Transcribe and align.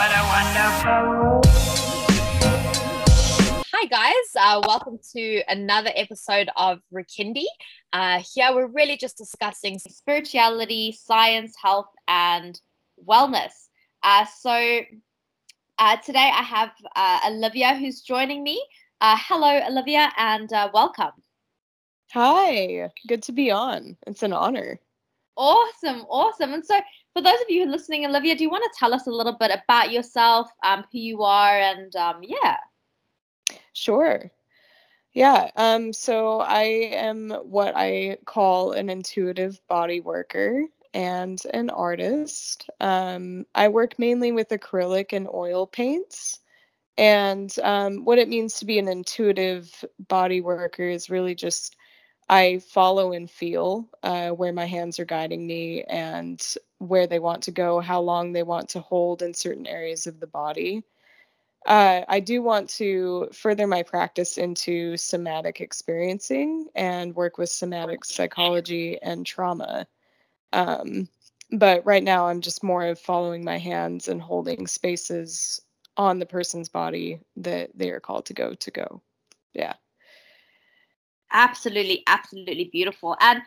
what 0.00 0.12
a 0.12 0.22
wonderful 0.32 1.40
Hi, 3.74 3.84
guys. 3.84 4.28
Uh, 4.34 4.62
welcome 4.66 4.98
to 5.12 5.42
another 5.46 5.90
episode 5.94 6.48
of 6.56 6.78
Rikindi. 6.90 7.44
Uh, 7.92 8.22
here, 8.34 8.54
we're 8.54 8.68
really 8.68 8.96
just 8.96 9.18
discussing 9.18 9.78
spirituality, 9.78 10.92
science, 10.92 11.54
health, 11.62 11.90
and 12.08 12.58
wellness. 13.06 13.52
Uh, 14.02 14.24
so, 14.24 14.80
uh, 15.78 15.96
today 15.98 16.30
I 16.34 16.44
have 16.44 16.70
uh, 16.96 17.20
Olivia 17.26 17.74
who's 17.74 18.00
joining 18.00 18.42
me. 18.42 18.58
Uh, 19.02 19.18
hello, 19.20 19.60
Olivia, 19.68 20.10
and 20.16 20.50
uh, 20.50 20.70
welcome. 20.72 21.12
Hi, 22.12 22.88
good 23.06 23.22
to 23.24 23.32
be 23.32 23.50
on. 23.50 23.98
It's 24.06 24.22
an 24.22 24.32
honor. 24.32 24.80
Awesome, 25.36 26.06
awesome. 26.08 26.54
And 26.54 26.64
so, 26.64 26.80
for 27.12 27.22
those 27.22 27.40
of 27.40 27.48
you 27.48 27.62
who 27.62 27.68
are 27.68 27.72
listening, 27.72 28.06
Olivia, 28.06 28.36
do 28.36 28.44
you 28.44 28.50
want 28.50 28.64
to 28.64 28.78
tell 28.78 28.94
us 28.94 29.06
a 29.06 29.10
little 29.10 29.32
bit 29.32 29.50
about 29.50 29.92
yourself, 29.92 30.50
um, 30.62 30.84
who 30.92 30.98
you 30.98 31.22
are, 31.22 31.58
and 31.58 31.94
um, 31.96 32.20
yeah? 32.22 32.56
Sure. 33.72 34.30
Yeah, 35.12 35.50
um, 35.56 35.92
so 35.92 36.40
I 36.40 36.62
am 36.62 37.30
what 37.30 37.74
I 37.76 38.18
call 38.26 38.72
an 38.72 38.88
intuitive 38.88 39.60
body 39.66 40.00
worker 40.00 40.66
and 40.94 41.40
an 41.52 41.70
artist. 41.70 42.70
Um, 42.80 43.44
I 43.54 43.68
work 43.68 43.98
mainly 43.98 44.30
with 44.30 44.50
acrylic 44.50 45.12
and 45.12 45.28
oil 45.32 45.66
paints. 45.66 46.38
And 46.96 47.54
um, 47.62 48.04
what 48.04 48.18
it 48.18 48.28
means 48.28 48.58
to 48.58 48.66
be 48.66 48.78
an 48.78 48.86
intuitive 48.86 49.84
body 50.08 50.40
worker 50.40 50.84
is 50.84 51.10
really 51.10 51.34
just 51.34 51.76
I 52.30 52.60
follow 52.60 53.12
and 53.12 53.30
feel 53.30 53.90
uh, 54.04 54.30
where 54.30 54.54
my 54.54 54.66
hands 54.66 55.00
are 55.00 55.06
guiding 55.06 55.46
me 55.46 55.84
and 55.84 56.42
where 56.78 57.08
they 57.08 57.20
want 57.20 57.44
to 57.44 57.52
go, 57.52 57.80
how 57.80 58.00
long 58.02 58.32
they 58.32 58.44
want 58.44 58.70
to 58.70 58.80
hold 58.80 59.22
in 59.22 59.34
certain 59.34 59.66
areas 59.68 60.08
of 60.08 60.20
the 60.20 60.28
body. 60.28 60.84
Uh, 61.66 62.02
I 62.08 62.20
do 62.20 62.42
want 62.42 62.70
to 62.70 63.28
further 63.32 63.66
my 63.66 63.82
practice 63.84 64.38
into 64.38 64.96
somatic 64.96 65.60
experiencing 65.60 66.68
and 66.74 67.14
work 67.16 67.38
with 67.38 67.50
somatic 67.50 68.04
psychology 68.04 69.00
and 69.02 69.26
trauma. 69.26 69.86
Um, 70.52 71.08
but 71.52 71.86
right 71.86 72.04
now, 72.04 72.28
I'm 72.28 72.42
just 72.42 72.64
more 72.64 72.86
of 72.86 73.00
following 73.00 73.44
my 73.44 73.58
hands 73.58 74.08
and 74.08 74.22
holding 74.22 74.66
spaces 74.68 75.60
on 75.96 76.18
the 76.20 76.26
person's 76.26 76.68
body 76.70 77.20
that 77.38 77.70
they 77.76 77.90
are 77.90 78.00
called 78.00 78.26
to 78.26 78.34
go 78.34 78.54
to 78.54 78.72
go. 78.72 79.02
Yeah. 79.54 79.74
Absolutely, 81.32 82.02
absolutely 82.06 82.70
beautiful. 82.72 83.16
And 83.20 83.42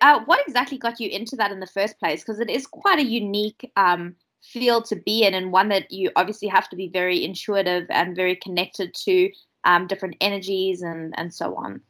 uh, 0.00 0.20
what 0.24 0.40
exactly 0.46 0.78
got 0.78 0.98
you 0.98 1.08
into 1.08 1.36
that 1.36 1.52
in 1.52 1.60
the 1.60 1.66
first 1.66 1.98
place? 1.98 2.22
Because 2.22 2.40
it 2.40 2.50
is 2.50 2.66
quite 2.66 2.98
a 2.98 3.04
unique 3.04 3.70
um, 3.76 4.16
field 4.42 4.86
to 4.86 4.96
be 4.96 5.24
in, 5.24 5.34
and 5.34 5.52
one 5.52 5.68
that 5.68 5.90
you 5.90 6.10
obviously 6.16 6.48
have 6.48 6.68
to 6.70 6.76
be 6.76 6.88
very 6.88 7.24
intuitive 7.24 7.86
and 7.90 8.16
very 8.16 8.36
connected 8.36 8.94
to 8.94 9.30
um, 9.64 9.86
different 9.86 10.16
energies 10.20 10.82
and 10.82 11.14
and 11.16 11.32
so 11.32 11.54
on. 11.54 11.80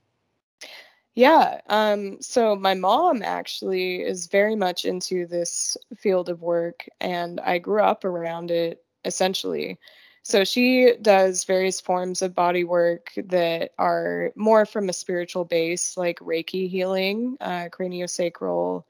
Yeah. 1.14 1.60
Um, 1.68 2.20
so 2.20 2.54
my 2.54 2.74
mom 2.74 3.22
actually 3.22 4.02
is 4.02 4.28
very 4.28 4.54
much 4.54 4.84
into 4.84 5.26
this 5.26 5.76
field 5.96 6.28
of 6.28 6.42
work, 6.42 6.86
and 7.00 7.40
I 7.40 7.58
grew 7.58 7.82
up 7.82 8.04
around 8.04 8.50
it 8.50 8.84
essentially. 9.04 9.78
So 10.28 10.44
she 10.44 10.92
does 11.00 11.44
various 11.44 11.80
forms 11.80 12.20
of 12.20 12.34
body 12.34 12.62
work 12.62 13.12
that 13.16 13.70
are 13.78 14.30
more 14.36 14.66
from 14.66 14.90
a 14.90 14.92
spiritual 14.92 15.46
base, 15.46 15.96
like 15.96 16.18
Reiki 16.18 16.68
healing, 16.68 17.38
uh, 17.40 17.70
craniosacral, 17.70 18.84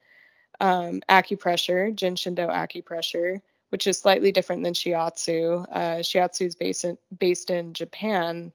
um, 0.61 1.01
acupressure, 1.09 1.95
Jin 1.95 2.17
Shin 2.17 2.35
Do 2.35 2.49
acupressure, 2.49 3.41
which 3.69 3.87
is 3.87 4.01
slightly 4.01 4.33
different 4.33 4.65
than 4.65 4.75
shiatsu. 4.75 5.65
Uh, 5.71 5.99
shiatsu 5.99 6.45
is 6.45 6.57
based 6.57 6.85
in, 6.85 6.99
based 7.17 7.51
in 7.51 7.73
Japan, 7.73 8.53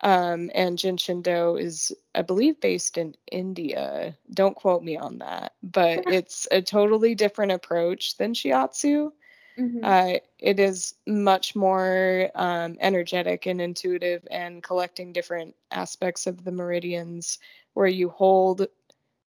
um, 0.00 0.50
and 0.56 0.76
Jin 0.76 0.96
Shin 0.96 1.22
Do 1.22 1.54
is, 1.54 1.92
I 2.16 2.22
believe, 2.22 2.60
based 2.60 2.98
in 2.98 3.14
India. 3.30 4.18
Don't 4.34 4.56
quote 4.56 4.82
me 4.82 4.96
on 4.96 5.18
that, 5.18 5.52
but 5.62 6.02
it's 6.08 6.48
a 6.50 6.62
totally 6.62 7.14
different 7.14 7.52
approach 7.52 8.16
than 8.16 8.34
shiatsu. 8.34 9.12
Mm-hmm. 9.58 9.80
Uh, 9.82 10.18
it 10.38 10.60
is 10.60 10.94
much 11.06 11.56
more 11.56 12.30
um, 12.34 12.76
energetic 12.80 13.46
and 13.46 13.60
intuitive 13.60 14.26
and 14.30 14.62
collecting 14.62 15.12
different 15.12 15.54
aspects 15.72 16.26
of 16.26 16.44
the 16.44 16.52
meridians 16.52 17.38
where 17.74 17.88
you 17.88 18.08
hold 18.08 18.66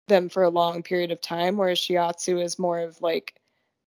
them 0.06 0.28
for 0.28 0.42
a 0.42 0.50
long 0.50 0.82
period 0.82 1.10
of 1.10 1.20
time, 1.20 1.56
whereas 1.56 1.78
shiatsu 1.78 2.42
is 2.42 2.58
more 2.58 2.80
of 2.80 3.00
like 3.00 3.34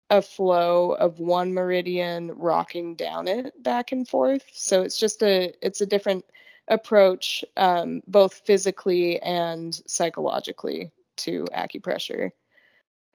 a 0.09 0.22
flow 0.22 0.92
of 0.92 1.20
one 1.20 1.53
meridian 1.53 2.32
rocking 2.34 2.96
down 2.96 3.28
it 3.28 3.62
back 3.64 3.92
and 3.92 4.08
forth. 4.08 4.44
So 4.52 4.82
it's 4.82 5.00
just 5.00 5.24
a 5.24 5.53
it's 5.62 5.82
a 5.82 5.86
different 5.86 6.26
approach, 6.68 7.44
um, 7.58 8.02
both 8.08 8.42
physically 8.46 9.20
and 9.22 9.80
psychologically 9.88 10.92
to 11.18 11.46
acupressure. 11.56 12.32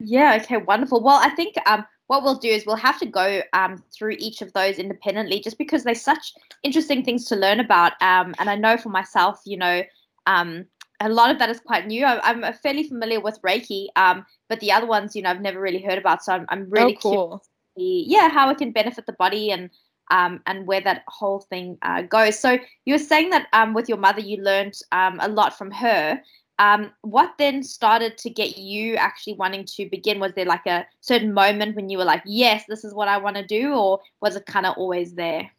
Yeah. 0.00 0.38
Okay. 0.42 0.56
Wonderful. 0.56 1.02
Well, 1.02 1.20
I 1.22 1.30
think 1.30 1.56
um, 1.66 1.84
what 2.08 2.22
we'll 2.22 2.34
do 2.34 2.48
is 2.48 2.66
we'll 2.66 2.76
have 2.76 2.98
to 2.98 3.06
go 3.06 3.42
um, 3.52 3.82
through 3.96 4.16
each 4.18 4.42
of 4.42 4.52
those 4.54 4.78
independently 4.78 5.40
just 5.40 5.58
because 5.58 5.84
they're 5.84 5.94
such 5.94 6.34
interesting 6.62 7.04
things 7.04 7.26
to 7.26 7.36
learn 7.36 7.60
about. 7.60 7.92
Um, 8.02 8.34
and 8.38 8.50
I 8.50 8.56
know 8.56 8.76
for 8.76 8.88
myself, 8.88 9.40
you 9.44 9.58
know, 9.58 9.82
um, 10.26 10.64
a 11.00 11.08
lot 11.08 11.30
of 11.30 11.38
that 11.38 11.50
is 11.50 11.60
quite 11.60 11.86
new. 11.86 12.04
I, 12.04 12.30
am 12.30 12.44
fairly 12.62 12.82
familiar 12.82 13.20
with 13.20 13.40
Reiki, 13.42 13.86
um, 13.94 14.24
but 14.48 14.58
the 14.60 14.72
other 14.72 14.86
ones, 14.86 15.14
you 15.14 15.22
know, 15.22 15.30
I've 15.30 15.42
never 15.42 15.60
really 15.60 15.82
heard 15.82 15.98
about. 15.98 16.24
So 16.24 16.32
I'm, 16.32 16.46
I'm 16.48 16.68
really 16.70 16.96
oh, 16.96 17.00
cool. 17.00 17.42
See, 17.76 18.04
yeah, 18.08 18.28
how 18.28 18.50
it 18.50 18.58
can 18.58 18.72
benefit 18.72 19.06
the 19.06 19.12
body 19.12 19.50
and 19.52 19.70
um, 20.10 20.40
and 20.46 20.66
where 20.66 20.80
that 20.80 21.04
whole 21.06 21.40
thing 21.40 21.76
uh, 21.82 22.02
goes. 22.02 22.38
So 22.38 22.58
you 22.86 22.94
were 22.94 22.98
saying 22.98 23.28
that 23.30 23.46
um, 23.52 23.74
with 23.74 23.88
your 23.88 23.98
mother, 23.98 24.20
you 24.20 24.42
learned 24.42 24.74
um, 24.92 25.18
a 25.20 25.28
lot 25.28 25.56
from 25.56 25.70
her. 25.70 26.20
Um, 26.58 26.90
what 27.02 27.34
then 27.38 27.62
started 27.62 28.18
to 28.18 28.30
get 28.30 28.58
you 28.58 28.96
actually 28.96 29.34
wanting 29.34 29.64
to 29.76 29.88
begin? 29.88 30.18
Was 30.18 30.32
there 30.34 30.44
like 30.44 30.66
a 30.66 30.86
certain 31.00 31.32
moment 31.32 31.76
when 31.76 31.88
you 31.88 31.98
were 31.98 32.04
like, 32.04 32.22
yes, 32.26 32.64
this 32.68 32.84
is 32.84 32.92
what 32.92 33.08
I 33.08 33.18
want 33.18 33.36
to 33.36 33.46
do, 33.46 33.74
or 33.74 34.00
was 34.20 34.34
it 34.34 34.46
kind 34.46 34.66
of 34.66 34.74
always 34.76 35.14
there? 35.14 35.50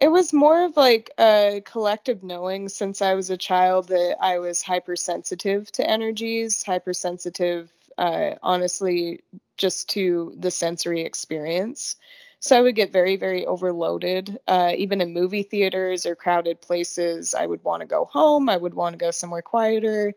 It 0.00 0.08
was 0.08 0.32
more 0.32 0.64
of 0.64 0.76
like 0.76 1.10
a 1.18 1.62
collective 1.66 2.22
knowing 2.22 2.68
since 2.68 3.02
I 3.02 3.14
was 3.14 3.28
a 3.28 3.36
child 3.36 3.88
that 3.88 4.16
I 4.20 4.38
was 4.38 4.62
hypersensitive 4.62 5.70
to 5.72 5.88
energies, 5.88 6.62
hypersensitive, 6.62 7.70
uh, 7.98 8.36
honestly, 8.42 9.20
just 9.58 9.90
to 9.90 10.32
the 10.38 10.50
sensory 10.50 11.02
experience. 11.02 11.96
So 12.40 12.58
I 12.58 12.62
would 12.62 12.74
get 12.74 12.90
very, 12.90 13.16
very 13.16 13.44
overloaded. 13.44 14.38
Uh, 14.48 14.72
even 14.76 15.02
in 15.02 15.12
movie 15.12 15.42
theaters 15.42 16.06
or 16.06 16.16
crowded 16.16 16.62
places, 16.62 17.34
I 17.34 17.44
would 17.44 17.62
want 17.64 17.82
to 17.82 17.86
go 17.86 18.06
home. 18.06 18.48
I 18.48 18.56
would 18.56 18.72
want 18.74 18.94
to 18.94 18.98
go 18.98 19.10
somewhere 19.10 19.42
quieter. 19.42 20.14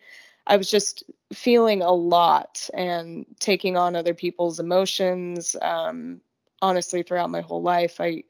I 0.48 0.56
was 0.56 0.72
just 0.72 1.04
feeling 1.34 1.82
a 1.82 1.92
lot 1.92 2.70
and 2.74 3.26
taking 3.40 3.76
on 3.76 3.96
other 3.96 4.14
people's 4.14 4.60
emotions. 4.60 5.56
Um, 5.62 6.22
honestly, 6.62 7.04
throughout 7.04 7.30
my 7.30 7.42
whole 7.42 7.62
life, 7.62 8.00
I 8.00 8.24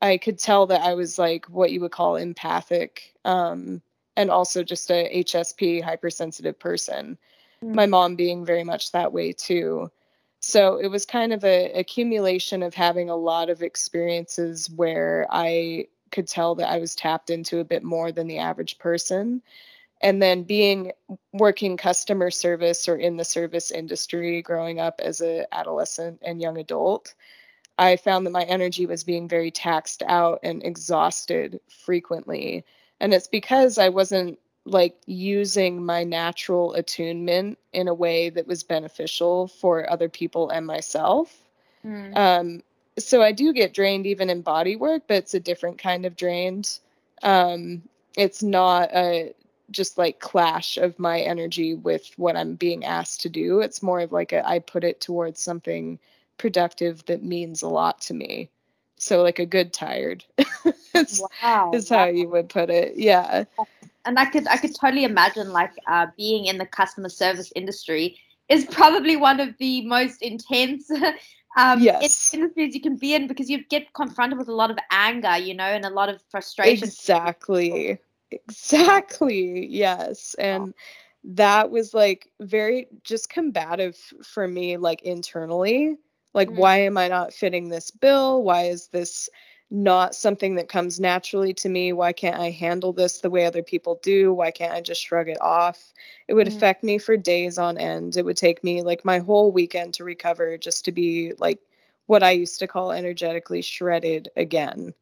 I 0.00 0.18
could 0.18 0.38
tell 0.38 0.66
that 0.66 0.82
I 0.82 0.94
was 0.94 1.18
like 1.18 1.46
what 1.46 1.70
you 1.70 1.80
would 1.80 1.92
call 1.92 2.16
empathic, 2.16 3.14
um, 3.24 3.82
and 4.16 4.30
also 4.30 4.64
just 4.64 4.90
a 4.90 5.08
HSP 5.24 5.80
hypersensitive 5.80 6.58
person. 6.58 7.18
Mm. 7.62 7.74
My 7.74 7.86
mom 7.86 8.16
being 8.16 8.44
very 8.44 8.64
much 8.64 8.92
that 8.92 9.12
way 9.12 9.32
too. 9.32 9.90
So 10.42 10.76
it 10.76 10.88
was 10.88 11.06
kind 11.06 11.32
of 11.32 11.44
a 11.44 11.70
accumulation 11.72 12.64
of 12.64 12.74
having 12.74 13.08
a 13.08 13.16
lot 13.16 13.48
of 13.48 13.62
experiences 13.62 14.68
where 14.68 15.26
I 15.30 15.86
could 16.10 16.26
tell 16.26 16.56
that 16.56 16.68
I 16.68 16.78
was 16.78 16.96
tapped 16.96 17.30
into 17.30 17.60
a 17.60 17.64
bit 17.64 17.84
more 17.84 18.10
than 18.10 18.26
the 18.26 18.38
average 18.38 18.78
person. 18.78 19.40
And 20.00 20.20
then 20.20 20.42
being 20.42 20.92
working 21.32 21.76
customer 21.76 22.32
service 22.32 22.88
or 22.88 22.96
in 22.96 23.16
the 23.16 23.24
service 23.24 23.70
industry 23.70 24.42
growing 24.42 24.80
up 24.80 25.00
as 25.00 25.20
an 25.20 25.46
adolescent 25.52 26.18
and 26.22 26.40
young 26.40 26.58
adult, 26.58 27.14
I 27.78 27.96
found 27.96 28.26
that 28.26 28.30
my 28.30 28.42
energy 28.42 28.84
was 28.84 29.04
being 29.04 29.28
very 29.28 29.52
taxed 29.52 30.02
out 30.02 30.40
and 30.42 30.64
exhausted 30.64 31.60
frequently. 31.68 32.64
And 33.00 33.14
it's 33.14 33.28
because 33.28 33.78
I 33.78 33.90
wasn't 33.90 34.40
like 34.64 34.96
using 35.06 35.84
my 35.84 36.04
natural 36.04 36.74
attunement 36.74 37.58
in 37.72 37.88
a 37.88 37.94
way 37.94 38.30
that 38.30 38.46
was 38.46 38.62
beneficial 38.62 39.48
for 39.48 39.90
other 39.90 40.08
people 40.08 40.50
and 40.50 40.66
myself. 40.66 41.36
Mm. 41.84 42.16
Um, 42.16 42.62
so 42.98 43.22
I 43.22 43.32
do 43.32 43.52
get 43.52 43.74
drained 43.74 44.06
even 44.06 44.30
in 44.30 44.42
body 44.42 44.76
work, 44.76 45.04
but 45.08 45.16
it's 45.16 45.34
a 45.34 45.40
different 45.40 45.78
kind 45.78 46.06
of 46.06 46.16
drained. 46.16 46.78
Um, 47.22 47.82
it's 48.16 48.42
not 48.42 48.90
a 48.94 49.34
just 49.70 49.96
like 49.96 50.20
clash 50.20 50.76
of 50.76 50.98
my 50.98 51.20
energy 51.20 51.74
with 51.74 52.12
what 52.16 52.36
I'm 52.36 52.54
being 52.54 52.84
asked 52.84 53.22
to 53.22 53.28
do. 53.28 53.60
It's 53.60 53.82
more 53.82 54.00
of 54.00 54.12
like 54.12 54.32
a, 54.32 54.46
I 54.46 54.58
put 54.58 54.84
it 54.84 55.00
towards 55.00 55.40
something 55.40 55.98
productive 56.38 57.04
that 57.06 57.24
means 57.24 57.62
a 57.62 57.68
lot 57.68 58.00
to 58.02 58.14
me. 58.14 58.50
So 58.96 59.22
like 59.22 59.38
a 59.40 59.46
good 59.46 59.72
tired. 59.72 60.24
wow. 61.42 61.72
is 61.74 61.88
how 61.88 62.04
you 62.04 62.28
would 62.28 62.48
put 62.48 62.70
it. 62.70 62.96
Yeah 62.96 63.44
and 64.04 64.18
I 64.18 64.26
could 64.26 64.46
I 64.48 64.56
could 64.56 64.74
totally 64.74 65.04
imagine 65.04 65.50
like 65.52 65.72
uh, 65.86 66.06
being 66.16 66.46
in 66.46 66.58
the 66.58 66.66
customer 66.66 67.08
service 67.08 67.52
industry 67.54 68.18
is 68.48 68.64
probably 68.66 69.16
one 69.16 69.40
of 69.40 69.56
the 69.58 69.84
most 69.86 70.22
intense 70.22 70.90
um, 71.56 71.90
Yes. 71.90 72.32
industries 72.32 72.74
you 72.74 72.80
can 72.80 72.96
be 72.96 73.14
in 73.14 73.26
because 73.28 73.50
you 73.50 73.64
get 73.64 73.92
confronted 73.94 74.38
with 74.38 74.48
a 74.48 74.54
lot 74.54 74.70
of 74.70 74.78
anger, 74.90 75.36
you 75.36 75.54
know, 75.54 75.64
and 75.64 75.84
a 75.84 75.90
lot 75.90 76.08
of 76.08 76.20
frustration. 76.30 76.92
Exactly. 76.94 77.98
Exactly. 78.30 79.66
Yes. 79.66 80.34
And 80.38 80.74
that 81.24 81.70
was 81.70 81.94
like 81.94 82.30
very 82.40 82.86
just 83.04 83.28
combative 83.28 83.96
for 84.22 84.46
me, 84.48 84.76
like 84.76 85.02
internally. 85.02 85.96
Like, 86.34 86.50
Mm. 86.50 86.56
why 86.56 86.78
am 86.78 86.96
I 86.96 87.08
not 87.08 87.32
fitting 87.32 87.68
this 87.68 87.90
bill? 87.90 88.42
Why 88.42 88.64
is 88.64 88.88
this 88.88 89.28
not 89.72 90.14
something 90.14 90.54
that 90.56 90.68
comes 90.68 91.00
naturally 91.00 91.54
to 91.54 91.68
me? 91.68 91.94
Why 91.94 92.12
can't 92.12 92.38
I 92.38 92.50
handle 92.50 92.92
this 92.92 93.20
the 93.20 93.30
way 93.30 93.46
other 93.46 93.62
people 93.62 93.98
do? 94.02 94.32
Why 94.32 94.50
can't 94.50 94.74
I 94.74 94.82
just 94.82 95.02
shrug 95.02 95.28
it 95.28 95.40
off? 95.40 95.92
It 96.28 96.34
would 96.34 96.46
Mm. 96.46 96.54
affect 96.56 96.84
me 96.84 96.98
for 96.98 97.16
days 97.16 97.56
on 97.56 97.78
end. 97.78 98.16
It 98.18 98.24
would 98.26 98.36
take 98.36 98.62
me 98.62 98.82
like 98.82 99.02
my 99.04 99.18
whole 99.18 99.50
weekend 99.50 99.94
to 99.94 100.04
recover 100.04 100.58
just 100.58 100.84
to 100.84 100.92
be 100.92 101.32
like 101.38 101.58
what 102.06 102.22
I 102.22 102.32
used 102.32 102.58
to 102.58 102.66
call 102.66 102.92
energetically 102.92 103.62
shredded 103.62 104.28
again. 104.36 104.92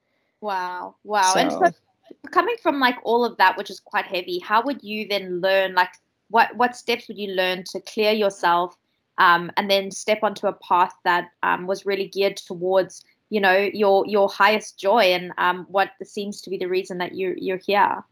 Wow, 0.41 0.95
wow. 1.03 1.35
And 1.37 1.51
so 1.51 1.65
So- 1.65 2.31
coming 2.31 2.57
from 2.63 2.79
like 2.79 2.99
all 3.03 3.25
of 3.25 3.37
that, 3.39 3.57
which 3.57 3.71
is 3.71 3.81
quite 3.81 4.05
heavy, 4.07 4.39
how 4.39 4.63
would 4.63 4.85
you 4.85 5.07
then 5.09 5.41
learn 5.41 5.75
like 5.75 5.91
what 6.29 6.55
what 6.57 6.77
steps 6.77 7.09
would 7.09 7.19
you 7.19 7.33
learn 7.35 7.65
to 7.73 7.81
clear 7.81 8.13
yourself 8.13 8.77
um, 9.19 9.51
and 9.57 9.69
then 9.69 9.91
step 9.91 10.21
onto 10.23 10.47
a 10.47 10.53
path 10.53 10.95
that 11.05 11.31
um, 11.43 11.67
was 11.67 11.85
really 11.85 12.07
geared 12.07 12.37
towards 12.37 13.05
you 13.31 13.41
know 13.41 13.57
your 13.57 14.07
your 14.07 14.29
highest 14.29 14.79
joy 14.79 15.03
and 15.15 15.33
um, 15.39 15.67
what 15.71 15.91
seems 16.05 16.43
to 16.43 16.51
be 16.51 16.59
the 16.59 16.67
reason 16.69 16.99
that 16.99 17.15
you 17.15 17.35
you're 17.39 17.59
here 17.59 18.05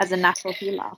as 0.00 0.12
a 0.12 0.16
natural 0.16 0.54
healer. 0.54 0.92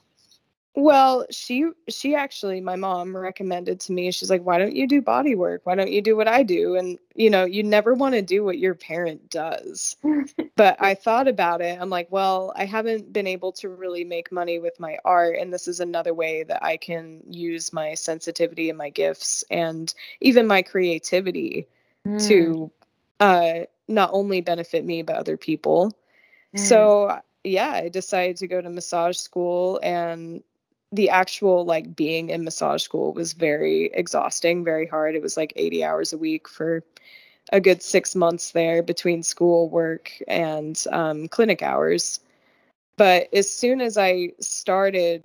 Well, 0.75 1.25
she 1.31 1.69
she 1.89 2.15
actually 2.15 2.61
my 2.61 2.75
mom 2.77 3.15
recommended 3.15 3.79
to 3.81 3.93
me. 3.93 4.11
She's 4.11 4.29
like, 4.29 4.43
"Why 4.43 4.57
don't 4.57 4.75
you 4.75 4.87
do 4.87 5.01
body 5.01 5.35
work? 5.35 5.61
Why 5.65 5.75
don't 5.75 5.91
you 5.91 6.01
do 6.01 6.15
what 6.15 6.27
I 6.29 6.43
do?" 6.43 6.75
And 6.75 6.97
you 7.15 7.29
know, 7.29 7.45
you 7.45 7.63
never 7.63 7.93
want 7.93 8.15
to 8.15 8.21
do 8.21 8.43
what 8.43 8.57
your 8.57 8.75
parent 8.75 9.29
does. 9.29 9.97
But 10.57 10.77
I 10.81 10.95
thought 10.95 11.27
about 11.27 11.61
it. 11.61 11.79
I'm 11.81 11.89
like, 11.89 12.11
"Well, 12.11 12.53
I 12.55 12.65
haven't 12.65 13.11
been 13.13 13.27
able 13.27 13.51
to 13.53 13.69
really 13.69 14.03
make 14.05 14.31
money 14.31 14.59
with 14.59 14.79
my 14.79 14.97
art, 15.05 15.37
and 15.39 15.53
this 15.53 15.67
is 15.67 15.79
another 15.81 16.13
way 16.13 16.43
that 16.43 16.63
I 16.63 16.77
can 16.77 17.21
use 17.29 17.73
my 17.73 17.93
sensitivity 17.95 18.69
and 18.69 18.77
my 18.77 18.89
gifts 18.89 19.43
and 19.51 19.93
even 20.21 20.47
my 20.47 20.61
creativity 20.61 21.67
Mm, 22.05 22.57
to 22.59 22.71
uh 23.21 23.61
not 23.87 24.11
only 24.13 24.41
benefit 24.41 24.85
me 24.85 25.03
but 25.03 25.15
other 25.17 25.37
people." 25.37 25.93
mm. 26.55 26.59
So 26.59 27.19
yeah, 27.43 27.71
I 27.71 27.89
decided 27.89 28.37
to 28.37 28.47
go 28.47 28.61
to 28.61 28.69
massage 28.69 29.17
school 29.17 29.79
and 29.83 30.43
the 30.91 31.09
actual 31.09 31.65
like 31.65 31.95
being 31.95 32.29
in 32.29 32.43
massage 32.43 32.83
school 32.83 33.13
was 33.13 33.33
very 33.33 33.85
exhausting, 33.93 34.63
very 34.63 34.87
hard. 34.87 35.15
It 35.15 35.21
was 35.21 35.37
like 35.37 35.53
80 35.55 35.83
hours 35.83 36.13
a 36.13 36.17
week 36.17 36.47
for 36.49 36.83
a 37.51 37.61
good 37.61 37.81
six 37.81 38.15
months 38.15 38.51
there 38.51 38.83
between 38.83 39.23
school, 39.23 39.69
work, 39.69 40.11
and 40.27 40.81
um, 40.91 41.27
clinic 41.29 41.63
hours. 41.63 42.19
But 42.97 43.33
as 43.33 43.49
soon 43.49 43.81
as 43.81 43.97
I 43.97 44.33
started 44.39 45.23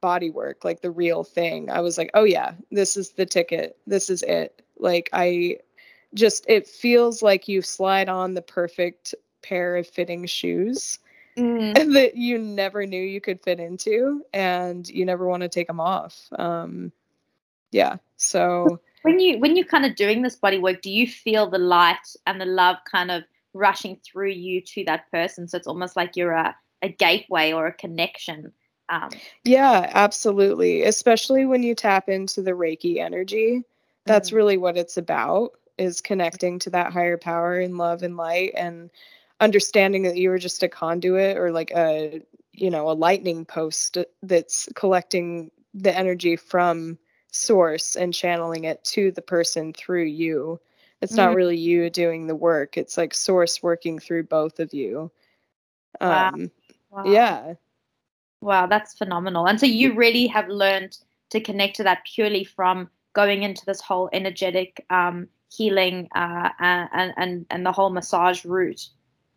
body 0.00 0.30
work, 0.30 0.64
like 0.64 0.80
the 0.82 0.90
real 0.90 1.24
thing, 1.24 1.70
I 1.70 1.80
was 1.80 1.98
like, 1.98 2.10
oh 2.14 2.24
yeah, 2.24 2.54
this 2.70 2.96
is 2.96 3.10
the 3.10 3.26
ticket. 3.26 3.76
This 3.86 4.10
is 4.10 4.22
it. 4.22 4.62
Like 4.78 5.10
I 5.12 5.58
just, 6.14 6.44
it 6.48 6.66
feels 6.66 7.22
like 7.22 7.48
you 7.48 7.62
slide 7.62 8.08
on 8.08 8.34
the 8.34 8.42
perfect 8.42 9.14
pair 9.42 9.76
of 9.76 9.86
fitting 9.86 10.26
shoes 10.26 10.98
Mm. 11.36 11.74
that 11.94 12.16
you 12.16 12.38
never 12.38 12.86
knew 12.86 13.02
you 13.02 13.20
could 13.20 13.40
fit 13.42 13.58
into 13.58 14.24
and 14.32 14.88
you 14.88 15.04
never 15.04 15.26
want 15.26 15.42
to 15.42 15.48
take 15.48 15.66
them 15.66 15.80
off 15.80 16.28
um 16.38 16.92
yeah 17.72 17.96
so 18.16 18.78
when 19.02 19.18
you 19.18 19.38
when 19.38 19.56
you're 19.56 19.66
kind 19.66 19.84
of 19.84 19.96
doing 19.96 20.22
this 20.22 20.36
body 20.36 20.58
work 20.58 20.80
do 20.80 20.90
you 20.90 21.06
feel 21.08 21.50
the 21.50 21.58
light 21.58 21.96
and 22.26 22.40
the 22.40 22.46
love 22.46 22.76
kind 22.88 23.10
of 23.10 23.24
rushing 23.52 23.96
through 24.04 24.30
you 24.30 24.60
to 24.60 24.84
that 24.84 25.10
person 25.10 25.48
so 25.48 25.56
it's 25.56 25.66
almost 25.66 25.96
like 25.96 26.14
you're 26.14 26.32
a, 26.32 26.54
a 26.82 26.88
gateway 26.88 27.52
or 27.52 27.66
a 27.66 27.72
connection 27.72 28.52
um, 28.88 29.08
yeah 29.42 29.90
absolutely 29.92 30.82
especially 30.82 31.46
when 31.46 31.62
you 31.64 31.74
tap 31.74 32.08
into 32.08 32.42
the 32.42 32.52
reiki 32.52 32.98
energy 32.98 33.62
that's 34.06 34.30
Mm. 34.30 34.34
really 34.34 34.56
what 34.56 34.76
it's 34.76 34.96
about 34.96 35.52
is 35.78 36.00
connecting 36.00 36.58
to 36.60 36.70
that 36.70 36.92
higher 36.92 37.18
power 37.18 37.58
and 37.58 37.78
love 37.78 38.02
and 38.02 38.16
light 38.16 38.52
and 38.56 38.90
understanding 39.40 40.02
that 40.04 40.16
you 40.16 40.30
are 40.30 40.38
just 40.38 40.62
a 40.62 40.68
conduit 40.68 41.36
or 41.36 41.50
like 41.50 41.70
a 41.72 42.22
you 42.52 42.70
know 42.70 42.88
a 42.88 42.92
lightning 42.92 43.44
post 43.44 43.98
that's 44.22 44.68
collecting 44.74 45.50
the 45.74 45.96
energy 45.96 46.36
from 46.36 46.98
source 47.32 47.96
and 47.96 48.14
channeling 48.14 48.64
it 48.64 48.82
to 48.84 49.10
the 49.10 49.22
person 49.22 49.72
through 49.72 50.04
you 50.04 50.60
it's 51.02 51.16
not 51.16 51.32
Mm. 51.32 51.34
really 51.34 51.56
you 51.58 51.90
doing 51.90 52.26
the 52.26 52.36
work 52.36 52.76
it's 52.76 52.96
like 52.96 53.12
source 53.12 53.62
working 53.62 53.98
through 53.98 54.22
both 54.22 54.60
of 54.60 54.72
you 54.72 55.10
Wow. 56.04 56.30
um 56.32 56.50
wow. 56.90 57.04
yeah 57.12 57.54
wow 58.40 58.66
that's 58.66 58.94
phenomenal 58.96 59.46
and 59.46 59.58
so 59.58 59.66
you 59.66 59.94
really 59.94 60.26
have 60.28 60.48
learned 60.48 60.98
to 61.30 61.40
connect 61.40 61.76
to 61.76 61.82
that 61.82 62.04
purely 62.04 62.44
from 62.44 62.88
going 63.14 63.42
into 63.42 63.64
this 63.64 63.80
whole 63.80 64.10
energetic 64.12 64.84
um, 64.90 65.28
healing 65.56 66.08
uh, 66.14 66.50
and, 66.58 67.12
and 67.16 67.46
and 67.50 67.66
the 67.66 67.72
whole 67.72 67.90
massage 67.90 68.44
route 68.44 68.88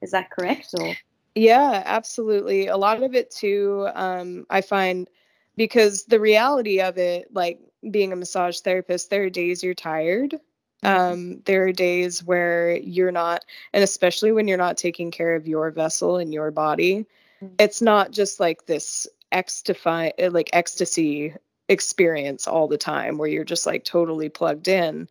is 0.01 0.11
that 0.11 0.29
correct 0.31 0.73
or 0.73 0.95
Yeah, 1.35 1.83
absolutely. 1.85 2.67
A 2.67 2.77
lot 2.77 3.03
of 3.03 3.13
it 3.13 3.29
too, 3.31 3.87
um, 3.93 4.45
I 4.49 4.61
find 4.61 5.07
because 5.55 6.05
the 6.05 6.19
reality 6.19 6.81
of 6.81 6.97
it, 6.97 7.27
like 7.33 7.59
being 7.91 8.11
a 8.11 8.15
massage 8.15 8.59
therapist, 8.59 9.09
there 9.09 9.23
are 9.23 9.29
days 9.29 9.63
you're 9.63 9.73
tired. 9.75 10.35
Um, 10.83 11.41
there 11.45 11.65
are 11.65 11.71
days 11.71 12.23
where 12.23 12.77
you're 12.77 13.11
not, 13.11 13.43
and 13.73 13.83
especially 13.83 14.31
when 14.31 14.47
you're 14.47 14.57
not 14.57 14.77
taking 14.77 15.11
care 15.11 15.35
of 15.35 15.47
your 15.47 15.71
vessel 15.71 16.17
and 16.17 16.33
your 16.33 16.51
body, 16.51 17.05
Mm. 17.43 17.51
it's 17.59 17.81
not 17.83 18.09
just 18.11 18.39
like 18.39 18.65
this 18.65 19.07
ecstasy, 19.31 20.11
like 20.29 20.49
ecstasy 20.53 21.33
experience 21.69 22.47
all 22.47 22.67
the 22.67 22.77
time 22.77 23.17
where 23.17 23.29
you're 23.29 23.43
just 23.43 23.65
like 23.67 23.83
totally 23.83 24.29
plugged 24.29 24.67
in. 24.67 25.07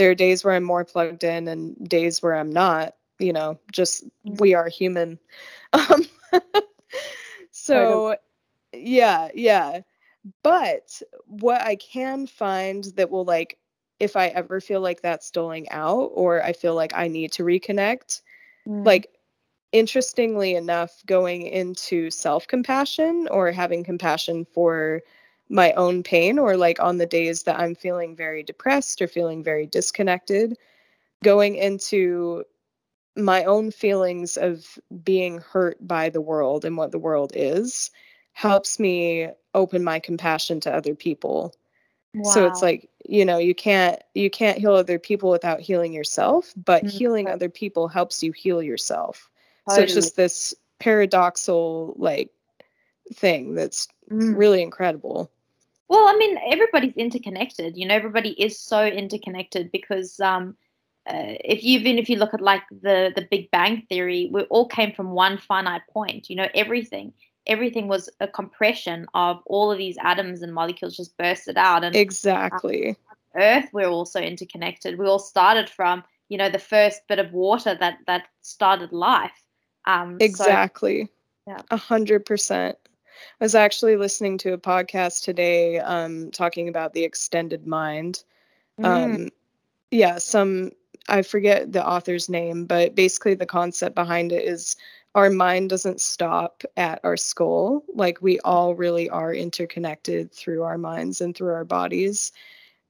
There 0.00 0.10
are 0.10 0.14
days 0.14 0.42
where 0.42 0.54
I'm 0.54 0.64
more 0.64 0.82
plugged 0.82 1.24
in 1.24 1.46
and 1.46 1.76
days 1.86 2.22
where 2.22 2.34
I'm 2.34 2.48
not, 2.50 2.94
you 3.18 3.34
know, 3.34 3.58
just 3.70 4.02
Mm. 4.26 4.40
we 4.40 4.54
are 4.54 4.66
human. 4.66 5.18
Um, 5.74 6.06
so 7.50 8.16
yeah, 8.72 9.28
yeah. 9.34 9.82
But 10.42 11.02
what 11.26 11.60
I 11.60 11.76
can 11.76 12.26
find 12.26 12.84
that 12.96 13.10
will 13.10 13.26
like 13.26 13.58
if 13.98 14.16
I 14.16 14.28
ever 14.28 14.58
feel 14.62 14.80
like 14.80 15.02
that's 15.02 15.30
doling 15.30 15.68
out 15.68 16.12
or 16.14 16.42
I 16.42 16.54
feel 16.54 16.74
like 16.74 16.92
I 16.94 17.08
need 17.08 17.32
to 17.32 17.42
reconnect, 17.44 18.22
Mm. 18.66 18.86
like 18.86 19.10
interestingly 19.70 20.54
enough 20.54 21.02
going 21.04 21.42
into 21.42 22.10
self-compassion 22.10 23.28
or 23.30 23.52
having 23.52 23.84
compassion 23.84 24.46
for 24.46 25.02
my 25.50 25.72
own 25.72 26.02
pain 26.02 26.38
or 26.38 26.56
like 26.56 26.80
on 26.80 26.98
the 26.98 27.06
days 27.06 27.42
that 27.42 27.58
I'm 27.58 27.74
feeling 27.74 28.14
very 28.16 28.42
depressed 28.42 29.02
or 29.02 29.08
feeling 29.08 29.42
very 29.42 29.66
disconnected 29.66 30.56
going 31.24 31.56
into 31.56 32.44
my 33.16 33.44
own 33.44 33.70
feelings 33.72 34.36
of 34.36 34.78
being 35.02 35.38
hurt 35.38 35.76
by 35.86 36.08
the 36.08 36.20
world 36.20 36.64
and 36.64 36.76
what 36.76 36.92
the 36.92 36.98
world 36.98 37.32
is 37.34 37.90
helps 38.32 38.78
me 38.78 39.28
open 39.54 39.82
my 39.82 39.98
compassion 39.98 40.60
to 40.60 40.72
other 40.72 40.94
people. 40.94 41.54
So 42.22 42.44
it's 42.46 42.62
like 42.62 42.88
you 43.08 43.24
know 43.24 43.38
you 43.38 43.54
can't 43.54 44.00
you 44.14 44.30
can't 44.30 44.58
heal 44.58 44.74
other 44.74 44.98
people 44.98 45.30
without 45.30 45.60
healing 45.60 45.92
yourself 45.92 46.52
but 46.56 46.84
Mm, 46.84 46.90
healing 46.90 47.28
other 47.28 47.48
people 47.48 47.88
helps 47.88 48.22
you 48.22 48.32
heal 48.32 48.62
yourself. 48.62 49.28
So 49.68 49.82
it's 49.82 49.94
just 49.94 50.16
this 50.16 50.54
paradoxal 50.80 51.94
like 51.96 52.30
thing 53.14 53.54
that's 53.54 53.88
Mm. 54.10 54.36
really 54.36 54.62
incredible 54.62 55.30
Well, 55.90 56.06
I 56.06 56.16
mean, 56.16 56.38
everybody's 56.48 56.94
interconnected. 56.94 57.76
You 57.76 57.84
know, 57.84 57.96
everybody 57.96 58.30
is 58.40 58.56
so 58.56 58.86
interconnected 58.86 59.72
because 59.72 60.20
um, 60.20 60.56
uh, 61.04 61.34
if 61.44 61.64
you 61.64 61.80
even 61.80 61.98
if 61.98 62.08
you 62.08 62.16
look 62.16 62.32
at 62.32 62.40
like 62.40 62.62
the 62.70 63.12
the 63.16 63.26
Big 63.28 63.50
Bang 63.50 63.82
theory, 63.88 64.30
we 64.32 64.42
all 64.42 64.68
came 64.68 64.92
from 64.92 65.10
one 65.10 65.36
finite 65.36 65.82
point. 65.92 66.30
You 66.30 66.36
know, 66.36 66.46
everything 66.54 67.12
everything 67.48 67.88
was 67.88 68.08
a 68.20 68.28
compression 68.28 69.06
of 69.14 69.42
all 69.46 69.72
of 69.72 69.78
these 69.78 69.96
atoms 70.00 70.42
and 70.42 70.54
molecules 70.54 70.96
just 70.96 71.16
bursted 71.16 71.56
out. 71.56 71.82
And 71.82 71.96
exactly 71.96 72.96
Earth, 73.34 73.68
we're 73.72 73.88
also 73.88 74.20
interconnected. 74.20 74.96
We 74.96 75.06
all 75.06 75.18
started 75.18 75.68
from 75.68 76.04
you 76.28 76.38
know 76.38 76.50
the 76.50 76.60
first 76.60 77.00
bit 77.08 77.18
of 77.18 77.32
water 77.32 77.74
that 77.74 77.98
that 78.06 78.28
started 78.42 78.92
life. 78.92 79.42
Um, 79.86 80.18
so- 80.20 80.24
exactly 80.24 81.08
yeah. 81.48 81.62
a 81.72 81.76
hundred 81.76 82.24
percent 82.24 82.78
i 83.40 83.44
was 83.44 83.54
actually 83.54 83.96
listening 83.96 84.38
to 84.38 84.52
a 84.52 84.58
podcast 84.58 85.22
today 85.22 85.78
um 85.78 86.30
talking 86.30 86.68
about 86.68 86.92
the 86.92 87.04
extended 87.04 87.66
mind 87.66 88.24
Mm, 88.78 89.16
um 89.16 89.28
yeah 89.90 90.18
some 90.18 90.70
i 91.08 91.22
forget 91.22 91.72
the 91.72 91.86
author's 91.86 92.28
name 92.28 92.64
but 92.66 92.94
basically 92.94 93.34
the 93.34 93.46
concept 93.46 93.94
behind 93.94 94.32
it 94.32 94.44
is 94.44 94.76
our 95.14 95.30
mind 95.30 95.68
doesn't 95.70 96.00
stop 96.00 96.62
at 96.76 97.00
our 97.04 97.16
skull 97.16 97.82
like 97.94 98.20
we 98.22 98.38
all 98.40 98.74
really 98.74 99.08
are 99.10 99.32
interconnected 99.34 100.32
through 100.32 100.62
our 100.62 100.78
minds 100.78 101.20
and 101.20 101.34
through 101.36 101.52
our 101.52 101.64
bodies. 101.64 102.32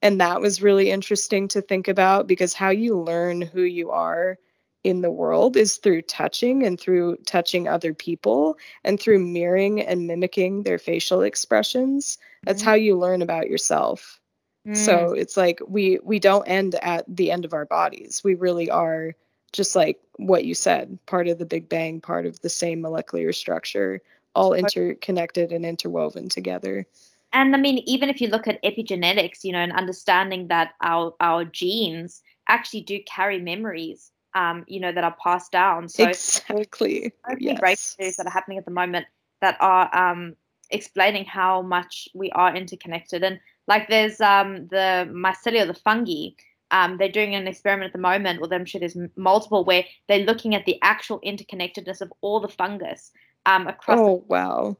And 0.02 0.20
that 0.20 0.40
was 0.40 0.62
really 0.62 0.90
interesting 0.90 1.48
to 1.48 1.60
think 1.62 1.88
about 1.88 2.26
because 2.26 2.54
how 2.54 2.70
you 2.70 2.96
learn 2.98 3.40
who 3.42 3.62
you 3.62 3.90
are 3.90 4.38
in 4.84 5.00
the 5.02 5.10
world 5.10 5.56
is 5.56 5.76
through 5.76 6.02
touching 6.02 6.62
and 6.64 6.80
through 6.80 7.16
touching 7.26 7.68
other 7.68 7.92
people 7.94 8.56
and 8.84 8.98
through 9.00 9.18
mirroring 9.18 9.80
and 9.80 10.06
mimicking 10.06 10.62
their 10.62 10.78
facial 10.78 11.22
expressions 11.22 12.18
that's 12.44 12.62
Mm-hmm. 12.62 12.68
how 12.68 12.74
you 12.74 12.96
learn 12.98 13.22
about 13.22 13.48
yourself 13.50 14.20
Mm. 14.66 14.74
so 14.76 15.12
it's 15.12 15.36
like 15.36 15.60
we 15.66 15.98
we 16.02 16.18
don't 16.18 16.46
end 16.48 16.74
at 16.82 17.04
the 17.08 17.30
end 17.30 17.44
of 17.44 17.52
our 17.54 17.64
bodies 17.66 18.22
we 18.24 18.34
really 18.34 18.70
are 18.70 19.14
just 19.52 19.74
like 19.74 20.00
what 20.16 20.44
you 20.44 20.54
said 20.54 20.98
part 21.06 21.28
of 21.28 21.38
the 21.38 21.46
big 21.46 21.68
bang 21.68 22.00
part 22.00 22.26
of 22.26 22.40
the 22.40 22.48
same 22.50 22.80
molecular 22.80 23.32
structure 23.32 24.00
all 24.34 24.52
interconnected 24.54 25.52
and 25.52 25.64
interwoven 25.64 26.28
together 26.28 26.86
and 27.32 27.54
I 27.54 27.58
mean, 27.58 27.78
even 27.86 28.08
if 28.08 28.20
you 28.20 28.28
look 28.28 28.46
at 28.48 28.62
epigenetics, 28.62 29.44
you 29.44 29.52
know, 29.52 29.58
and 29.60 29.72
understanding 29.72 30.48
that 30.48 30.74
our 30.80 31.14
our 31.20 31.44
genes 31.44 32.22
actually 32.48 32.82
do 32.82 33.00
carry 33.04 33.38
memories, 33.40 34.10
um, 34.34 34.64
you 34.66 34.80
know, 34.80 34.92
that 34.92 35.04
are 35.04 35.16
passed 35.22 35.52
down. 35.52 35.88
So 35.88 36.08
exactly 36.08 37.12
many 37.28 37.56
breakthroughs 37.56 38.16
that 38.16 38.26
are 38.26 38.30
happening 38.30 38.58
at 38.58 38.64
the 38.64 38.70
moment 38.70 39.06
that 39.40 39.56
are 39.60 39.94
um, 39.96 40.36
explaining 40.70 41.24
how 41.24 41.62
much 41.62 42.08
we 42.14 42.30
are 42.32 42.54
interconnected. 42.54 43.22
And 43.24 43.40
like 43.66 43.88
there's 43.88 44.20
um, 44.20 44.68
the 44.68 45.08
mycelia, 45.10 45.66
the 45.66 45.74
fungi. 45.74 46.30
Um, 46.72 46.98
they're 46.98 47.08
doing 47.08 47.34
an 47.34 47.48
experiment 47.48 47.88
at 47.88 47.92
the 47.92 47.98
moment, 47.98 48.40
or 48.40 48.54
I'm 48.54 48.64
sure 48.64 48.78
there's 48.78 48.96
multiple, 49.16 49.64
where 49.64 49.84
they're 50.06 50.24
looking 50.24 50.54
at 50.54 50.66
the 50.66 50.78
actual 50.82 51.20
interconnectedness 51.20 52.00
of 52.00 52.12
all 52.20 52.38
the 52.38 52.48
fungus 52.48 53.10
um, 53.44 53.66
across. 53.66 53.98
the 53.98 54.04
oh 54.04 54.24
wow 54.28 54.76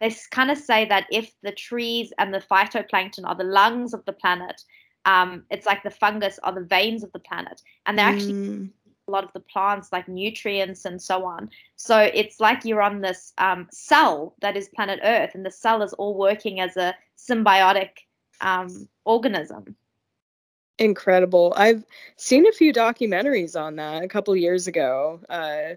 they 0.00 0.14
kind 0.30 0.50
of 0.50 0.58
say 0.58 0.84
that 0.86 1.06
if 1.12 1.32
the 1.42 1.52
trees 1.52 2.12
and 2.18 2.34
the 2.34 2.40
phytoplankton 2.40 3.24
are 3.24 3.36
the 3.36 3.44
lungs 3.44 3.94
of 3.94 4.04
the 4.04 4.12
planet, 4.12 4.60
um, 5.04 5.44
it's 5.48 5.64
like 5.64 5.84
the 5.84 5.90
fungus 5.90 6.40
are 6.42 6.52
the 6.52 6.64
veins 6.64 7.04
of 7.04 7.12
the 7.12 7.20
planet, 7.20 7.62
and 7.86 7.96
they're 7.96 8.06
actually 8.06 8.34
Mm, 8.34 8.70
lot 9.12 9.24
of 9.24 9.32
the 9.32 9.40
plants 9.52 9.92
like 9.92 10.08
nutrients 10.08 10.84
and 10.84 11.00
so 11.00 11.24
on. 11.24 11.50
So 11.76 11.96
it's 11.98 12.40
like 12.40 12.64
you're 12.64 12.82
on 12.82 13.00
this 13.02 13.32
um, 13.38 13.68
cell 13.70 14.34
that 14.40 14.56
is 14.56 14.68
planet 14.76 15.00
Earth, 15.04 15.34
and 15.34 15.44
the 15.46 15.50
cell 15.50 15.82
is 15.82 15.92
all 15.94 16.14
working 16.16 16.60
as 16.60 16.76
a 16.76 16.94
symbiotic 17.16 17.90
um, 18.40 18.88
organism. 19.04 19.76
incredible 20.78 21.52
i've 21.56 21.84
seen 22.16 22.46
a 22.46 22.52
few 22.52 22.72
documentaries 22.72 23.54
on 23.60 23.76
that 23.76 24.02
a 24.02 24.08
couple 24.08 24.34
years 24.34 24.66
ago 24.66 25.20
uh 25.28 25.76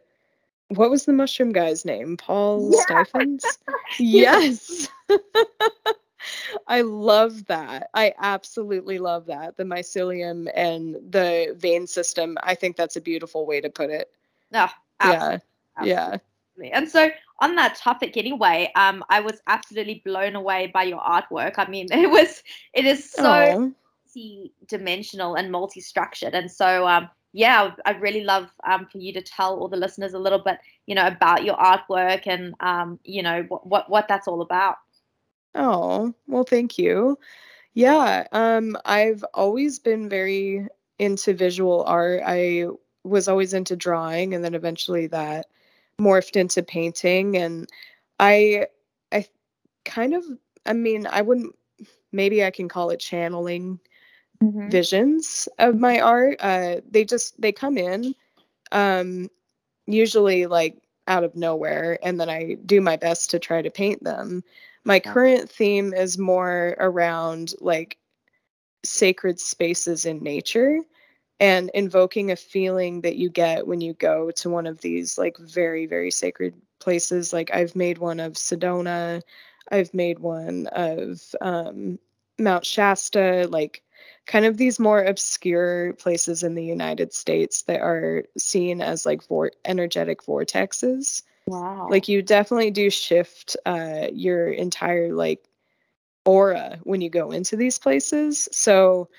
what 0.70 0.90
was 0.90 1.06
the 1.06 1.14
mushroom 1.14 1.52
guy's 1.52 1.84
name 1.86 2.18
paul 2.18 2.72
Yeah. 2.74 2.82
Stephens? 2.82 3.46
yes 4.00 4.88
i 6.68 6.82
love 6.82 7.46
that 7.46 7.90
i 7.94 8.14
absolutely 8.20 8.98
love 9.00 9.26
that 9.26 9.58
the 9.58 9.64
mycelium 9.64 10.50
and 10.56 10.96
the 11.10 11.56
vein 11.60 11.88
system 11.88 12.38
i 12.44 12.56
think 12.56 12.76
that's 12.76 12.96
a 12.96 13.02
beautiful 13.02 13.46
way 13.46 13.62
to 13.62 13.70
put 13.70 13.90
it 13.90 14.10
No, 14.52 14.68
yeah 15.02 15.40
yeah 15.80 16.18
absolutely. 16.58 16.72
And 16.72 16.90
so 16.90 17.10
on 17.40 17.56
that 17.56 17.76
topic 17.76 18.18
anyway, 18.18 18.72
um, 18.76 19.04
I 19.10 19.20
was 19.20 19.42
absolutely 19.48 20.02
blown 20.06 20.36
away 20.36 20.72
by 20.74 20.84
your 20.84 21.00
artwork. 21.00 21.56
I 21.58 21.68
mean, 21.68 21.88
it 21.92 22.10
was 22.10 22.44
it 22.74 22.86
is 22.86 23.12
so 23.12 23.32
Aw. 23.32 23.72
multi-dimensional 24.16 25.36
and 25.36 25.52
multi-structured 25.52 26.34
and 26.34 26.50
so 26.50 26.88
um 26.88 27.10
yeah 27.34 27.72
i'd 27.86 28.02
really 28.02 28.24
love 28.24 28.50
um 28.66 28.86
for 28.92 28.98
you 28.98 29.12
to 29.14 29.22
tell 29.22 29.60
all 29.60 29.68
the 29.68 29.76
listeners 29.76 30.14
a 30.14 30.20
little 30.20 30.40
bit 30.40 30.58
you 30.86 30.96
know 30.96 31.06
about 31.06 31.44
your 31.44 31.56
artwork 31.58 32.26
and 32.26 32.54
um 32.62 33.00
you 33.04 33.22
know 33.22 33.44
what 33.50 33.68
what, 33.68 33.90
what 33.90 34.08
that's 34.08 34.28
all 34.28 34.42
about 34.42 34.78
Oh, 35.56 36.14
well, 36.28 36.44
thank 36.44 36.78
you. 36.78 37.18
Yeah, 37.74 38.28
um, 38.32 38.78
I've 38.86 39.24
always 39.34 39.80
been 39.80 40.10
very 40.10 40.68
into 41.00 41.34
visual 41.34 41.84
art. 41.86 42.22
I 42.26 42.68
was 43.04 43.28
always 43.28 43.54
into 43.54 43.76
drawing, 43.76 44.34
and 44.34 44.44
then 44.44 44.54
eventually 44.54 45.08
that 45.08 45.48
morphed 46.00 46.36
into 46.36 46.62
painting. 46.64 47.38
And 47.38 47.70
I, 48.20 48.68
I 49.12 49.26
kind 49.86 50.14
of, 50.14 50.26
I 50.66 50.74
mean, 50.74 51.08
I 51.08 51.22
wouldn't, 51.22 51.56
maybe 52.12 52.44
I 52.44 52.52
can 52.52 52.68
call 52.70 52.90
it 52.90 53.00
channeling 53.00 53.80
visions 54.70 55.48
of 55.60 55.80
my 55.80 56.00
art. 56.00 56.38
Uh, 56.40 56.82
they 56.90 57.06
just 57.06 57.40
they 57.42 57.52
come 57.52 57.78
in, 57.78 58.16
um, 58.72 59.30
usually 59.86 60.46
like 60.48 60.78
out 61.08 61.24
of 61.24 61.36
nowhere, 61.36 62.00
and 62.04 62.20
then 62.20 62.30
I 62.30 62.56
do 62.66 62.82
my 62.82 62.98
best 62.98 63.30
to 63.32 63.40
try 63.40 63.62
to 63.62 63.70
paint 63.70 64.04
them. 64.04 64.44
My 64.86 65.02
Yeah. 65.04 65.12
current 65.14 65.50
theme 65.50 65.94
is 65.94 66.18
more 66.18 66.76
around 66.80 67.56
like 67.60 67.98
sacred 68.84 69.40
spaces 69.40 70.06
in 70.06 70.20
nature 70.24 70.80
and 71.40 71.70
invoking 71.74 72.32
a 72.32 72.36
feeling 72.36 73.02
that 73.02 73.18
you 73.18 73.30
get 73.30 73.68
when 73.68 73.82
you 73.82 73.94
go 73.94 74.32
to 74.32 74.50
one 74.50 74.68
of 74.68 74.82
these 74.82 75.18
like 75.18 75.38
very 75.38 75.86
very 75.86 76.12
sacred 76.12 76.54
places 76.80 77.34
like 77.34 77.50
i've 77.54 77.76
made 77.76 77.98
one 77.98 78.20
of 78.20 78.34
sedona 78.34 79.22
i've 79.72 79.94
made 79.94 80.20
one 80.20 80.68
of 80.68 81.20
um, 81.42 82.00
mount 82.40 82.66
shasta 82.66 83.48
like 83.50 83.82
kind 84.28 84.46
of 84.46 84.58
these 84.58 84.80
more 84.80 85.04
obscure 85.04 85.94
places 85.94 86.44
in 86.44 86.56
the 86.56 86.64
united 86.64 87.14
states 87.14 87.64
that 87.64 87.82
are 87.82 88.24
seen 88.38 88.82
as 88.82 89.06
like 89.06 89.24
vor- 89.28 89.52
energetic 89.66 90.22
vortexes 90.24 91.24
wow. 91.48 91.88
Like 91.90 92.08
you 92.08 92.22
definitely 92.22 92.72
do 92.72 92.90
shift 92.90 93.58
uh, 93.66 94.08
your 94.12 94.50
entire 94.50 95.14
like 95.14 95.48
aura 96.26 96.80
when 96.84 97.02
you 97.02 97.10
go 97.10 97.32
into 97.32 97.56
these 97.56 97.78
places. 97.78 98.50
So 98.52 99.10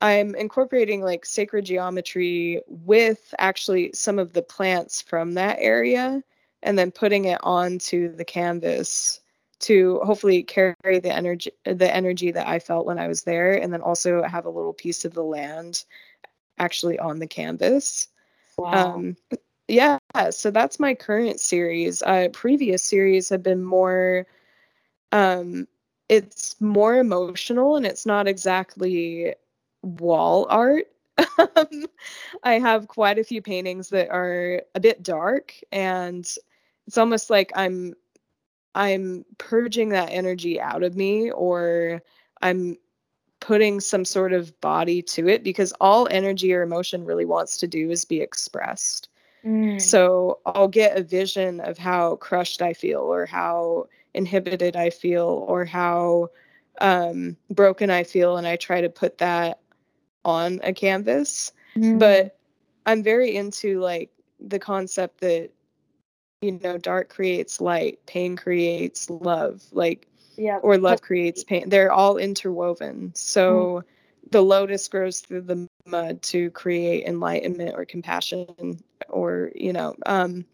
i'm 0.00 0.34
incorporating 0.36 1.02
like 1.02 1.24
sacred 1.24 1.64
geometry 1.64 2.60
with 2.68 3.34
actually 3.38 3.90
some 3.92 4.18
of 4.18 4.32
the 4.32 4.42
plants 4.42 5.02
from 5.02 5.34
that 5.34 5.56
area 5.60 6.22
and 6.62 6.78
then 6.78 6.90
putting 6.90 7.24
it 7.24 7.40
onto 7.42 8.14
the 8.14 8.24
canvas 8.24 9.20
to 9.58 9.98
hopefully 10.04 10.42
carry 10.42 10.74
the 10.84 11.12
energy 11.12 11.50
the 11.64 11.94
energy 11.94 12.30
that 12.30 12.46
i 12.46 12.58
felt 12.58 12.86
when 12.86 12.98
i 12.98 13.08
was 13.08 13.22
there 13.22 13.54
and 13.54 13.72
then 13.72 13.80
also 13.80 14.22
have 14.22 14.46
a 14.46 14.50
little 14.50 14.72
piece 14.72 15.04
of 15.04 15.14
the 15.14 15.22
land 15.22 15.84
actually 16.58 16.98
on 16.98 17.18
the 17.18 17.26
canvas. 17.26 18.08
Wow. 18.56 18.94
Um 18.94 19.16
yeah 19.68 19.97
so 20.30 20.50
that's 20.50 20.80
my 20.80 20.94
current 20.94 21.38
series 21.40 22.02
uh 22.02 22.28
previous 22.32 22.82
series 22.82 23.28
have 23.28 23.42
been 23.42 23.62
more 23.62 24.26
um 25.12 25.66
it's 26.08 26.58
more 26.60 26.96
emotional 26.96 27.76
and 27.76 27.86
it's 27.86 28.06
not 28.06 28.26
exactly 28.26 29.34
wall 29.82 30.46
art. 30.48 30.86
I 32.42 32.58
have 32.58 32.88
quite 32.88 33.18
a 33.18 33.24
few 33.24 33.42
paintings 33.42 33.88
that 33.90 34.08
are 34.10 34.62
a 34.74 34.80
bit 34.80 35.02
dark 35.02 35.54
and 35.72 36.24
it's 36.86 36.98
almost 36.98 37.28
like 37.28 37.50
i'm 37.56 37.94
i'm 38.74 39.24
purging 39.36 39.90
that 39.90 40.10
energy 40.10 40.60
out 40.60 40.82
of 40.84 40.96
me 40.96 41.30
or 41.32 42.02
i'm 42.40 42.76
putting 43.40 43.80
some 43.80 44.04
sort 44.04 44.32
of 44.32 44.58
body 44.60 45.02
to 45.02 45.28
it 45.28 45.42
because 45.42 45.72
all 45.80 46.08
energy 46.10 46.52
or 46.54 46.62
emotion 46.62 47.04
really 47.04 47.24
wants 47.24 47.58
to 47.58 47.66
do 47.66 47.90
is 47.90 48.04
be 48.04 48.20
expressed 48.20 49.08
Mm. 49.48 49.80
so 49.80 50.40
I'll 50.44 50.68
get 50.68 50.98
a 50.98 51.02
vision 51.02 51.60
of 51.60 51.78
how 51.78 52.16
crushed 52.16 52.60
I 52.60 52.74
feel, 52.74 53.00
or 53.00 53.24
how 53.24 53.86
inhibited 54.12 54.76
I 54.76 54.90
feel, 54.90 55.46
or 55.48 55.64
how 55.64 56.28
um, 56.82 57.34
broken 57.50 57.88
I 57.88 58.04
feel, 58.04 58.36
and 58.36 58.46
I 58.46 58.56
try 58.56 58.82
to 58.82 58.90
put 58.90 59.18
that 59.18 59.60
on 60.22 60.60
a 60.62 60.74
canvas. 60.74 61.52
Mm. 61.76 61.98
But 61.98 62.38
I'm 62.84 63.02
very 63.02 63.36
into 63.36 63.80
like 63.80 64.10
the 64.38 64.58
concept 64.58 65.20
that 65.20 65.50
you 66.42 66.60
know, 66.62 66.78
dark 66.78 67.08
creates 67.08 67.60
light, 67.60 67.98
pain 68.06 68.36
creates 68.36 69.08
love, 69.08 69.62
like 69.72 70.06
yeah 70.36 70.58
or 70.58 70.76
love 70.76 71.00
creates 71.00 71.42
pain. 71.42 71.70
They're 71.70 71.90
all 71.90 72.18
interwoven. 72.18 73.12
So 73.14 73.82
the 74.30 74.42
lotus 74.42 74.88
grows 74.88 75.20
through 75.20 75.42
the 75.42 75.66
mud 75.86 76.20
to 76.22 76.50
create 76.50 77.06
enlightenment 77.06 77.74
or 77.74 77.86
compassion 77.86 78.78
or, 79.08 79.50
you 79.54 79.72
know, 79.72 79.94
um 80.06 80.44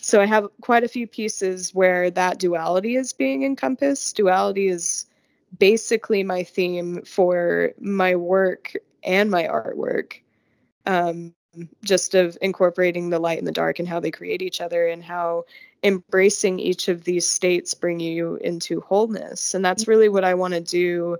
so 0.00 0.20
I 0.20 0.26
have 0.26 0.48
quite 0.60 0.84
a 0.84 0.88
few 0.88 1.06
pieces 1.06 1.74
where 1.74 2.10
that 2.10 2.38
duality 2.38 2.96
is 2.96 3.12
being 3.12 3.42
encompassed. 3.42 4.16
Duality 4.16 4.68
is 4.68 5.06
basically 5.58 6.22
my 6.22 6.42
theme 6.44 7.02
for 7.04 7.72
my 7.80 8.14
work 8.16 8.72
and 9.02 9.30
my 9.30 9.44
artwork. 9.44 10.14
Um 10.86 11.34
just 11.84 12.14
of 12.14 12.36
incorporating 12.42 13.10
the 13.10 13.18
light 13.18 13.38
and 13.38 13.46
the 13.46 13.52
dark 13.52 13.78
and 13.78 13.88
how 13.88 14.00
they 14.00 14.10
create 14.10 14.42
each 14.42 14.60
other 14.60 14.86
and 14.88 15.04
how 15.04 15.44
embracing 15.82 16.58
each 16.58 16.88
of 16.88 17.04
these 17.04 17.28
states 17.28 17.74
bring 17.74 18.00
you 18.00 18.36
into 18.36 18.80
wholeness 18.80 19.54
and 19.54 19.64
that's 19.64 19.86
really 19.86 20.08
what 20.08 20.24
i 20.24 20.34
want 20.34 20.54
to 20.54 20.60
do 20.60 21.16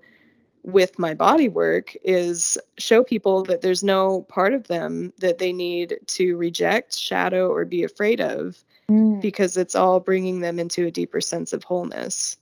with 0.64 0.98
my 0.98 1.14
body 1.14 1.48
work 1.48 1.94
is 2.02 2.58
show 2.78 3.04
people 3.04 3.42
that 3.44 3.60
there's 3.60 3.84
no 3.84 4.22
part 4.22 4.54
of 4.54 4.66
them 4.68 5.12
that 5.18 5.38
they 5.38 5.52
need 5.52 5.98
to 6.06 6.36
reject 6.36 6.98
shadow 6.98 7.48
or 7.48 7.64
be 7.64 7.84
afraid 7.84 8.20
of 8.20 8.62
Mm. 8.90 9.22
because 9.22 9.56
it's 9.56 9.74
all 9.74 9.98
bringing 9.98 10.40
them 10.40 10.58
into 10.58 10.84
a 10.84 10.90
deeper 10.90 11.18
sense 11.18 11.54
of 11.54 11.64
wholeness 11.64 12.36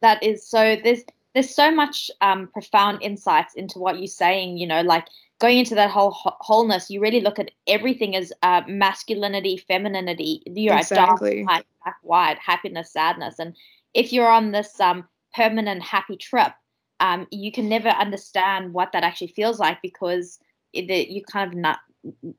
that 0.00 0.22
is 0.22 0.46
so 0.46 0.76
there's 0.82 1.02
there's 1.34 1.54
so 1.54 1.70
much 1.70 2.10
um, 2.20 2.48
profound 2.48 2.98
insights 3.02 3.54
into 3.54 3.78
what 3.78 3.98
you're 3.98 4.08
saying. 4.08 4.58
You 4.58 4.66
know, 4.66 4.82
like 4.82 5.06
going 5.38 5.58
into 5.58 5.74
that 5.76 5.90
whole 5.90 6.10
wholeness, 6.10 6.90
you 6.90 7.00
really 7.00 7.20
look 7.20 7.38
at 7.38 7.52
everything 7.66 8.16
as 8.16 8.32
uh, 8.42 8.62
masculinity, 8.66 9.56
femininity. 9.56 10.42
You're 10.46 10.76
exactly. 10.76 11.44
dark, 11.44 11.64
black, 11.84 11.96
white, 12.02 12.38
happiness, 12.38 12.92
sadness, 12.92 13.38
and 13.38 13.54
if 13.94 14.12
you're 14.12 14.30
on 14.30 14.52
this 14.52 14.78
um, 14.80 15.06
permanent 15.34 15.82
happy 15.82 16.16
trip, 16.16 16.52
um, 17.00 17.26
you 17.30 17.50
can 17.50 17.68
never 17.68 17.88
understand 17.88 18.72
what 18.72 18.92
that 18.92 19.02
actually 19.02 19.28
feels 19.28 19.58
like 19.58 19.82
because 19.82 20.38
it, 20.72 21.08
you 21.08 21.22
kind 21.24 21.50
of 21.50 21.58
not 21.58 21.78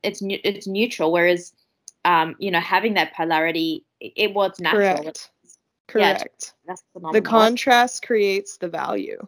it's 0.02 0.20
it's 0.22 0.66
neutral. 0.66 1.12
Whereas, 1.12 1.52
um, 2.04 2.36
you 2.38 2.50
know, 2.50 2.60
having 2.60 2.94
that 2.94 3.14
polarity, 3.14 3.84
it, 4.00 4.34
was 4.34 4.58
natural. 4.60 5.02
Correct. 5.02 5.30
Correct. 5.88 6.54
Yeah, 6.66 6.74
the 7.12 7.20
contrast 7.20 8.06
creates 8.06 8.56
the 8.56 8.68
value. 8.68 9.18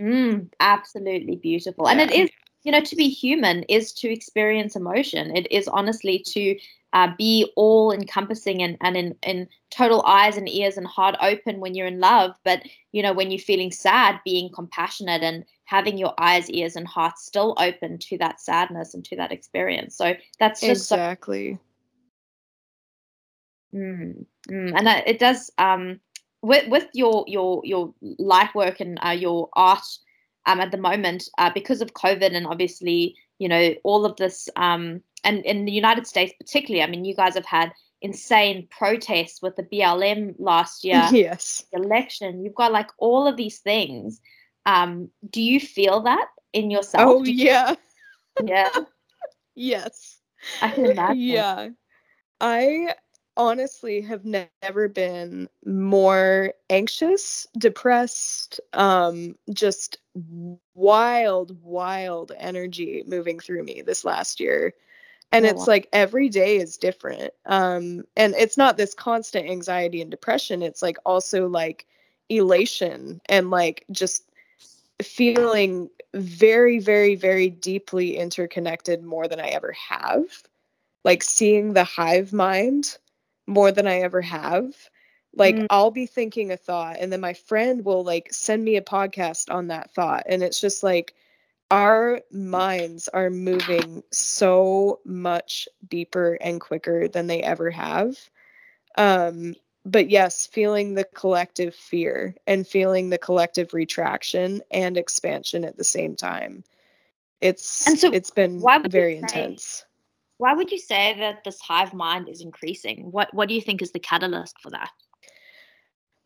Mm, 0.00 0.50
absolutely 0.60 1.36
beautiful, 1.36 1.86
yeah. 1.86 1.92
and 1.92 2.00
it 2.00 2.12
is 2.12 2.30
you 2.62 2.72
know 2.72 2.80
to 2.80 2.96
be 2.96 3.08
human 3.08 3.62
is 3.64 3.92
to 3.94 4.12
experience 4.12 4.76
emotion. 4.76 5.36
It 5.36 5.50
is 5.50 5.68
honestly 5.68 6.18
to 6.28 6.58
uh, 6.92 7.08
be 7.18 7.50
all 7.56 7.92
encompassing 7.92 8.62
and, 8.62 8.76
and 8.80 8.96
in, 8.96 9.16
in 9.22 9.48
total 9.70 10.02
eyes 10.06 10.36
and 10.36 10.48
ears 10.48 10.76
and 10.76 10.86
heart 10.86 11.16
open 11.20 11.60
when 11.60 11.74
you're 11.74 11.86
in 11.86 12.00
love. 12.00 12.34
But, 12.44 12.62
you 12.92 13.02
know, 13.02 13.12
when 13.12 13.30
you're 13.30 13.38
feeling 13.38 13.70
sad, 13.70 14.20
being 14.24 14.50
compassionate 14.52 15.22
and 15.22 15.44
having 15.64 15.98
your 15.98 16.14
eyes, 16.18 16.48
ears, 16.48 16.76
and 16.76 16.86
heart 16.86 17.18
still 17.18 17.54
open 17.58 17.98
to 17.98 18.18
that 18.18 18.40
sadness 18.40 18.94
and 18.94 19.04
to 19.04 19.16
that 19.16 19.32
experience. 19.32 19.96
So 19.96 20.14
that's 20.38 20.60
just 20.60 20.90
exactly. 20.90 21.58
So, 23.72 23.78
mm, 23.78 24.24
mm, 24.50 24.72
and 24.74 24.88
it 25.06 25.18
does, 25.18 25.50
um, 25.58 26.00
with, 26.40 26.68
with 26.68 26.86
your, 26.94 27.24
your, 27.26 27.60
your 27.64 27.92
light 28.00 28.54
work 28.54 28.80
and 28.80 28.98
uh, 29.04 29.10
your 29.10 29.50
art 29.52 29.84
um, 30.48 30.60
at 30.60 30.70
the 30.70 30.78
moment, 30.78 31.28
uh, 31.36 31.50
because 31.54 31.82
of 31.82 31.92
COVID 31.92 32.34
and 32.34 32.46
obviously, 32.46 33.14
you 33.38 33.48
know, 33.48 33.74
all 33.84 34.06
of 34.06 34.16
this, 34.16 34.48
um, 34.56 35.02
and 35.22 35.44
in 35.44 35.66
the 35.66 35.72
United 35.72 36.06
States 36.06 36.32
particularly, 36.40 36.82
I 36.82 36.90
mean, 36.90 37.04
you 37.04 37.14
guys 37.14 37.34
have 37.34 37.44
had 37.44 37.72
insane 38.00 38.66
protests 38.70 39.42
with 39.42 39.56
the 39.56 39.62
BLM 39.62 40.34
last 40.38 40.84
year. 40.84 41.06
Yes. 41.12 41.64
Election. 41.72 42.42
You've 42.42 42.54
got 42.54 42.72
like 42.72 42.88
all 42.98 43.26
of 43.26 43.36
these 43.36 43.58
things. 43.58 44.20
Um, 44.64 45.10
do 45.28 45.42
you 45.42 45.60
feel 45.60 46.00
that 46.02 46.28
in 46.52 46.70
yourself? 46.70 47.16
Oh 47.20 47.24
yeah. 47.24 47.74
Yeah. 48.44 48.70
yes. 49.56 50.20
I 50.62 50.70
can 50.70 50.86
imagine. 50.86 51.18
Yeah. 51.18 51.68
I 52.40 52.94
honestly 53.36 54.00
have 54.02 54.24
ne- 54.24 54.48
never 54.62 54.88
been 54.88 55.48
more 55.64 56.52
anxious, 56.70 57.48
depressed, 57.56 58.60
um, 58.74 59.34
just 59.52 59.98
wild, 60.74 61.62
wild 61.62 62.32
energy 62.36 63.02
moving 63.06 63.40
through 63.40 63.62
me 63.64 63.82
this 63.82 64.04
last 64.04 64.40
year. 64.40 64.74
And 65.30 65.44
oh, 65.44 65.48
it's 65.50 65.60
wow. 65.60 65.66
like 65.66 65.88
every 65.92 66.28
day 66.28 66.56
is 66.56 66.76
different. 66.76 67.32
Um 67.46 68.04
and 68.16 68.34
it's 68.34 68.56
not 68.56 68.76
this 68.76 68.94
constant 68.94 69.48
anxiety 69.48 70.00
and 70.00 70.10
depression. 70.10 70.62
It's 70.62 70.82
like 70.82 70.96
also 71.04 71.48
like 71.48 71.86
elation 72.28 73.20
and 73.26 73.50
like 73.50 73.84
just 73.90 74.24
feeling 75.02 75.88
very 76.14 76.78
very 76.78 77.14
very 77.14 77.48
deeply 77.48 78.16
interconnected 78.16 79.02
more 79.02 79.28
than 79.28 79.40
i 79.40 79.48
ever 79.48 79.72
have. 79.72 80.24
Like 81.04 81.22
seeing 81.22 81.72
the 81.72 81.84
hive 81.84 82.32
mind 82.32 82.98
more 83.46 83.72
than 83.72 83.86
i 83.86 84.00
ever 84.00 84.20
have 84.20 84.74
like 85.38 85.56
mm. 85.56 85.66
i'll 85.70 85.90
be 85.90 86.06
thinking 86.06 86.52
a 86.52 86.56
thought 86.56 86.96
and 86.98 87.12
then 87.12 87.20
my 87.20 87.32
friend 87.32 87.84
will 87.84 88.04
like 88.04 88.32
send 88.32 88.64
me 88.64 88.76
a 88.76 88.82
podcast 88.82 89.52
on 89.52 89.68
that 89.68 89.90
thought 89.94 90.22
and 90.28 90.42
it's 90.42 90.60
just 90.60 90.82
like 90.82 91.14
our 91.70 92.20
minds 92.32 93.08
are 93.08 93.30
moving 93.30 94.02
so 94.10 95.00
much 95.04 95.68
deeper 95.88 96.38
and 96.40 96.60
quicker 96.60 97.08
than 97.08 97.26
they 97.26 97.42
ever 97.42 97.70
have. 97.70 98.16
Um, 98.96 99.54
but 99.84 100.10
yes, 100.10 100.46
feeling 100.46 100.94
the 100.94 101.04
collective 101.04 101.74
fear 101.74 102.34
and 102.46 102.66
feeling 102.66 103.10
the 103.10 103.18
collective 103.18 103.74
retraction 103.74 104.62
and 104.70 104.96
expansion 104.96 105.64
at 105.64 105.76
the 105.76 105.84
same 105.84 106.16
time. 106.16 106.64
It's 107.40 107.86
and 107.86 107.98
so 107.98 108.12
it's 108.12 108.30
been 108.30 108.62
very 108.88 109.14
say, 109.14 109.18
intense. 109.18 109.84
Why 110.38 110.54
would 110.54 110.70
you 110.70 110.78
say 110.78 111.16
that 111.18 111.44
this 111.44 111.60
hive 111.60 111.94
mind 111.94 112.28
is 112.28 112.40
increasing? 112.40 113.12
What 113.12 113.32
what 113.32 113.48
do 113.48 113.54
you 113.54 113.60
think 113.60 113.80
is 113.80 113.92
the 113.92 114.00
catalyst 114.00 114.58
for 114.60 114.70
that? 114.70 114.90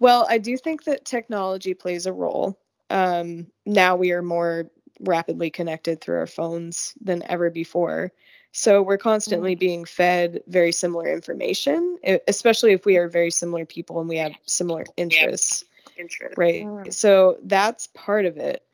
Well, 0.02 0.26
I 0.28 0.38
do 0.38 0.56
think 0.56 0.82
that 0.82 1.04
technology 1.04 1.74
plays 1.74 2.06
a 2.06 2.12
role. 2.12 2.58
Um, 2.90 3.46
now 3.66 3.94
we 3.94 4.10
are 4.10 4.20
more 4.20 4.68
rapidly 4.98 5.48
connected 5.48 6.00
through 6.00 6.16
our 6.16 6.26
phones 6.26 6.92
than 7.00 7.22
ever 7.30 7.50
before. 7.50 8.10
So 8.50 8.82
we're 8.82 8.98
constantly 8.98 9.54
mm. 9.54 9.60
being 9.60 9.84
fed 9.84 10.42
very 10.48 10.72
similar 10.72 11.06
information, 11.12 11.98
especially 12.26 12.72
if 12.72 12.84
we 12.84 12.96
are 12.96 13.06
very 13.06 13.30
similar 13.30 13.64
people 13.64 14.00
and 14.00 14.08
we 14.08 14.16
have 14.16 14.32
similar 14.44 14.84
interests. 14.96 15.66
Interest. 15.96 16.36
Right. 16.36 16.64
Mm. 16.64 16.92
So 16.92 17.38
that's 17.44 17.86
part 17.94 18.26
of 18.26 18.36
it. 18.38 18.64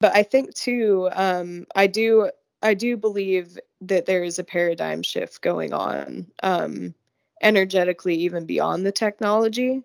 But 0.00 0.16
I 0.16 0.22
think 0.22 0.54
too, 0.54 1.10
um, 1.12 1.66
I 1.76 1.86
do 1.86 2.30
I 2.62 2.72
do 2.72 2.96
believe 2.96 3.58
that 3.82 4.06
there 4.06 4.24
is 4.24 4.38
a 4.38 4.44
paradigm 4.44 5.02
shift 5.02 5.42
going 5.42 5.74
on 5.74 6.28
um, 6.42 6.94
energetically, 7.42 8.14
even 8.14 8.46
beyond 8.46 8.86
the 8.86 8.92
technology, 8.92 9.82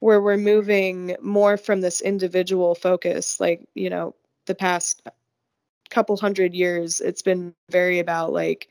where 0.00 0.20
we're 0.20 0.36
moving 0.36 1.16
more 1.20 1.56
from 1.56 1.80
this 1.80 2.00
individual 2.00 2.74
focus, 2.74 3.40
like, 3.40 3.66
you 3.74 3.90
know, 3.90 4.14
the 4.46 4.54
past 4.54 5.02
couple 5.90 6.16
hundred 6.16 6.54
years 6.54 7.00
it's 7.00 7.22
been 7.22 7.54
very 7.70 7.98
about 7.98 8.32
like 8.32 8.68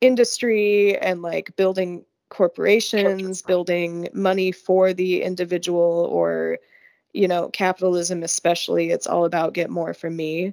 industry 0.00 0.96
and 0.98 1.22
like 1.22 1.54
building 1.56 2.04
corporations 2.30 3.42
building 3.42 4.08
money 4.12 4.50
for 4.50 4.92
the 4.92 5.22
individual 5.22 6.08
or 6.10 6.58
you 7.12 7.28
know 7.28 7.48
capitalism 7.50 8.22
especially 8.22 8.90
it's 8.90 9.06
all 9.06 9.24
about 9.24 9.54
get 9.54 9.70
more 9.70 9.94
from 9.94 10.16
me. 10.16 10.52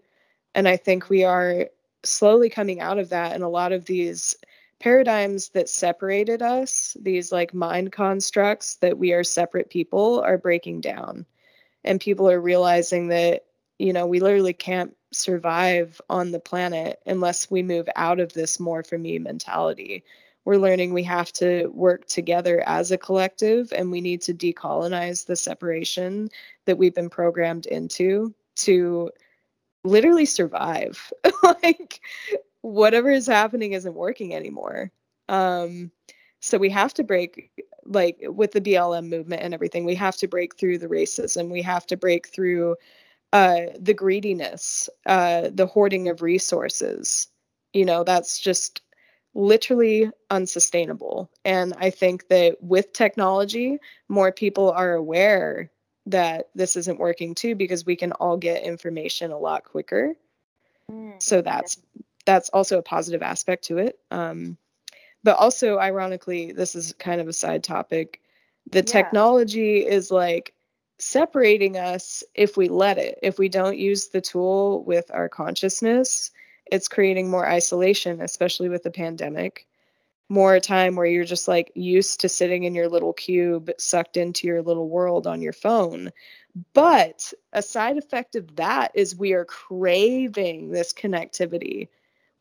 And 0.56 0.68
i 0.68 0.78
think 0.78 1.10
we 1.10 1.24
are 1.24 1.68
slowly 2.04 2.50
coming 2.50 2.80
out 2.80 3.00
of 3.00 3.10
that 3.10 3.32
and 3.34 3.44
a 3.44 3.50
lot 3.50 3.72
of 3.72 3.86
these 3.86 4.36
paradigms 4.84 5.50
that 5.50 5.70
separated 5.70 6.42
us 6.42 6.98
these 7.00 7.32
like 7.32 7.54
mind 7.54 7.94
constructs 7.94 8.76
that 8.76 8.98
we 8.98 9.14
are 9.14 9.24
separate 9.24 9.70
people 9.70 10.20
are 10.20 10.38
breaking 10.38 10.82
down 10.82 11.26
and 11.86 12.02
people 12.02 12.30
are 12.30 12.42
realizing 12.42 13.08
that 13.08 13.46
you 13.80 13.94
know 13.94 14.06
we 14.06 14.20
literally 14.20 14.52
can't 14.52 14.94
survive 15.14 16.02
on 16.10 16.32
the 16.32 16.40
planet 16.40 17.00
unless 17.06 17.50
we 17.50 17.64
move 17.64 17.88
out 17.96 18.20
of 18.20 18.34
this 18.34 18.60
more 18.60 18.84
for 18.84 18.98
me 18.98 19.20
mentality. 19.20 20.04
We're 20.44 20.58
learning 20.58 20.94
we 20.94 21.04
have 21.04 21.32
to 21.34 21.68
work 21.68 22.06
together 22.08 22.62
as 22.68 22.92
a 22.92 22.98
collective 22.98 23.72
and 23.72 23.90
we 23.90 24.02
need 24.02 24.22
to 24.24 24.34
decolonize 24.34 25.26
the 25.26 25.38
separation 25.38 26.30
that 26.66 26.78
we've 26.78 26.94
been 26.94 27.10
programmed 27.10 27.68
into 27.68 28.34
to 28.58 29.12
literally 29.86 30.26
survive. 30.26 31.14
like 31.44 32.02
whatever 32.64 33.12
is 33.12 33.28
happening 33.28 33.74
isn't 33.74 33.94
working 33.94 34.34
anymore. 34.34 34.92
Um 35.30 35.92
so 36.40 36.58
we 36.58 36.70
have 36.72 36.94
to 36.96 37.04
break 37.04 37.52
like 37.86 38.18
with 38.22 38.52
the 38.52 38.62
BLM 38.62 39.10
movement 39.10 39.42
and 39.42 39.54
everything, 39.54 39.86
we 39.86 39.96
have 39.96 40.18
to 40.18 40.28
break 40.28 40.58
through 40.58 40.78
the 40.78 40.88
racism. 40.88 41.50
We 41.50 41.62
have 41.62 41.86
to 41.88 41.98
break 41.98 42.28
through 42.28 42.76
uh, 43.32 43.68
the 43.80 43.94
greediness, 43.94 44.90
uh, 45.06 45.50
the 45.54 45.66
hoarding 45.66 46.08
of 46.08 46.22
resources. 46.22 47.28
You 47.74 47.86
know, 47.86 48.04
that's 48.04 48.40
just 48.40 48.82
literally 49.34 50.12
unsustainable. 50.30 51.32
And 51.44 51.74
I 51.80 51.90
think 51.90 52.28
that 52.28 52.62
with 52.62 52.94
technology, 52.94 53.80
more 54.08 54.32
people 54.32 54.72
are 54.72 54.94
aware 54.94 55.72
that 56.06 56.50
this 56.54 56.76
isn't 56.76 57.00
working 57.00 57.34
too 57.34 57.56
because 57.56 57.86
we 57.86 57.96
can 57.96 58.12
all 58.14 58.38
get 58.38 58.64
information 58.64 59.32
a 59.32 59.40
lot 59.40 59.64
quicker. 59.64 60.14
Mm, 60.92 61.22
so 61.22 61.42
that's 61.42 61.78
that's 62.26 62.50
also 62.50 62.78
a 62.78 62.84
positive 62.84 63.22
aspect 63.22 63.66
to 63.66 63.78
it. 63.78 64.00
Um, 64.12 64.58
but 65.24 65.38
also, 65.38 65.80
ironically, 65.80 66.52
this 66.52 66.76
is 66.76 66.94
kind 67.00 67.22
of 67.22 67.28
a 67.28 67.34
side 67.34 67.64
topic. 67.64 68.22
The 68.72 68.80
yeah. 68.80 68.84
technology 68.84 69.86
is 69.86 70.12
like 70.12 70.54
separating 71.00 71.78
us 71.78 72.24
if 72.36 72.58
we 72.58 72.68
let 72.68 72.98
it. 72.98 73.20
If 73.22 73.40
we 73.40 73.50
don't 73.50 73.78
use 73.78 74.08
the 74.08 74.22
tool 74.22 74.84
with 74.84 75.10
our 75.14 75.30
consciousness, 75.30 76.32
it's 76.72 76.88
creating 76.88 77.30
more 77.30 77.48
isolation, 77.48 78.22
especially 78.22 78.70
with 78.70 78.84
the 78.84 78.92
pandemic. 78.92 79.68
More 80.30 80.60
time 80.60 80.96
where 80.96 81.06
you're 81.06 81.26
just 81.26 81.48
like 81.48 81.72
used 81.76 82.22
to 82.22 82.30
sitting 82.30 82.64
in 82.64 82.74
your 82.74 82.88
little 82.88 83.14
cube, 83.14 83.70
sucked 83.78 84.18
into 84.18 84.48
your 84.48 84.62
little 84.62 84.90
world 84.90 85.28
on 85.28 85.42
your 85.42 85.54
phone. 85.54 86.12
But 86.74 87.34
a 87.52 87.62
side 87.62 87.98
effect 87.98 88.36
of 88.36 88.56
that 88.56 88.92
is 88.94 89.16
we 89.16 89.34
are 89.34 89.46
craving 89.46 90.72
this 90.72 90.94
connectivity 90.94 91.90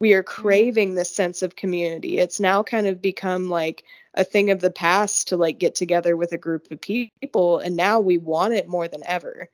we 0.03 0.13
are 0.13 0.23
mm-hmm. 0.23 0.43
craving 0.43 0.95
this 0.95 1.15
sense 1.15 1.43
of 1.43 1.57
community 1.57 2.19
it's 2.19 2.41
now 2.41 2.63
kind 2.63 2.87
of 2.87 3.01
become 3.01 3.49
like 3.49 3.85
a 4.15 4.25
thing 4.25 4.51
of 4.51 4.61
the 4.61 4.71
past 4.71 5.29
to 5.29 5.37
like 5.37 5.59
get 5.59 5.75
together 5.75 6.17
with 6.17 6.33
a 6.33 6.39
group 6.39 6.71
of 6.71 6.81
people 6.81 7.59
and 7.61 7.77
now 7.77 7.99
we 7.99 8.19
want 8.19 8.53
it 8.53 8.69
more 8.69 8.89
than 8.89 9.03
ever 9.07 9.49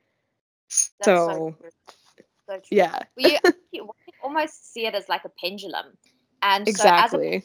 That's 0.67 0.91
So, 1.03 1.55
true. 1.61 1.69
So 2.47 2.61
yeah, 2.71 2.99
Well, 3.15 3.31
you, 3.31 3.53
you 3.71 3.89
almost 4.23 4.73
see 4.73 4.87
it 4.87 4.95
as 4.95 5.07
like 5.07 5.23
a 5.23 5.29
pendulum. 5.29 5.85
And 6.41 6.67
so 6.75 6.89
as 6.89 7.13
a 7.13 7.43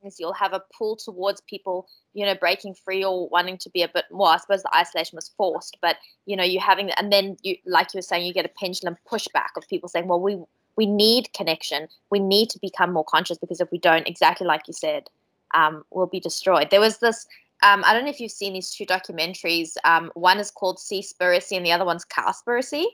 things 0.00 0.16
you'll 0.18 0.32
have 0.32 0.52
a 0.52 0.62
pull 0.76 0.96
towards 0.96 1.40
people 1.42 1.88
you 2.14 2.24
know 2.24 2.34
breaking 2.36 2.74
free 2.74 3.04
or 3.04 3.28
wanting 3.28 3.58
to 3.58 3.68
be 3.70 3.82
a 3.82 3.88
bit 3.88 4.04
more 4.12 4.28
i 4.28 4.36
suppose 4.36 4.62
the 4.62 4.76
isolation 4.76 5.16
was 5.16 5.32
forced 5.36 5.76
but 5.82 5.96
you 6.24 6.36
know 6.36 6.44
you 6.44 6.60
having 6.60 6.90
and 6.92 7.12
then 7.12 7.36
you 7.42 7.56
like 7.66 7.92
you 7.92 7.98
were 7.98 8.02
saying 8.02 8.24
you 8.24 8.32
get 8.32 8.44
a 8.44 8.50
pendulum 8.60 8.96
pushback 9.10 9.50
of 9.56 9.66
people 9.68 9.88
saying 9.88 10.06
well 10.06 10.20
we 10.20 10.40
we 10.76 10.86
need 10.86 11.32
connection 11.34 11.88
we 12.10 12.18
need 12.18 12.48
to 12.50 12.58
become 12.60 12.92
more 12.92 13.04
conscious 13.04 13.38
because 13.38 13.60
if 13.60 13.70
we 13.70 13.78
don't 13.78 14.08
exactly 14.08 14.46
like 14.46 14.62
you 14.66 14.72
said 14.74 15.08
um, 15.54 15.84
we'll 15.90 16.06
be 16.06 16.20
destroyed 16.20 16.68
there 16.70 16.80
was 16.80 16.98
this 16.98 17.26
um, 17.62 17.82
i 17.86 17.92
don't 17.92 18.04
know 18.04 18.10
if 18.10 18.20
you've 18.20 18.30
seen 18.32 18.52
these 18.54 18.70
two 18.70 18.86
documentaries 18.86 19.72
um, 19.84 20.10
one 20.14 20.38
is 20.38 20.50
called 20.50 20.78
seaspiracy 20.78 21.56
and 21.56 21.64
the 21.66 21.72
other 21.72 21.84
one's 21.84 22.04
cowspiracy 22.04 22.84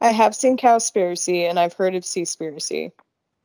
I 0.00 0.12
have 0.12 0.34
seen 0.34 0.56
Cowspiracy 0.56 1.48
and 1.48 1.58
I've 1.58 1.72
heard 1.74 1.94
of 1.94 2.04
Seaspiracy. 2.04 2.92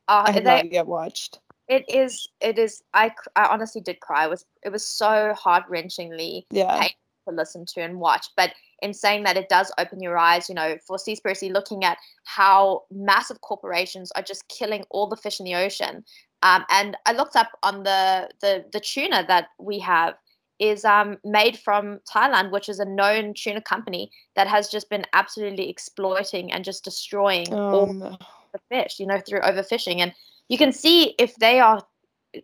uh, 0.08 0.22
I 0.26 0.32
have 0.32 0.44
they, 0.44 0.62
not 0.62 0.72
yet 0.72 0.86
watched. 0.86 1.40
it 1.68 1.84
is 1.88 2.28
it 2.40 2.58
is 2.58 2.82
I, 2.92 3.12
I 3.36 3.46
honestly 3.46 3.80
did 3.80 4.00
cry 4.00 4.24
it 4.26 4.30
was 4.30 4.44
it 4.62 4.70
was 4.70 4.86
so 4.86 5.34
heart-wrenchingly 5.34 6.46
Yeah, 6.50 6.78
painful 6.78 6.96
to 7.28 7.34
listen 7.34 7.64
to 7.66 7.80
and 7.80 7.98
watch. 8.00 8.26
But 8.36 8.52
in 8.82 8.94
saying 8.94 9.24
that, 9.24 9.36
it 9.36 9.48
does 9.48 9.72
open 9.78 10.00
your 10.00 10.18
eyes, 10.18 10.48
you 10.48 10.54
know, 10.54 10.76
for 10.86 10.96
Seaspiracy, 10.96 11.52
looking 11.52 11.84
at 11.84 11.98
how 12.24 12.82
massive 12.90 13.40
corporations 13.40 14.10
are 14.12 14.22
just 14.22 14.46
killing 14.48 14.84
all 14.90 15.08
the 15.08 15.16
fish 15.16 15.40
in 15.40 15.44
the 15.44 15.54
ocean. 15.54 16.04
Um, 16.42 16.64
and 16.70 16.96
I 17.06 17.12
looked 17.12 17.36
up 17.36 17.50
on 17.62 17.84
the, 17.84 18.28
the 18.40 18.64
the 18.72 18.80
tuna 18.80 19.24
that 19.28 19.48
we 19.58 19.78
have 19.78 20.14
is 20.58 20.84
um, 20.84 21.18
made 21.24 21.58
from 21.58 22.00
Thai 22.10 22.26
Union, 22.26 22.52
which 22.52 22.68
is 22.68 22.78
a 22.78 22.84
known 22.84 23.34
tuna 23.34 23.60
company 23.60 24.10
that 24.36 24.46
has 24.46 24.68
just 24.68 24.88
been 24.90 25.04
absolutely 25.12 25.68
exploiting 25.68 26.52
and 26.52 26.64
just 26.64 26.84
destroying 26.84 27.52
all 27.52 27.90
um, 27.90 28.18
the 28.52 28.60
fish, 28.70 29.00
you 29.00 29.06
know, 29.06 29.20
through 29.26 29.40
overfishing. 29.40 29.98
And 30.00 30.12
you 30.48 30.58
can 30.58 30.72
see 30.72 31.14
if 31.18 31.34
they 31.36 31.60
are 31.60 31.82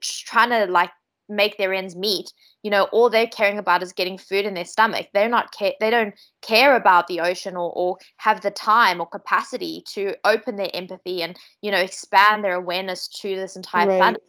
trying 0.01 0.51
to 0.51 0.67
like 0.71 0.91
make 1.31 1.57
their 1.57 1.73
ends 1.73 1.97
meet, 1.97 2.33
you 2.63 2.71
know, 2.71 2.85
all 2.93 3.09
they're 3.09 3.27
caring 3.27 3.59
about 3.59 3.83
is 3.83 3.93
getting 3.93 4.19
food 4.19 4.45
in 4.45 4.55
their 4.55 4.65
stomach. 4.65 5.09
They're 5.15 5.29
not 5.29 5.53
care 5.53 5.73
they 5.81 5.91
don't 5.91 6.15
care 6.43 6.77
about 6.77 7.07
the 7.07 7.21
ocean 7.21 7.57
or, 7.57 7.73
or 7.75 7.99
have 8.19 8.41
the 8.41 8.51
time 8.51 9.01
or 9.01 9.07
capacity 9.07 9.83
to 9.95 10.15
open 10.25 10.57
their 10.57 10.71
empathy 10.75 11.23
and, 11.23 11.39
you 11.63 11.71
know, 11.71 11.79
expand 11.79 12.45
their 12.45 12.55
awareness 12.55 13.09
to 13.09 13.37
this 13.37 13.57
entire 13.57 13.87
right. 13.87 13.99
planet. 13.99 14.23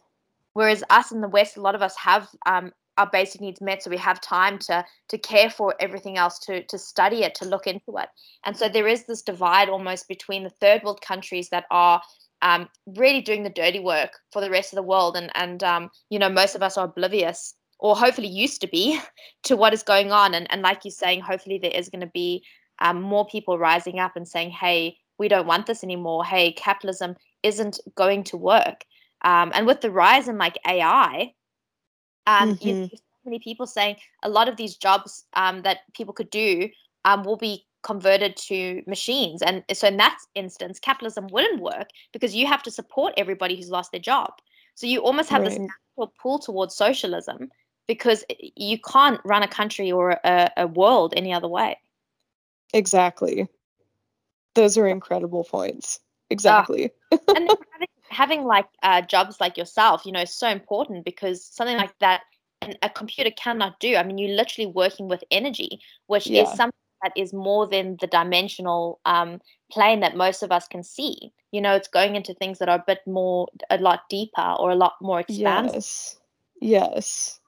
Whereas 0.54 0.84
us 0.90 1.12
in 1.12 1.20
the 1.20 1.28
West, 1.28 1.56
a 1.56 1.62
lot 1.62 1.74
of 1.74 1.82
us 1.82 1.96
have 1.96 2.28
um, 2.46 2.72
our 2.98 3.08
basic 3.10 3.40
needs 3.40 3.60
met, 3.60 3.82
so 3.82 3.90
we 3.90 3.96
have 3.96 4.20
time 4.20 4.58
to 4.58 4.84
to 5.08 5.18
care 5.18 5.50
for 5.50 5.74
everything 5.80 6.18
else, 6.18 6.38
to 6.40 6.62
to 6.64 6.78
study 6.78 7.22
it, 7.22 7.34
to 7.36 7.48
look 7.48 7.66
into 7.66 7.96
it. 7.96 8.08
And 8.44 8.56
so 8.56 8.68
there 8.68 8.86
is 8.86 9.04
this 9.04 9.22
divide 9.22 9.68
almost 9.68 10.08
between 10.08 10.44
the 10.44 10.50
third 10.50 10.82
world 10.82 11.00
countries 11.00 11.48
that 11.48 11.64
are 11.70 12.02
um, 12.42 12.68
really 12.86 13.22
doing 13.22 13.44
the 13.44 13.50
dirty 13.50 13.80
work 13.80 14.12
for 14.32 14.40
the 14.42 14.50
rest 14.50 14.72
of 14.72 14.76
the 14.76 14.82
world, 14.82 15.16
and 15.16 15.30
and 15.34 15.62
um, 15.64 15.90
you 16.10 16.18
know 16.18 16.30
most 16.30 16.54
of 16.54 16.62
us 16.62 16.76
are 16.78 16.86
oblivious, 16.86 17.54
or 17.78 17.96
hopefully 17.96 18.28
used 18.28 18.60
to 18.62 18.68
be, 18.68 19.00
to 19.44 19.56
what 19.56 19.74
is 19.74 19.82
going 19.82 20.12
on. 20.12 20.34
And 20.34 20.46
and 20.52 20.62
like 20.62 20.84
you're 20.84 20.92
saying, 20.92 21.22
hopefully 21.22 21.58
there 21.58 21.72
is 21.74 21.88
going 21.88 22.00
to 22.02 22.12
be 22.14 22.44
um, 22.80 23.00
more 23.02 23.26
people 23.26 23.58
rising 23.58 24.00
up 24.00 24.16
and 24.16 24.28
saying, 24.28 24.50
hey, 24.50 24.98
we 25.18 25.28
don't 25.28 25.46
want 25.46 25.66
this 25.66 25.84
anymore. 25.84 26.24
Hey, 26.24 26.52
capitalism 26.52 27.16
isn't 27.42 27.80
going 27.96 28.24
to 28.24 28.36
work. 28.36 28.84
Um, 29.24 29.52
and 29.54 29.66
with 29.66 29.80
the 29.80 29.90
rise 29.90 30.28
in 30.28 30.38
like 30.38 30.58
AI, 30.66 31.34
um, 32.26 32.56
you 32.60 32.74
Mhm. 32.74 32.90
see 32.90 32.96
so 32.96 33.02
many 33.24 33.38
people 33.38 33.66
saying 33.66 33.96
a 34.22 34.28
lot 34.28 34.48
of 34.48 34.56
these 34.56 34.76
jobs 34.76 35.24
um, 35.34 35.62
that 35.62 35.78
people 35.94 36.14
could 36.14 36.30
do 36.30 36.68
um, 37.04 37.24
will 37.24 37.36
be 37.36 37.66
converted 37.82 38.36
to 38.36 38.82
machines. 38.86 39.42
And 39.42 39.64
so 39.72 39.88
in 39.88 39.96
that 39.96 40.18
instance, 40.34 40.78
capitalism 40.78 41.26
wouldn't 41.28 41.60
work 41.60 41.88
because 42.12 42.34
you 42.34 42.46
have 42.46 42.62
to 42.64 42.70
support 42.70 43.14
everybody 43.16 43.56
who's 43.56 43.70
lost 43.70 43.92
their 43.92 44.00
job. 44.00 44.30
So 44.74 44.86
you 44.86 45.00
almost 45.00 45.28
have 45.30 45.44
this 45.44 45.58
natural 45.58 46.12
pull 46.20 46.38
towards 46.38 46.74
socialism 46.74 47.50
because 47.86 48.24
you 48.56 48.78
can't 48.78 49.20
run 49.24 49.42
a 49.42 49.48
country 49.48 49.92
or 49.92 50.18
a, 50.24 50.50
a 50.56 50.66
world 50.66 51.12
any 51.16 51.32
other 51.32 51.48
way. 51.48 51.78
Exactly. 52.72 53.48
Those 54.54 54.78
are 54.78 54.86
incredible 54.86 55.44
points. 55.44 56.00
Exactly. 56.30 56.90
and 57.10 57.48
then 57.48 57.56
having, 57.72 57.88
having 58.08 58.44
like 58.44 58.66
uh, 58.82 59.02
jobs 59.02 59.40
like 59.40 59.58
yourself, 59.58 60.06
you 60.06 60.12
know, 60.12 60.22
is 60.22 60.32
so 60.32 60.48
important 60.48 61.04
because 61.04 61.44
something 61.44 61.76
like 61.76 61.98
that 61.98 62.22
an, 62.62 62.74
a 62.82 62.88
computer 62.88 63.30
cannot 63.30 63.78
do. 63.80 63.96
I 63.96 64.02
mean, 64.02 64.18
you're 64.18 64.36
literally 64.36 64.70
working 64.70 65.08
with 65.08 65.22
energy, 65.30 65.80
which 66.06 66.26
is 66.26 66.48
Yeah. 66.48 66.54
something 66.54 66.72
that 67.02 67.12
is 67.16 67.32
more 67.32 67.66
than 67.66 67.96
the 68.00 68.06
dimensional 68.06 69.00
um, 69.04 69.40
plane 69.70 70.00
that 70.00 70.16
most 70.16 70.42
of 70.42 70.52
us 70.52 70.68
can 70.68 70.82
see. 70.82 71.32
You 71.50 71.60
know, 71.60 71.74
it's 71.74 71.88
going 71.88 72.16
into 72.16 72.34
things 72.34 72.58
that 72.58 72.68
are 72.68 72.78
a 72.78 72.84
bit 72.86 73.00
more, 73.06 73.48
a 73.70 73.78
lot 73.78 74.08
deeper 74.08 74.54
or 74.58 74.70
a 74.70 74.76
lot 74.76 74.94
more 75.00 75.20
expansive. 75.20 75.74
Yes. 75.74 76.16
Yes. 76.60 77.40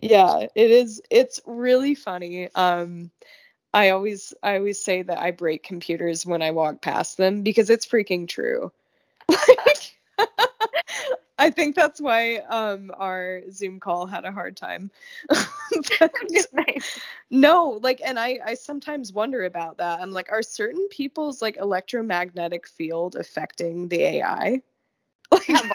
Yeah, 0.00 0.46
it 0.54 0.70
is 0.70 1.02
it's 1.10 1.40
really 1.46 1.94
funny. 1.94 2.48
Um 2.54 3.10
I 3.74 3.90
always 3.90 4.34
I 4.42 4.56
always 4.56 4.82
say 4.82 5.02
that 5.02 5.18
I 5.18 5.30
break 5.30 5.62
computers 5.62 6.26
when 6.26 6.42
I 6.42 6.50
walk 6.50 6.82
past 6.82 7.16
them 7.16 7.42
because 7.42 7.70
it's 7.70 7.86
freaking 7.86 8.28
true. 8.28 8.72
Like, 9.28 9.96
I 11.42 11.50
think 11.50 11.74
that's 11.74 12.00
why 12.00 12.36
um 12.48 12.92
our 12.96 13.42
Zoom 13.50 13.80
call 13.80 14.06
had 14.06 14.24
a 14.24 14.30
hard 14.30 14.56
time. 14.56 14.90
No, 17.30 17.80
like 17.82 18.00
and 18.04 18.18
I 18.18 18.38
I 18.44 18.54
sometimes 18.54 19.12
wonder 19.12 19.44
about 19.44 19.78
that. 19.78 20.00
I'm 20.00 20.12
like 20.12 20.30
are 20.30 20.42
certain 20.42 20.86
people's 20.88 21.42
like 21.42 21.56
electromagnetic 21.56 22.68
field 22.68 23.16
affecting 23.16 23.88
the 23.88 24.02
AI? 24.02 24.62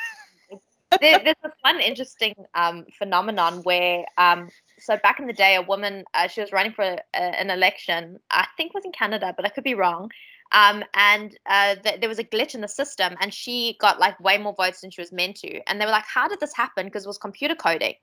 Like, 0.50 0.62
there, 1.02 1.20
there's 1.22 1.36
this 1.44 1.52
one 1.62 1.82
interesting 1.82 2.34
um, 2.56 2.86
phenomenon 2.98 3.62
where, 3.64 4.06
um, 4.18 4.48
so 4.80 4.96
back 5.04 5.20
in 5.20 5.28
the 5.28 5.34
day, 5.34 5.56
a 5.56 5.62
woman 5.62 6.06
uh, 6.14 6.28
she 6.28 6.40
was 6.40 6.54
running 6.54 6.72
for 6.72 6.84
a, 6.84 7.00
an 7.14 7.50
election. 7.50 8.18
I 8.32 8.48
think 8.56 8.70
it 8.70 8.76
was 8.76 8.86
in 8.86 8.94
Canada, 8.94 9.34
but 9.36 9.46
I 9.46 9.50
could 9.50 9.66
be 9.66 9.76
wrong. 9.76 10.10
Um, 10.52 10.84
and 10.94 11.38
uh, 11.46 11.76
th- 11.76 12.00
there 12.00 12.10
was 12.10 12.20
a 12.20 12.24
glitch 12.24 12.56
in 12.56 12.62
the 12.62 12.68
system, 12.68 13.16
and 13.20 13.34
she 13.34 13.78
got 13.80 14.00
like 14.00 14.20
way 14.20 14.38
more 14.38 14.54
votes 14.54 14.82
than 14.82 14.92
she 14.92 15.02
was 15.02 15.12
meant 15.12 15.36
to. 15.38 15.62
And 15.70 15.80
they 15.80 15.86
were 15.86 15.92
like, 15.92 16.06
"How 16.06 16.28
did 16.28 16.40
this 16.40 16.56
happen?" 16.56 16.86
Because 16.86 17.06
it 17.06 17.08
was 17.08 17.18
computer 17.18 17.56
coding. 17.56 17.96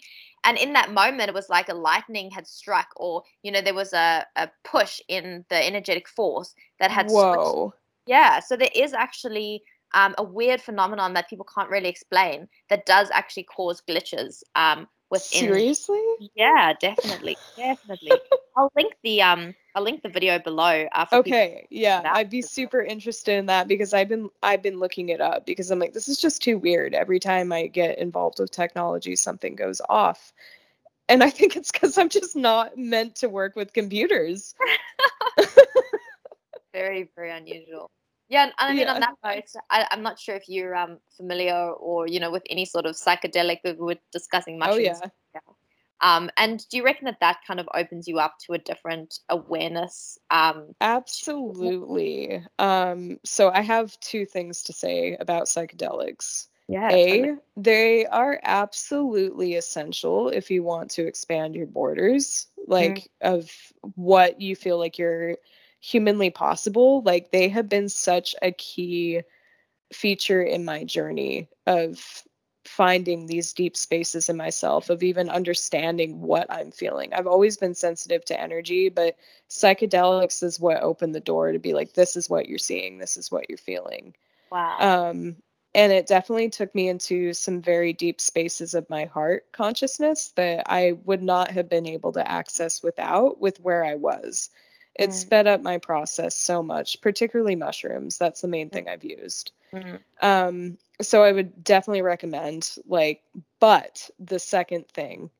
And 0.44 0.58
in 0.58 0.74
that 0.74 0.92
moment, 0.92 1.28
it 1.28 1.34
was 1.34 1.48
like 1.48 1.68
a 1.68 1.74
lightning 1.74 2.30
had 2.30 2.46
struck, 2.46 2.88
or 2.96 3.22
you 3.42 3.50
know, 3.50 3.60
there 3.60 3.74
was 3.74 3.92
a, 3.92 4.26
a 4.36 4.50
push 4.64 5.00
in 5.08 5.44
the 5.48 5.66
energetic 5.66 6.08
force 6.08 6.54
that 6.80 6.90
had 6.90 7.10
switched 7.10 7.24
whoa. 7.24 7.74
yeah, 8.06 8.40
so 8.40 8.56
there 8.56 8.70
is 8.74 8.92
actually 8.92 9.62
um, 9.94 10.14
a 10.18 10.24
weird 10.24 10.60
phenomenon 10.60 11.14
that 11.14 11.30
people 11.30 11.46
can't 11.54 11.70
really 11.70 11.88
explain 11.88 12.48
that 12.68 12.84
does 12.84 13.08
actually 13.12 13.44
cause 13.44 13.82
glitches 13.88 14.42
um, 14.56 14.86
within. 15.14 15.40
Seriously? 15.48 16.00
Yeah, 16.34 16.72
definitely, 16.78 17.36
definitely. 17.56 18.12
I'll 18.56 18.70
link 18.76 18.94
the 19.02 19.22
um, 19.22 19.54
I'll 19.74 19.82
link 19.82 20.02
the 20.02 20.08
video 20.08 20.38
below. 20.38 20.86
Uh, 20.92 21.04
for 21.06 21.22
people- 21.22 21.38
Okay, 21.38 21.66
yeah, 21.70 22.02
I'd 22.04 22.30
be 22.30 22.42
super 22.42 22.80
interested 22.82 23.36
in 23.38 23.46
that 23.46 23.66
because 23.68 23.92
I've 23.94 24.08
been 24.08 24.28
I've 24.42 24.62
been 24.62 24.78
looking 24.78 25.08
it 25.08 25.20
up 25.20 25.46
because 25.46 25.70
I'm 25.70 25.78
like 25.78 25.92
this 25.92 26.08
is 26.08 26.18
just 26.18 26.42
too 26.42 26.58
weird. 26.58 26.94
Every 26.94 27.18
time 27.20 27.52
I 27.52 27.66
get 27.66 27.98
involved 27.98 28.38
with 28.38 28.50
technology, 28.50 29.16
something 29.16 29.54
goes 29.56 29.80
off. 29.88 30.32
And 31.08 31.22
I 31.22 31.30
think 31.30 31.56
it's 31.56 31.70
cuz 31.70 31.98
I'm 31.98 32.08
just 32.08 32.34
not 32.36 32.76
meant 32.78 33.16
to 33.16 33.28
work 33.28 33.56
with 33.56 33.72
computers. 33.72 34.54
very 36.72 37.08
very 37.16 37.30
unusual. 37.30 37.90
Yeah, 38.34 38.44
and 38.44 38.52
I 38.58 38.74
mean 38.74 38.88
on 38.88 39.00
Yeah. 39.00 39.06
that 39.06 39.14
note, 39.24 39.62
I, 39.70 39.86
I'm 39.90 40.02
not 40.02 40.18
sure 40.18 40.34
if 40.34 40.48
you're 40.48 40.74
um, 40.74 40.98
familiar 41.16 41.54
or 41.54 42.08
you 42.08 42.20
know 42.20 42.32
with 42.32 42.42
any 42.50 42.64
sort 42.64 42.86
of 42.86 42.96
psychedelic. 42.96 43.58
That 43.62 43.78
We 43.78 43.84
were 43.86 44.00
discussing 44.12 44.58
mushrooms. 44.58 45.00
Oh 45.02 45.06
mushrooms. 45.06 45.12
yeah. 45.34 45.40
Um, 46.00 46.30
and 46.36 46.58
do 46.68 46.76
you 46.76 46.84
reckon 46.84 47.06
that 47.06 47.20
that 47.20 47.38
kind 47.46 47.60
of 47.60 47.68
opens 47.72 48.08
you 48.08 48.18
up 48.18 48.34
to 48.46 48.52
a 48.54 48.58
different 48.58 49.20
awareness? 49.28 50.18
Um, 50.30 50.74
Absolutely. 50.80 52.42
Um 52.58 53.18
so 53.24 53.50
I 53.50 53.62
have 53.62 53.98
two 54.00 54.26
things 54.26 54.62
to 54.64 54.72
say 54.72 55.16
about 55.20 55.46
psychedelics. 55.46 56.48
yeah. 56.68 56.90
A, 56.90 57.36
they 57.56 58.06
are 58.06 58.40
absolutely 58.42 59.54
essential 59.54 60.28
if 60.28 60.50
you 60.50 60.62
want 60.62 60.90
to 60.92 61.06
expand 61.06 61.54
your 61.54 61.66
borders, 61.66 62.48
like 62.66 63.10
of 63.20 63.50
what 63.94 64.40
you 64.40 64.56
feel 64.56 64.78
like 64.78 64.98
you're 64.98 65.36
humanly 65.84 66.30
possible. 66.30 67.02
Like 67.02 67.30
they 67.30 67.48
have 67.48 67.68
been 67.68 67.88
such 67.88 68.34
a 68.42 68.52
key 68.52 69.22
feature 69.92 70.42
in 70.42 70.64
my 70.64 70.84
journey 70.84 71.48
of 71.66 72.24
finding 72.64 73.26
these 73.26 73.52
deep 73.52 73.76
spaces 73.76 74.28
in 74.30 74.36
myself, 74.36 74.90
of 74.90 75.02
even 75.02 75.28
understanding 75.28 76.20
what 76.22 76.46
I'm 76.50 76.70
feeling. 76.72 77.12
I've 77.12 77.26
always 77.26 77.58
been 77.58 77.74
sensitive 77.74 78.24
to 78.26 78.40
energy, 78.40 78.88
but 78.88 79.16
psychedelics 79.50 80.42
is 80.42 80.58
what 80.60 80.82
opened 80.82 81.14
the 81.14 81.20
door 81.20 81.52
to 81.52 81.58
be 81.58 81.74
like, 81.74 81.92
this 81.94 82.16
is 82.16 82.30
what 82.30 82.48
you're 82.48 82.58
seeing, 82.58 82.98
this 82.98 83.16
is 83.18 83.30
what 83.30 83.48
you're 83.50 83.58
feeling 83.58 84.14
Wow. 84.50 84.76
um 84.78 85.36
and 85.74 85.92
it 85.92 86.06
definitely 86.06 86.50
took 86.50 86.74
me 86.74 86.88
into 86.88 87.32
some 87.34 87.60
very 87.60 87.92
deep 87.92 88.20
spaces 88.20 88.74
of 88.74 88.88
my 88.90 89.06
heart 89.06 89.46
consciousness 89.52 90.32
that 90.36 90.64
I 90.70 90.92
would 91.04 91.22
not 91.22 91.50
have 91.50 91.68
been 91.68 91.86
able 91.86 92.12
to 92.12 92.30
access 92.30 92.82
without 92.82 93.40
with 93.40 93.58
where 93.60 93.84
I 93.84 93.96
was. 93.96 94.50
It 94.94 95.10
Mm. 95.10 95.12
sped 95.12 95.46
up 95.46 95.60
my 95.60 95.78
process 95.78 96.36
so 96.36 96.62
much, 96.62 97.00
particularly 97.00 97.56
mushrooms. 97.56 98.18
That's 98.18 98.40
the 98.40 98.48
main 98.48 98.70
thing 98.70 98.88
I've 98.88 99.04
used. 99.04 99.52
Mhm. 99.72 100.00
Um, 100.20 100.78
so 101.02 101.24
I 101.24 101.32
would 101.32 101.64
definitely 101.64 102.02
recommend 102.02 102.76
like, 102.86 103.22
but 103.58 104.08
the 104.18 104.38
second 104.38 104.88
thing, 104.88 105.30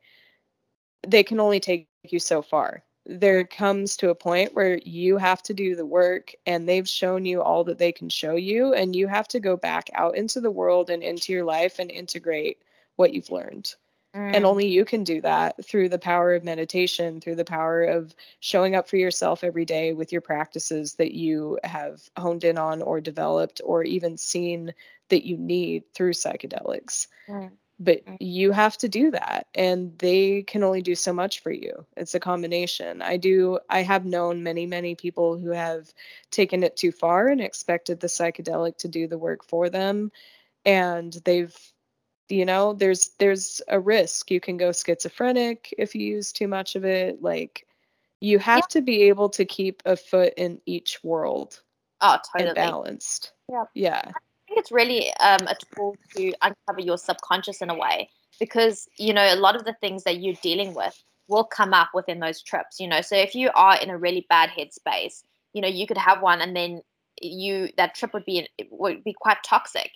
they 1.06 1.22
can 1.22 1.38
only 1.38 1.60
take 1.60 1.88
you 2.02 2.18
so 2.18 2.42
far. 2.42 2.82
There 3.06 3.44
comes 3.44 3.96
to 3.98 4.08
a 4.08 4.14
point 4.14 4.54
where 4.54 4.78
you 4.78 5.18
have 5.18 5.42
to 5.44 5.54
do 5.54 5.76
the 5.76 5.86
work 5.86 6.34
and 6.46 6.66
they've 6.66 6.88
shown 6.88 7.26
you 7.26 7.42
all 7.42 7.62
that 7.64 7.78
they 7.78 7.92
can 7.92 8.08
show 8.08 8.34
you 8.34 8.72
and 8.72 8.96
you 8.96 9.06
have 9.06 9.28
to 9.28 9.40
go 9.40 9.56
back 9.56 9.90
out 9.92 10.16
into 10.16 10.40
the 10.40 10.50
world 10.50 10.88
and 10.90 11.02
into 11.02 11.32
your 11.32 11.44
life 11.44 11.78
and 11.78 11.90
integrate 11.90 12.62
what 12.96 13.12
you've 13.12 13.30
learned. 13.30 13.74
And 14.32 14.44
Mm. 14.44 14.46
only 14.46 14.66
you 14.66 14.84
can 14.84 15.04
do 15.04 15.20
that 15.22 15.64
through 15.64 15.88
the 15.90 15.98
power 15.98 16.34
of 16.34 16.44
meditation, 16.44 17.20
through 17.20 17.36
the 17.36 17.44
power 17.44 17.84
of 17.84 18.14
showing 18.40 18.74
up 18.74 18.88
for 18.88 18.96
yourself 18.96 19.44
every 19.44 19.64
day 19.64 19.92
with 19.92 20.12
your 20.12 20.20
practices 20.22 20.94
that 20.96 21.14
you 21.14 21.58
have 21.64 22.08
honed 22.18 22.44
in 22.44 22.58
on 22.58 22.82
or 22.82 23.00
developed 23.00 23.60
or 23.64 23.84
even 23.84 24.16
seen 24.16 24.74
that 25.08 25.26
you 25.26 25.36
need 25.36 25.84
through 25.94 26.12
psychedelics. 26.14 27.06
Mm. 27.28 27.58
But 27.80 28.02
Mm. 28.06 28.18
you 28.20 28.52
have 28.52 28.76
to 28.78 28.88
do 28.88 29.10
that 29.10 29.48
and 29.54 29.98
they 29.98 30.42
can 30.44 30.62
only 30.62 30.80
do 30.82 30.94
so 30.94 31.12
much 31.12 31.40
for 31.40 31.50
you. 31.50 31.86
It's 31.96 32.14
a 32.14 32.20
combination. 32.20 33.02
I 33.02 33.16
do 33.16 33.58
I 33.68 33.82
have 33.82 34.04
known 34.06 34.42
many 34.44 34.64
many 34.66 34.94
people 34.94 35.38
who 35.38 35.50
have 35.50 35.92
taken 36.30 36.62
it 36.62 36.76
too 36.76 36.92
far 36.92 37.28
and 37.28 37.40
expected 37.40 38.00
the 38.00 38.06
psychedelic 38.06 38.76
to 38.78 38.88
do 38.88 39.08
the 39.08 39.18
work 39.18 39.44
for 39.44 39.68
them 39.68 40.12
and 40.66 41.14
they've 41.24 41.56
you 42.28 42.44
know 42.44 42.72
there's 42.72 43.10
there's 43.18 43.60
a 43.68 43.78
risk. 43.78 44.30
You 44.30 44.40
can 44.40 44.56
go 44.56 44.72
schizophrenic 44.72 45.74
if 45.78 45.94
you 45.94 46.06
use 46.06 46.32
too 46.32 46.48
much 46.48 46.76
of 46.76 46.84
it 46.84 47.22
like 47.22 47.66
you 48.20 48.38
have 48.38 48.66
to 48.68 48.80
be 48.80 49.02
able 49.02 49.28
to 49.30 49.44
keep 49.44 49.82
a 49.84 49.96
foot 49.96 50.32
in 50.36 50.60
each 50.66 51.02
world 51.04 51.60
Oh, 52.00 52.18
and 52.34 52.46
totally. 52.46 52.54
balanced. 52.54 53.32
Yeah. 53.50 53.64
yeah. 53.74 54.02
I 54.06 54.18
think 54.46 54.58
it's 54.58 54.72
really 54.72 55.12
um, 55.14 55.46
a 55.46 55.56
tool 55.74 55.96
to 56.16 56.32
uncover 56.42 56.80
your 56.80 56.98
subconscious 56.98 57.62
in 57.62 57.70
a 57.70 57.74
way 57.74 58.10
because 58.38 58.88
you 58.98 59.12
know 59.12 59.32
a 59.32 59.36
lot 59.36 59.56
of 59.56 59.64
the 59.64 59.74
things 59.80 60.04
that 60.04 60.20
you're 60.20 60.34
dealing 60.42 60.74
with 60.74 61.02
will 61.28 61.44
come 61.44 61.72
up 61.72 61.90
within 61.94 62.20
those 62.20 62.42
trips 62.42 62.78
you 62.78 62.86
know? 62.86 63.00
So 63.00 63.16
if 63.16 63.34
you 63.34 63.50
are 63.54 63.80
in 63.80 63.90
a 63.90 63.96
really 63.96 64.26
bad 64.28 64.50
headspace 64.50 65.22
you 65.54 65.62
know 65.62 65.68
you 65.68 65.86
could 65.86 65.96
have 65.96 66.20
one 66.20 66.40
and 66.40 66.54
then 66.54 66.82
you 67.22 67.68
that 67.76 67.94
trip 67.94 68.12
would 68.12 68.24
be 68.24 68.46
it 68.58 68.68
would 68.70 69.02
be 69.04 69.14
quite 69.18 69.38
toxic 69.44 69.92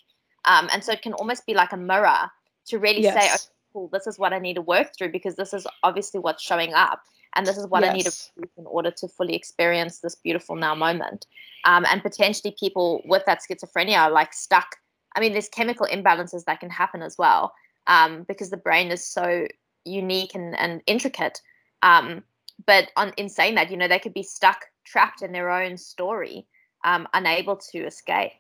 um, 0.48 0.68
and 0.72 0.82
so 0.82 0.92
it 0.92 1.02
can 1.02 1.12
almost 1.14 1.46
be 1.46 1.54
like 1.54 1.72
a 1.72 1.76
mirror 1.76 2.30
to 2.66 2.78
really 2.78 3.02
say 3.02 3.10
okay, 3.10 3.36
cool 3.72 3.88
this 3.92 4.06
is 4.06 4.18
what 4.18 4.32
i 4.32 4.38
need 4.38 4.54
to 4.54 4.62
work 4.62 4.88
through 4.96 5.10
because 5.12 5.36
this 5.36 5.54
is 5.54 5.66
obviously 5.82 6.18
what's 6.18 6.42
showing 6.42 6.74
up 6.74 7.02
and 7.36 7.46
this 7.46 7.56
is 7.56 7.66
what 7.66 7.84
i 7.84 7.92
need 7.92 8.06
to 8.06 8.12
in 8.56 8.66
order 8.66 8.90
to 8.90 9.08
fully 9.08 9.34
experience 9.34 10.00
this 10.00 10.14
beautiful 10.14 10.56
now 10.56 10.74
moment. 10.74 11.26
Um, 11.64 11.84
and 11.90 12.02
potentially 12.02 12.54
people 12.58 13.02
with 13.04 13.24
that 13.26 13.40
schizophrenia 13.40 13.98
are 13.98 14.10
like 14.10 14.32
stuck. 14.32 14.76
I 15.16 15.20
mean, 15.20 15.32
there's 15.32 15.48
chemical 15.48 15.86
imbalances 15.86 16.44
that 16.44 16.60
can 16.60 16.70
happen 16.70 17.02
as 17.02 17.16
well 17.18 17.52
um, 17.86 18.24
because 18.24 18.50
the 18.50 18.56
brain 18.56 18.90
is 18.90 19.04
so 19.04 19.46
unique 19.84 20.34
and, 20.34 20.58
and 20.58 20.82
intricate. 20.86 21.40
Um, 21.82 22.22
but 22.66 22.90
on, 22.96 23.12
in 23.16 23.28
saying 23.28 23.54
that, 23.56 23.70
you 23.70 23.76
know, 23.76 23.88
they 23.88 23.98
could 23.98 24.14
be 24.14 24.22
stuck, 24.22 24.66
trapped 24.84 25.22
in 25.22 25.32
their 25.32 25.50
own 25.50 25.76
story, 25.76 26.46
um, 26.84 27.08
unable 27.14 27.56
to 27.56 27.78
escape. 27.78 28.32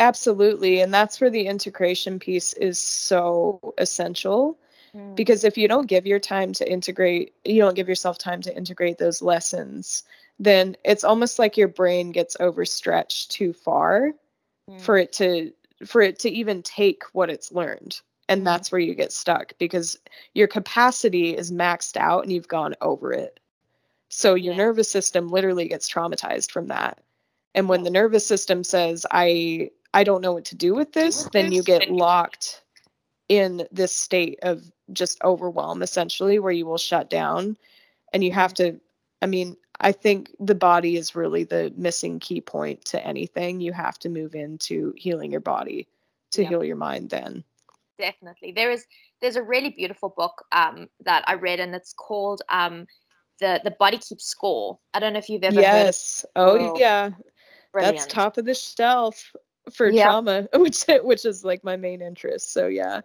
Absolutely 0.00 0.80
and 0.80 0.94
that's 0.94 1.20
where 1.20 1.30
the 1.30 1.46
integration 1.46 2.18
piece 2.18 2.54
is 2.54 2.78
so 2.78 3.60
essential 3.78 4.58
Mm. 4.94 5.14
because 5.16 5.44
if 5.44 5.58
you 5.58 5.68
don't 5.68 5.88
give 5.88 6.06
your 6.06 6.20
time 6.20 6.52
to 6.52 6.70
integrate 6.70 7.34
you 7.44 7.60
don't 7.60 7.76
give 7.76 7.88
yourself 7.88 8.18
time 8.18 8.42
to 8.42 8.56
integrate 8.56 8.98
those 8.98 9.22
lessons 9.22 10.04
then 10.40 10.76
it's 10.84 11.04
almost 11.04 11.38
like 11.38 11.56
your 11.58 11.68
brain 11.68 12.12
gets 12.12 12.36
overstretched 12.40 13.30
too 13.30 13.52
far 13.52 14.12
Mm. 14.68 14.78
for 14.78 14.96
it 14.98 15.12
to 15.12 15.52
for 15.86 16.02
it 16.02 16.18
to 16.20 16.30
even 16.30 16.62
take 16.62 17.04
what 17.12 17.30
it's 17.30 17.52
learned 17.52 18.00
and 18.28 18.46
Mhm. 18.46 18.46
that's 18.46 18.72
where 18.72 18.80
you 18.80 18.94
get 18.94 19.12
stuck 19.12 19.52
because 19.58 19.98
your 20.34 20.48
capacity 20.48 21.36
is 21.36 21.52
maxed 21.52 21.96
out 21.96 22.22
and 22.24 22.32
you've 22.32 22.48
gone 22.48 22.74
over 22.80 23.12
it 23.12 23.40
so 24.08 24.34
your 24.34 24.54
Yeah. 24.54 24.56
nervous 24.56 24.90
system 24.90 25.28
literally 25.28 25.68
gets 25.68 25.90
traumatized 25.92 26.50
from 26.50 26.68
that 26.68 26.98
and 27.54 27.68
when 27.68 27.84
the 27.84 27.90
nervous 27.90 28.26
system 28.26 28.64
says 28.64 29.06
i 29.10 29.70
i 29.94 30.04
don't 30.04 30.20
know 30.22 30.32
what 30.32 30.44
to 30.44 30.54
do 30.54 30.74
with 30.74 30.92
this 30.92 31.24
then 31.32 31.52
you 31.52 31.62
get 31.62 31.90
locked 31.90 32.62
in 33.28 33.66
this 33.70 33.94
state 33.96 34.38
of 34.42 34.70
just 34.92 35.22
overwhelm 35.22 35.82
essentially 35.82 36.38
where 36.38 36.52
you 36.52 36.66
will 36.66 36.78
shut 36.78 37.08
down 37.10 37.56
and 38.12 38.24
you 38.24 38.32
have 38.32 38.52
to 38.54 38.78
i 39.22 39.26
mean 39.26 39.56
i 39.80 39.92
think 39.92 40.34
the 40.40 40.54
body 40.54 40.96
is 40.96 41.14
really 41.14 41.44
the 41.44 41.72
missing 41.76 42.18
key 42.18 42.40
point 42.40 42.84
to 42.84 43.04
anything. 43.06 43.60
You 43.60 43.72
have 43.72 43.98
to 44.00 44.08
move 44.08 44.34
into 44.34 44.92
healing 44.96 45.30
your 45.30 45.40
body 45.40 45.88
to 46.32 46.42
Yeah. 46.42 46.48
heal 46.48 46.64
your 46.64 46.76
mind 46.76 47.10
then. 47.10 47.44
Definitely. 47.98 48.52
There 48.52 48.70
is 48.70 48.84
there's 49.20 49.36
a 49.36 49.42
really 49.42 49.70
beautiful 49.70 50.08
book 50.16 50.44
um, 50.52 50.88
that 51.04 51.22
i 51.26 51.34
read 51.34 51.60
and 51.60 51.74
it's 51.74 51.92
called 51.92 52.42
um, 52.48 52.86
the 53.40 53.60
the 53.64 53.70
body 53.72 53.98
keeps 53.98 54.24
score. 54.26 54.78
I 54.94 54.98
don't 55.00 55.12
know 55.12 55.18
if 55.18 55.28
you've 55.28 55.44
ever 55.44 55.60
heard 55.60 55.86
yes. 55.86 56.24
Oh 56.36 56.56
Oh, 56.56 56.72
yeah. 56.76 57.10
Brilliant. 57.72 57.96
that's 57.98 58.12
top 58.12 58.38
of 58.38 58.44
the 58.44 58.54
shelf 58.54 59.32
for 59.72 59.92
Yeah. 59.92 59.92
trauma 59.92 60.48
which 60.54 60.84
which 61.02 61.24
is 61.24 61.44
like 61.44 61.62
my 61.64 61.76
main 61.76 62.02
interest 62.02 62.52
so 62.52 62.66
yeah 62.66 63.00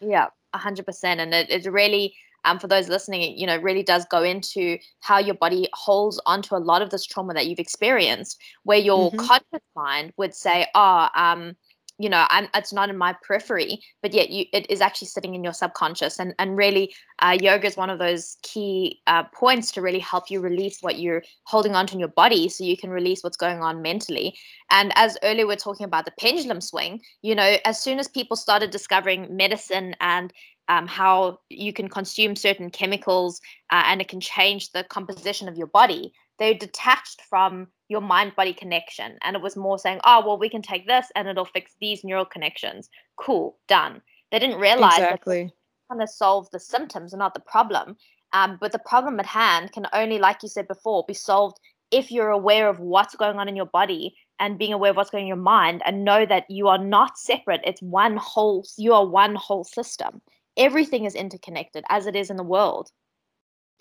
Yeah, 0.00 0.28
a 0.52 0.58
hundred 0.58 0.86
percent, 0.86 1.20
and 1.20 1.32
it, 1.34 1.48
it 1.50 1.70
really, 1.70 2.14
um, 2.44 2.58
for 2.58 2.66
those 2.66 2.88
listening, 2.88 3.22
it, 3.22 3.36
you 3.38 3.46
know, 3.46 3.56
really 3.58 3.82
does 3.82 4.04
go 4.06 4.22
into 4.22 4.78
how 5.00 5.18
your 5.18 5.34
body 5.36 5.68
holds 5.74 6.20
onto 6.26 6.56
a 6.56 6.58
lot 6.58 6.82
of 6.82 6.90
this 6.90 7.04
trauma 7.06 7.34
that 7.34 7.46
you've 7.46 7.60
experienced, 7.60 8.40
where 8.64 8.78
your 8.78 9.12
Mhm. 9.12 9.16
conscious 9.16 9.60
mind 9.76 10.12
would 10.16 10.34
say, 10.34 10.66
"Oh, 10.74 11.08
um, 11.14 11.56
you 12.02 12.08
know, 12.08 12.26
I'm, 12.28 12.48
it's 12.54 12.72
not 12.72 12.90
in 12.90 12.98
my 12.98 13.14
periphery," 13.26 13.80
but 14.02 14.12
yet 14.12 14.30
you, 14.30 14.44
it 14.52 14.68
is 14.70 14.80
actually 14.80 15.08
sitting 15.08 15.34
in 15.34 15.44
your 15.44 15.52
subconscious, 15.52 16.18
and 16.18 16.34
and 16.38 16.56
really, 16.56 16.94
uh, 17.20 17.36
yoga 17.40 17.66
is 17.66 17.76
one 17.76 17.90
of 17.90 17.98
those 17.98 18.36
key 18.42 19.00
uh, 19.06 19.22
points 19.24 19.70
to 19.72 19.82
really 19.82 20.00
help 20.00 20.30
you 20.30 20.40
release 20.40 20.78
what 20.82 20.98
you're 20.98 21.22
holding 21.44 21.74
onto 21.74 21.94
in 21.94 22.00
your 22.00 22.08
body, 22.08 22.48
so 22.48 22.64
you 22.64 22.76
can 22.76 22.90
release 22.90 23.22
what's 23.22 23.36
going 23.36 23.62
on 23.62 23.82
mentally. 23.82 24.36
And 24.70 24.92
as 24.96 25.16
earlier 25.22 25.46
we're 25.46 25.56
talking 25.56 25.84
about 25.84 26.04
the 26.04 26.14
pendulum 26.18 26.60
swing, 26.60 27.00
you 27.22 27.34
know, 27.34 27.56
as 27.64 27.80
soon 27.80 27.98
as 27.98 28.08
people 28.08 28.36
started 28.36 28.70
discovering 28.70 29.36
medicine 29.36 29.94
and 30.00 30.32
um, 30.68 30.86
how 30.86 31.38
you 31.50 31.72
can 31.72 31.88
consume 31.88 32.36
certain 32.36 32.70
chemicals 32.70 33.40
uh, 33.70 33.82
and 33.86 34.00
it 34.00 34.08
can 34.08 34.20
change 34.20 34.72
the 34.72 34.84
composition 34.84 35.48
of 35.48 35.56
your 35.56 35.66
body, 35.66 36.12
they 36.38 36.54
detached 36.54 37.22
from 37.28 37.68
your 37.88 38.00
mind 38.00 38.34
body 38.36 38.52
connection. 38.52 39.18
And 39.22 39.36
it 39.36 39.42
was 39.42 39.56
more 39.56 39.78
saying, 39.78 40.00
oh, 40.04 40.26
well, 40.26 40.38
we 40.38 40.48
can 40.48 40.62
take 40.62 40.86
this 40.86 41.06
and 41.14 41.28
it'll 41.28 41.44
fix 41.44 41.72
these 41.80 42.04
neural 42.04 42.24
connections. 42.24 42.88
Cool, 43.16 43.58
done. 43.68 44.02
They 44.30 44.38
didn't 44.38 44.58
realize 44.58 44.96
that 44.96 45.14
exactly 45.14 45.52
trying 45.88 46.06
to 46.06 46.12
solve 46.12 46.48
the 46.50 46.60
symptoms 46.60 47.12
and 47.12 47.20
not 47.20 47.34
the 47.34 47.40
problem. 47.40 47.96
Um, 48.32 48.56
but 48.60 48.72
the 48.72 48.78
problem 48.78 49.20
at 49.20 49.26
hand 49.26 49.72
can 49.72 49.86
only, 49.92 50.18
like 50.18 50.42
you 50.42 50.48
said 50.48 50.66
before, 50.66 51.04
be 51.06 51.14
solved 51.14 51.58
if 51.90 52.10
you're 52.10 52.30
aware 52.30 52.68
of 52.68 52.80
what's 52.80 53.14
going 53.14 53.38
on 53.38 53.48
in 53.48 53.56
your 53.56 53.66
body 53.66 54.14
and 54.40 54.58
being 54.58 54.72
aware 54.72 54.90
of 54.90 54.96
what's 54.96 55.10
going 55.10 55.22
on 55.22 55.26
in 55.26 55.28
your 55.28 55.36
mind 55.36 55.82
and 55.84 56.04
know 56.04 56.24
that 56.24 56.50
you 56.50 56.68
are 56.68 56.78
not 56.78 57.18
separate. 57.18 57.60
It's 57.64 57.82
one 57.82 58.16
whole, 58.16 58.64
you 58.78 58.94
are 58.94 59.06
one 59.06 59.34
whole 59.34 59.64
system. 59.64 60.22
Everything 60.56 61.04
is 61.04 61.14
interconnected 61.14 61.84
as 61.90 62.06
it 62.06 62.16
is 62.16 62.30
in 62.30 62.36
the 62.38 62.42
world. 62.42 62.90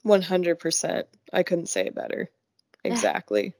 100% 0.05 1.03
i 1.31 1.43
couldn't 1.43 1.69
say 1.69 1.85
it 1.85 1.95
better 1.95 2.29
exactly 2.83 3.53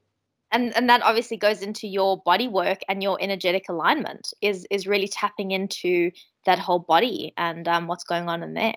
And, 0.52 0.76
and 0.76 0.90
that 0.90 1.02
obviously 1.04 1.38
goes 1.38 1.62
into 1.62 1.88
your 1.88 2.22
body 2.24 2.48
work 2.48 2.80
and 2.90 3.02
your 3.02 3.18
energetic 3.22 3.70
alignment 3.70 4.34
is 4.42 4.68
is 4.70 4.86
really 4.86 5.08
tapping 5.08 5.52
into 5.52 6.12
that 6.46 6.60
whole 6.60 6.80
body 6.80 7.34
and 7.38 7.68
um, 7.68 7.88
what's 7.88 8.04
going 8.04 8.28
on 8.28 8.44
in 8.44 8.54
there. 8.54 8.76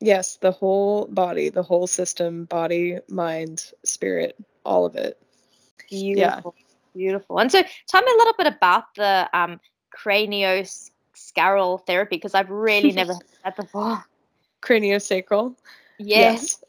Yes, 0.00 0.36
the 0.36 0.52
whole 0.52 1.06
body, 1.06 1.48
the 1.48 1.62
whole 1.62 1.86
system, 1.86 2.44
body, 2.44 2.98
mind, 3.08 3.72
spirit, 3.84 4.36
all 4.64 4.86
of 4.86 4.94
it. 4.94 5.20
Beautiful, 5.88 6.54
beautiful. 6.94 7.40
And 7.40 7.50
so, 7.50 7.62
tell 7.88 8.02
me 8.02 8.12
a 8.12 8.18
little 8.18 8.34
bit 8.38 8.46
about 8.46 8.84
the 8.94 9.28
um, 9.32 9.60
craniosacral 9.96 11.84
therapy 11.86 12.16
because 12.16 12.34
I've 12.34 12.50
really 12.50 12.92
never 12.92 13.12
heard 13.14 13.22
that 13.44 13.56
before. 13.56 14.04
Craniosacral. 14.62 15.56
Yes. 15.98 16.62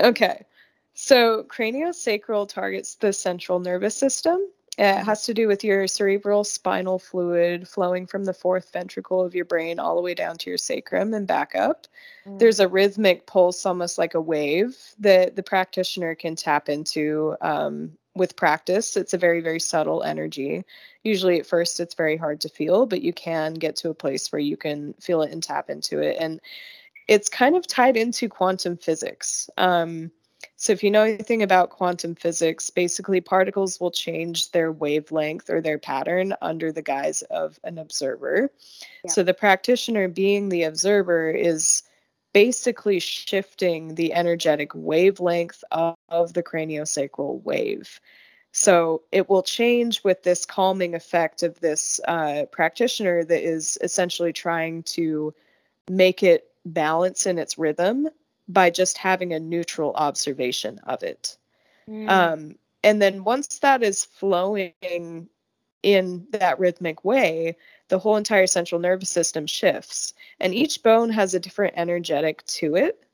Okay. 0.00 0.44
So 1.00 1.44
craniosacral 1.44 2.48
targets 2.48 2.96
the 2.96 3.12
central 3.12 3.60
nervous 3.60 3.96
system. 3.96 4.40
It 4.76 4.96
has 4.96 5.26
to 5.26 5.32
do 5.32 5.46
with 5.46 5.62
your 5.62 5.86
cerebral 5.86 6.42
spinal 6.42 6.98
fluid 6.98 7.68
flowing 7.68 8.04
from 8.04 8.24
the 8.24 8.34
fourth 8.34 8.72
ventricle 8.72 9.24
of 9.24 9.32
your 9.32 9.44
brain 9.44 9.78
all 9.78 9.94
the 9.94 10.02
way 10.02 10.14
down 10.14 10.38
to 10.38 10.50
your 10.50 10.58
sacrum 10.58 11.14
and 11.14 11.24
back 11.24 11.54
up. 11.54 11.86
Mm. 12.26 12.40
There's 12.40 12.58
a 12.58 12.66
rhythmic 12.66 13.28
pulse, 13.28 13.64
almost 13.64 13.96
like 13.96 14.14
a 14.14 14.20
wave, 14.20 14.76
that 14.98 15.36
the 15.36 15.42
practitioner 15.44 16.16
can 16.16 16.34
tap 16.34 16.68
into 16.68 17.36
um, 17.42 17.92
with 18.16 18.34
practice. 18.34 18.96
It's 18.96 19.14
a 19.14 19.18
very, 19.18 19.40
very 19.40 19.60
subtle 19.60 20.02
energy. 20.02 20.64
Usually, 21.04 21.38
at 21.38 21.46
first, 21.46 21.78
it's 21.78 21.94
very 21.94 22.16
hard 22.16 22.40
to 22.40 22.48
feel, 22.48 22.86
but 22.86 23.02
you 23.02 23.12
can 23.12 23.54
get 23.54 23.76
to 23.76 23.90
a 23.90 23.94
place 23.94 24.32
where 24.32 24.40
you 24.40 24.56
can 24.56 24.94
feel 24.94 25.22
it 25.22 25.30
and 25.30 25.44
tap 25.44 25.70
into 25.70 26.00
it. 26.00 26.16
And 26.18 26.40
it's 27.06 27.28
kind 27.28 27.54
of 27.54 27.68
tied 27.68 27.96
into 27.96 28.28
quantum 28.28 28.76
physics. 28.76 29.48
Um, 29.56 30.10
So, 30.60 30.72
if 30.72 30.82
you 30.82 30.90
know 30.90 31.04
anything 31.04 31.42
about 31.42 31.70
quantum 31.70 32.16
physics, 32.16 32.68
basically 32.68 33.20
particles 33.20 33.78
will 33.78 33.92
change 33.92 34.50
their 34.50 34.72
wavelength 34.72 35.48
or 35.48 35.60
their 35.60 35.78
pattern 35.78 36.34
under 36.42 36.72
the 36.72 36.82
guise 36.82 37.22
of 37.22 37.60
an 37.62 37.78
observer. 37.78 38.50
Yeah. 39.04 39.10
So, 39.12 39.22
the 39.22 39.34
practitioner, 39.34 40.08
being 40.08 40.48
the 40.48 40.64
observer, 40.64 41.30
is 41.30 41.84
basically 42.32 42.98
shifting 42.98 43.94
the 43.94 44.12
energetic 44.12 44.72
wavelength 44.74 45.62
of, 45.70 45.94
of 46.08 46.34
the 46.34 46.42
craniosacral 46.42 47.40
wave. 47.44 48.00
So 48.52 49.02
it 49.12 49.28
will 49.28 49.42
change 49.42 50.02
with 50.02 50.24
this 50.24 50.44
calming 50.44 50.94
effect 50.94 51.42
of 51.42 51.60
this 51.60 52.00
uh, 52.08 52.46
practitioner 52.50 53.22
that 53.24 53.42
is 53.42 53.78
essentially 53.82 54.32
trying 54.32 54.82
to 54.84 55.34
make 55.88 56.22
it 56.22 56.50
balance 56.64 57.26
in 57.26 57.38
its 57.38 57.56
rhythm 57.56 58.08
by 58.48 58.70
just 58.70 58.96
having 58.96 59.32
a 59.32 59.40
neutral 59.40 59.92
observation 59.94 60.80
of 60.84 61.02
it. 61.02 61.36
Mm. 61.88 62.08
Um, 62.08 62.54
and 62.82 63.02
then 63.02 63.24
once 63.24 63.58
that 63.58 63.82
is 63.82 64.04
flowing 64.04 65.28
in 65.82 66.26
that 66.30 66.58
rhythmic 66.58 67.04
way, 67.04 67.56
the 67.88 67.98
whole 67.98 68.16
entire 68.16 68.46
central 68.46 68.80
nervous 68.80 69.10
system 69.10 69.46
shifts. 69.46 70.14
And 70.40 70.54
each 70.54 70.82
bone 70.82 71.10
has 71.10 71.34
a 71.34 71.40
different 71.40 71.74
energetic 71.76 72.44
to 72.46 72.76
it. 72.76 73.04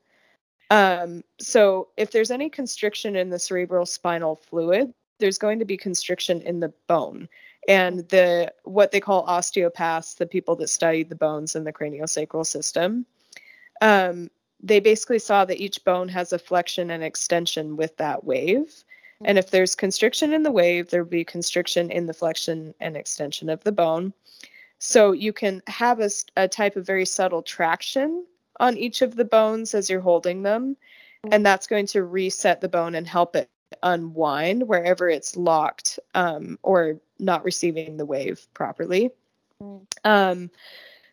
Um, 0.71 1.23
so 1.39 1.89
if 1.95 2.11
there's 2.11 2.31
any 2.31 2.49
constriction 2.49 3.15
in 3.15 3.29
the 3.29 3.39
cerebral 3.39 3.85
spinal 3.85 4.35
fluid, 4.35 4.93
there's 5.19 5.37
going 5.37 5.59
to 5.59 5.65
be 5.65 5.77
constriction 5.77 6.41
in 6.41 6.59
the 6.59 6.73
bone. 6.87 7.29
And 7.67 8.07
the 8.09 8.53
what 8.63 8.91
they 8.91 8.99
call 8.99 9.23
osteopaths, 9.23 10.15
the 10.15 10.27
people 10.27 10.55
that 10.57 10.67
study 10.67 11.03
the 11.03 11.15
bones 11.15 11.55
in 11.55 11.63
the 11.63 11.73
craniosacral 11.73 12.45
system, 12.45 13.05
um, 13.81 14.29
they 14.61 14.79
basically 14.79 15.19
saw 15.19 15.45
that 15.45 15.61
each 15.61 15.83
bone 15.83 16.09
has 16.09 16.33
a 16.33 16.39
flexion 16.39 16.91
and 16.91 17.03
extension 17.03 17.75
with 17.75 17.95
that 17.97 18.23
wave. 18.23 18.83
And 19.23 19.37
if 19.37 19.51
there's 19.51 19.75
constriction 19.75 20.33
in 20.33 20.43
the 20.43 20.51
wave, 20.51 20.89
there'll 20.89 21.07
be 21.07 21.23
constriction 21.23 21.89
in 21.89 22.05
the 22.05 22.13
flexion 22.13 22.73
and 22.79 22.97
extension 22.97 23.49
of 23.49 23.63
the 23.63 23.71
bone. 23.71 24.13
So 24.79 25.13
you 25.13 25.31
can 25.33 25.61
have 25.67 25.99
a, 25.99 26.09
a 26.35 26.47
type 26.47 26.75
of 26.75 26.85
very 26.85 27.05
subtle 27.05 27.41
traction 27.41 28.25
on 28.59 28.77
each 28.77 29.01
of 29.01 29.15
the 29.15 29.25
bones 29.25 29.73
as 29.73 29.89
you're 29.89 30.01
holding 30.01 30.43
them. 30.43 30.77
And 31.31 31.45
that's 31.45 31.67
going 31.67 31.87
to 31.87 32.03
reset 32.03 32.61
the 32.61 32.69
bone 32.69 32.93
and 32.93 33.07
help 33.07 33.35
it 33.35 33.49
unwind 33.81 34.67
wherever 34.67 35.09
it's 35.09 35.35
locked 35.35 35.99
um, 36.13 36.59
or 36.61 36.99
not 37.19 37.43
receiving 37.43 37.97
the 37.97 38.05
wave 38.05 38.45
properly. 38.53 39.11
Mm. 39.61 39.85
Um, 40.03 40.51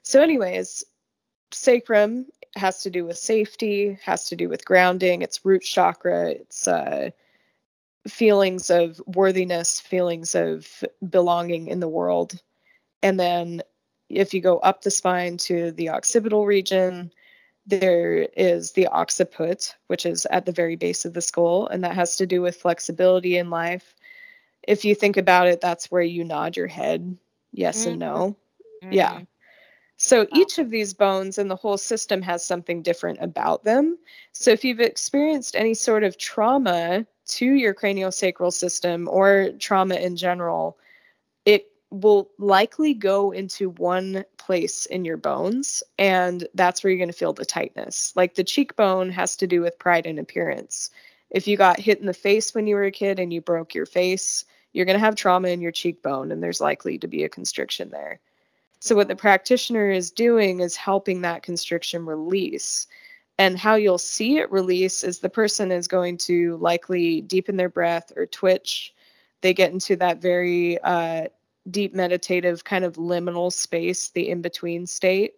so, 0.02 0.20
anyways, 0.20 0.85
sacrum 1.50 2.26
has 2.57 2.83
to 2.83 2.91
do 2.91 3.05
with 3.05 3.19
safety, 3.19 3.99
has 4.03 4.27
to 4.27 4.37
do 4.37 4.49
with 4.49 4.65
grounding. 4.65 5.23
It's 5.23 5.45
root 5.45 5.62
chakra. 5.62 6.31
It's 6.31 6.69
uh, 6.69 7.11
feelings 8.07 8.71
of 8.71 9.01
worthiness, 9.07 9.81
feelings 9.81 10.35
of 10.35 10.85
belonging 11.09 11.69
in 11.69 11.81
the 11.81 11.88
world. 11.88 12.41
And 13.03 13.19
then 13.19 13.62
if 14.09 14.35
you 14.35 14.41
go 14.41 14.59
up 14.59 14.83
the 14.83 14.91
spine 14.91 15.37
to 15.38 15.73
the 15.73 15.88
occipital 15.88 16.47
region, 16.47 17.12
there 17.67 18.29
is 18.37 18.73
the 18.73 18.88
occiput, 18.88 19.75
which 19.87 20.05
is 20.05 20.27
at 20.27 20.47
the 20.47 20.53
very 20.53 20.77
base 20.77 21.05
of 21.05 21.15
the 21.15 21.21
skull, 21.21 21.69
and 21.69 21.83
that 21.85 21.95
has 21.95 22.17
to 22.17 22.27
do 22.27 22.43
with 22.43 22.57
flexibility 22.57 23.37
in 23.37 23.51
life. 23.51 23.95
If 24.67 24.85
you 24.85 24.95
think 24.95 25.17
about 25.17 25.47
it, 25.47 25.61
that's 25.61 25.91
where 25.91 26.03
you 26.03 26.25
nod 26.25 26.57
your 26.57 26.67
head 26.67 27.17
yes 27.53 27.81
mm-hmm. 27.81 27.91
and 27.91 27.99
no. 27.99 28.37
Mm-hmm. 28.83 28.93
Yeah. 28.93 29.21
So 30.05 30.27
each 30.35 30.59
of 30.59 30.69
these 30.69 30.95
bones 30.95 31.38
and 31.38 31.49
the 31.49 31.55
whole 31.55 31.79
system 31.79 32.23
has 32.23 32.45
something 32.45 32.83
different 32.83 33.21
about 33.21 33.62
them. 33.62 33.97
So 34.33 34.51
if 34.51 34.65
you've 34.65 34.81
experienced 34.81 35.55
any 35.55 35.75
sort 35.75 36.03
of 36.03 36.19
trauma 36.19 37.07
to 37.27 37.47
your 37.47 37.73
craniosacral 37.73 38.53
system 38.53 39.07
or 39.09 39.51
trauma 39.61 39.95
in 39.95 40.17
general, 40.17 40.77
it 41.45 41.71
will 41.91 42.33
likely 42.41 42.95
go 42.95 43.31
into 43.31 43.71
one 43.71 44.25
place 44.38 44.87
in 44.87 45.05
your 45.05 45.19
bones 45.19 45.85
and 46.01 46.49
that's 46.55 46.83
where 46.83 46.91
you're 46.91 46.99
going 46.99 47.09
to 47.09 47.17
feel 47.17 47.33
the 47.33 47.45
tightness. 47.45 48.12
Like 48.17 48.35
the 48.35 48.43
cheekbone 48.43 49.11
has 49.11 49.37
to 49.37 49.47
do 49.47 49.61
with 49.61 49.79
pride 49.79 50.07
and 50.07 50.19
appearance. 50.19 50.91
If 51.31 51.47
you 51.47 51.57
got 51.57 51.79
hit 51.79 52.01
in 52.01 52.07
the 52.07 52.12
face 52.12 52.57
when 52.57 52.67
you 52.67 52.75
were 52.75 52.83
a 52.83 52.91
kid 52.91 53.21
and 53.21 53.33
you 53.33 53.41
broke 53.41 53.73
your 53.73 53.87
face, 53.87 54.47
you're 54.73 54.85
going 54.85 54.99
to 54.99 55.05
have 55.05 55.15
trauma 55.15 55.47
in 55.47 55.61
your 55.61 55.71
cheekbone 55.71 56.33
and 56.33 56.43
there's 56.43 56.61
likely 56.61 56.99
to 56.99 57.07
be 57.07 57.23
a 57.23 57.29
constriction 57.29 57.91
there. 57.91 58.19
So, 58.85 58.97
what 58.97 59.07
the 59.07 59.14
practitioner 59.14 59.90
is 59.92 60.11
doing 60.11 60.59
is 60.59 60.75
helping 60.75 61.21
that 61.21 61.45
constriction 61.45 62.05
release. 62.05 62.88
And 63.38 63.57
how 63.57 63.77
you'll 63.77 63.97
see 63.97 64.38
it 64.38 64.51
release 64.51 65.05
is 65.05 65.21
the 65.21 65.31
person 65.31 65.71
is 65.71 65.87
going 65.87 66.18
to 66.18 66.57
likely 66.57 67.21
deepen 67.21 67.57
their 67.57 67.68
breath 67.68 68.12
or 68.16 68.27
twitch. 68.27 68.92
They 69.40 69.55
get 69.55 69.71
into 69.71 69.95
that 69.97 70.21
very 70.21 70.81
uh, 70.81 71.29
deep 71.71 71.95
meditative 71.95 72.64
kind 72.64 72.85
of 72.85 72.97
liminal 72.97 73.53
space, 73.53 74.09
the 74.09 74.29
in 74.29 74.42
between 74.42 74.88
state. 74.88 75.37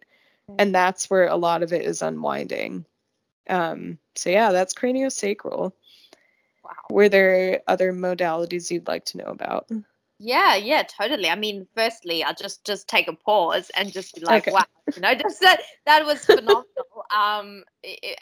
And 0.57 0.73
that's 0.73 1.11
where 1.11 1.27
a 1.27 1.35
lot 1.35 1.61
of 1.61 1.71
it 1.71 1.83
is 1.83 2.01
unwinding. 2.01 2.83
Um, 3.47 3.99
so, 4.15 4.31
yeah, 4.31 4.53
that's 4.53 4.73
craniosacral. 4.73 5.71
Wow. 6.63 6.71
Were 6.89 7.09
there 7.09 7.61
other 7.67 7.93
modalities 7.93 8.71
you'd 8.71 8.87
like 8.87 9.05
to 9.05 9.19
know 9.19 9.25
about? 9.25 9.69
Yeah, 10.17 10.55
yeah, 10.55 10.83
totally. 10.83 11.29
I 11.29 11.35
mean, 11.35 11.67
firstly, 11.75 12.23
I'll 12.23 12.33
just 12.33 12.65
just 12.65 12.87
take 12.87 13.09
a 13.09 13.13
pause 13.13 13.69
and 13.75 13.91
just 13.91 14.15
be 14.15 14.21
like, 14.21 14.43
okay. 14.43 14.53
wow, 14.53 14.63
you 14.95 15.01
know, 15.01 15.13
just 15.13 15.41
that 15.41 15.59
that 15.85 16.05
was 16.05 16.19
phenomenal. 16.25 16.65
um, 17.13 17.63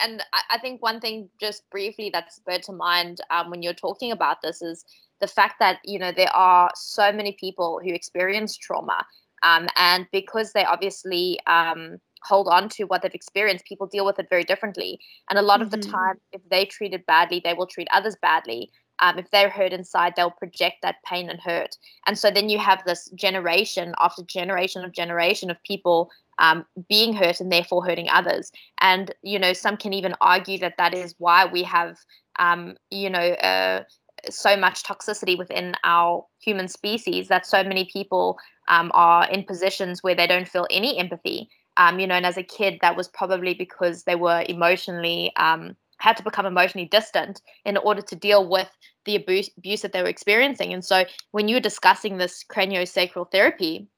and 0.00 0.22
I, 0.32 0.40
I, 0.50 0.58
think 0.58 0.82
one 0.82 1.00
thing, 1.00 1.28
just 1.40 1.62
briefly, 1.70 2.10
that 2.10 2.32
spurred 2.32 2.64
to 2.64 2.72
mind 2.72 3.20
um, 3.30 3.48
when 3.48 3.62
you're 3.62 3.74
talking 3.74 4.10
about 4.10 4.42
this 4.42 4.60
is 4.60 4.84
the 5.20 5.28
fact 5.28 5.54
that 5.60 5.78
you 5.84 6.00
know 6.00 6.10
there 6.10 6.34
are 6.34 6.70
so 6.74 7.12
many 7.12 7.36
people 7.38 7.80
who 7.82 7.94
experience 7.94 8.56
trauma, 8.56 9.06
um, 9.44 9.68
and 9.76 10.08
because 10.10 10.52
they 10.52 10.64
obviously 10.64 11.38
um 11.46 11.98
hold 12.24 12.48
on 12.48 12.68
to 12.70 12.84
what 12.84 13.02
they've 13.02 13.14
experienced, 13.14 13.66
people 13.66 13.86
deal 13.86 14.06
with 14.06 14.18
it 14.18 14.26
very 14.30 14.44
differently. 14.44 14.98
And 15.28 15.38
a 15.38 15.42
lot 15.42 15.60
mm-hmm. 15.60 15.64
of 15.64 15.70
the 15.70 15.76
mm-hmm. 15.76 15.90
time, 15.92 16.14
if 16.32 16.40
they 16.50 16.64
treat 16.64 16.94
it 16.94 17.06
badly, 17.06 17.40
they 17.44 17.52
will 17.52 17.66
treat 17.66 17.86
others 17.92 18.16
badly 18.20 18.70
um, 19.00 19.18
if 19.18 19.30
they're 19.30 19.50
hurt 19.50 19.72
inside, 19.72 20.14
they'll 20.16 20.30
project 20.30 20.76
that 20.82 21.02
pain 21.04 21.28
and 21.28 21.40
hurt. 21.40 21.76
And 22.06 22.18
so 22.18 22.30
then 22.30 22.48
you 22.48 22.58
have 22.58 22.82
this 22.84 23.08
generation 23.14 23.94
after 23.98 24.22
generation 24.22 24.84
of 24.84 24.92
generation 24.92 25.50
of 25.50 25.62
people 25.62 26.10
um, 26.38 26.64
being 26.88 27.12
hurt 27.12 27.40
and 27.40 27.50
therefore 27.50 27.84
hurting 27.84 28.08
others. 28.10 28.50
And, 28.80 29.14
you 29.22 29.38
know, 29.38 29.52
some 29.52 29.76
can 29.76 29.92
even 29.92 30.14
argue 30.20 30.58
that 30.58 30.76
that 30.78 30.94
is 30.94 31.14
why 31.18 31.46
we 31.46 31.62
have, 31.62 31.98
um, 32.38 32.76
you 32.90 33.10
know, 33.10 33.18
uh, 33.18 33.84
so 34.30 34.56
much 34.56 34.82
toxicity 34.84 35.36
within 35.36 35.74
our 35.84 36.24
human 36.40 36.68
species 36.68 37.28
that 37.28 37.46
so 37.46 37.62
many 37.62 37.88
people 37.92 38.38
um, 38.68 38.90
are 38.94 39.28
in 39.28 39.44
positions 39.44 40.02
where 40.02 40.14
they 40.14 40.26
don't 40.26 40.48
feel 40.48 40.66
any 40.70 40.98
empathy. 40.98 41.48
Um, 41.76 41.98
you 41.98 42.06
know, 42.06 42.14
and 42.14 42.26
as 42.26 42.36
a 42.36 42.42
kid, 42.42 42.78
that 42.80 42.96
was 42.96 43.08
probably 43.08 43.54
because 43.54 44.04
they 44.04 44.14
were 44.14 44.44
emotionally 44.48 45.32
um, 45.36 45.76
had 46.04 46.18
to 46.18 46.22
become 46.22 46.44
emotionally 46.44 46.86
distant 46.86 47.40
in 47.64 47.78
order 47.78 48.02
to 48.02 48.14
deal 48.14 48.46
with 48.46 48.70
the 49.06 49.16
abuse, 49.16 49.48
abuse 49.56 49.80
that 49.80 49.92
they 49.92 50.02
were 50.02 50.08
experiencing. 50.08 50.74
And 50.74 50.84
so 50.84 51.04
when 51.30 51.48
you 51.48 51.56
were 51.56 51.60
discussing 51.60 52.18
this 52.18 52.44
craniosacral 52.44 53.32
therapy, 53.32 53.88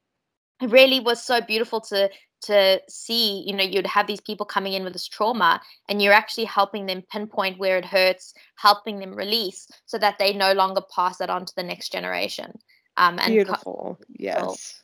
it 0.63 0.71
really 0.71 1.01
was 1.01 1.21
so 1.23 1.41
beautiful 1.41 1.81
to 1.81 2.09
to 2.43 2.81
see 2.89 3.43
you 3.47 3.55
know 3.57 3.65
you'd 3.65 3.87
have 3.87 4.07
these 4.07 4.21
people 4.21 4.47
coming 4.47 4.75
in 4.75 4.85
with 4.85 4.93
this 4.93 5.09
trauma 5.09 5.61
and 5.89 6.01
you're 6.01 6.13
actually 6.13 6.45
helping 6.45 6.85
them 6.87 7.03
pinpoint 7.11 7.59
where 7.59 7.79
it 7.79 7.85
hurts 7.85 8.35
helping 8.57 8.99
them 8.99 9.15
release 9.15 9.67
so 9.87 9.99
that 9.99 10.17
they 10.19 10.33
no 10.35 10.53
longer 10.53 10.83
pass 10.95 11.17
that 11.17 11.31
on 11.31 11.47
to 11.47 11.55
the 11.57 11.63
next 11.63 11.91
generation. 11.91 12.53
Um 12.99 13.19
and 13.19 13.35
beautiful. 13.35 13.97
co- 13.99 14.05
yes. 14.17 14.83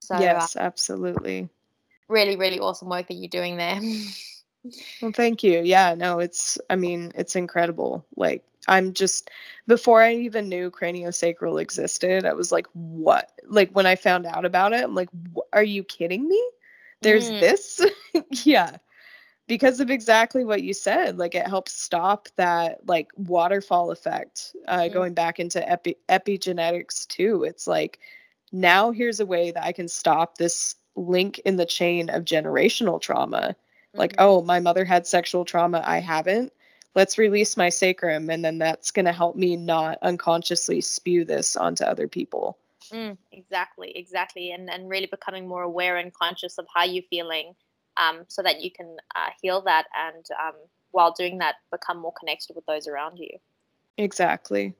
So 0.00 0.16
yes 0.18 0.56
uh, 0.56 0.60
absolutely. 0.60 1.48
really 2.08 2.36
really 2.36 2.58
awesome 2.58 2.88
work 2.88 3.06
that 3.08 3.14
you're 3.14 3.38
doing 3.40 3.56
there 3.56 3.78
Well, 5.00 5.12
thank 5.12 5.42
you. 5.42 5.60
Yeah, 5.60 5.94
no, 5.94 6.18
it's, 6.18 6.58
I 6.68 6.76
mean, 6.76 7.12
it's 7.14 7.36
incredible. 7.36 8.04
Like, 8.16 8.44
I'm 8.68 8.92
just, 8.92 9.30
before 9.66 10.02
I 10.02 10.14
even 10.14 10.48
knew 10.48 10.70
craniosacral 10.70 11.60
existed, 11.60 12.26
I 12.26 12.34
was 12.34 12.52
like, 12.52 12.66
what? 12.72 13.32
Like, 13.48 13.70
when 13.72 13.86
I 13.86 13.96
found 13.96 14.26
out 14.26 14.44
about 14.44 14.72
it, 14.72 14.84
I'm 14.84 14.94
like, 14.94 15.08
are 15.52 15.64
you 15.64 15.82
kidding 15.82 16.28
me? 16.28 16.42
There's 17.00 17.30
mm. 17.30 17.40
this? 17.40 17.86
yeah. 18.46 18.76
Because 19.46 19.80
of 19.80 19.90
exactly 19.90 20.44
what 20.44 20.62
you 20.62 20.74
said. 20.74 21.18
Like, 21.18 21.34
it 21.34 21.48
helps 21.48 21.72
stop 21.72 22.28
that, 22.36 22.86
like, 22.86 23.10
waterfall 23.16 23.90
effect, 23.90 24.54
uh, 24.68 24.80
mm. 24.80 24.92
going 24.92 25.14
back 25.14 25.40
into 25.40 25.66
epi- 25.68 25.96
epigenetics, 26.08 27.06
too. 27.08 27.44
It's 27.44 27.66
like, 27.66 27.98
now 28.52 28.90
here's 28.90 29.20
a 29.20 29.26
way 29.26 29.50
that 29.52 29.64
I 29.64 29.72
can 29.72 29.88
stop 29.88 30.36
this 30.36 30.74
link 30.96 31.38
in 31.40 31.56
the 31.56 31.66
chain 31.66 32.10
of 32.10 32.24
generational 32.24 33.00
trauma 33.00 33.56
like 33.94 34.12
mm-hmm. 34.12 34.22
oh 34.22 34.42
my 34.42 34.60
mother 34.60 34.84
had 34.84 35.06
sexual 35.06 35.44
trauma 35.44 35.82
i 35.84 35.98
haven't 35.98 36.52
let's 36.94 37.18
release 37.18 37.56
my 37.56 37.68
sacrum 37.68 38.30
and 38.30 38.44
then 38.44 38.58
that's 38.58 38.90
going 38.90 39.04
to 39.04 39.12
help 39.12 39.36
me 39.36 39.56
not 39.56 39.98
unconsciously 40.02 40.80
spew 40.80 41.24
this 41.24 41.56
onto 41.56 41.84
other 41.84 42.08
people 42.08 42.58
mm, 42.92 43.16
exactly 43.32 43.92
exactly 43.96 44.52
and 44.52 44.70
and 44.70 44.88
really 44.88 45.06
becoming 45.06 45.46
more 45.48 45.62
aware 45.62 45.96
and 45.96 46.12
conscious 46.14 46.58
of 46.58 46.66
how 46.74 46.84
you're 46.84 47.04
feeling 47.10 47.54
um, 47.96 48.24
so 48.28 48.42
that 48.42 48.60
you 48.60 48.70
can 48.70 48.96
uh, 49.14 49.28
heal 49.42 49.62
that 49.62 49.86
and 49.94 50.24
um, 50.40 50.54
while 50.92 51.12
doing 51.12 51.38
that 51.38 51.56
become 51.70 51.98
more 51.98 52.12
connected 52.18 52.56
with 52.56 52.66
those 52.66 52.86
around 52.86 53.18
you. 53.18 53.30
Exactly. 53.96 54.74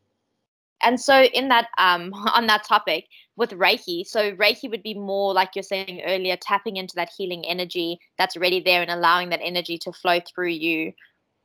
And 0.83 1.01
so 1.01 1.23
in 1.23 1.49
that 1.49 1.69
um 1.79 2.13
on 2.35 2.47
that 2.47 2.65
topic 2.65 3.07
with 3.37 3.51
Reiki, 3.51 4.07
so 4.07 4.33
Reiki 4.33 4.71
would 4.71 4.83
be 4.83 4.95
more 4.95 5.33
like 5.33 5.51
you're 5.55 5.63
saying 5.63 6.03
earlier, 6.07 6.37
tapping 6.37 6.77
into 6.77 6.95
that 6.97 7.11
healing 7.17 7.45
energy 7.47 7.99
that's 8.19 8.37
already 8.37 8.61
there 8.61 8.83
and 8.83 8.91
allowing 8.91 9.31
that 9.31 9.41
energy 9.43 9.79
to 9.79 9.93
flow 9.93 10.21
through 10.21 10.49
you 10.49 10.93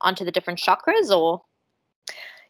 onto 0.01 0.25
the 0.25 0.31
different 0.31 0.59
chakras 0.59 1.09
or 1.09 1.41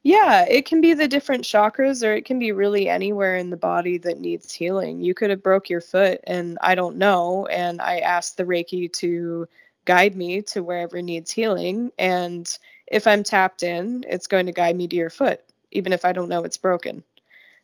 yeah, 0.03 0.45
it 0.47 0.67
can 0.67 0.81
be 0.81 0.93
the 0.93 1.07
different 1.07 1.45
chakras 1.45 2.07
or 2.07 2.13
it 2.13 2.25
can 2.25 2.37
be 2.37 2.51
really 2.51 2.87
anywhere 2.87 3.37
in 3.37 3.49
the 3.49 3.57
body 3.57 3.97
that 3.97 4.19
needs 4.19 4.53
healing. 4.53 5.01
You 5.01 5.15
could 5.15 5.31
have 5.31 5.41
broke 5.41 5.67
your 5.67 5.81
foot 5.81 6.19
and 6.25 6.59
I 6.61 6.75
don't 6.75 6.97
know 6.97 7.47
and 7.47 7.81
I 7.81 7.99
asked 7.99 8.37
the 8.37 8.43
Reiki 8.43 8.91
to 8.93 9.47
guide 9.85 10.15
me 10.15 10.43
to 10.43 10.61
wherever 10.61 11.01
needs 11.01 11.31
healing 11.31 11.91
and 11.97 12.55
if 12.87 13.07
I'm 13.07 13.23
tapped 13.23 13.63
in, 13.63 14.05
it's 14.07 14.27
going 14.27 14.45
to 14.45 14.51
guide 14.51 14.75
me 14.75 14.87
to 14.87 14.95
your 14.95 15.09
foot 15.09 15.41
even 15.75 15.93
if 15.93 16.05
I 16.05 16.13
don't 16.13 16.29
know 16.29 16.43
it's 16.43 16.57
broken. 16.57 17.03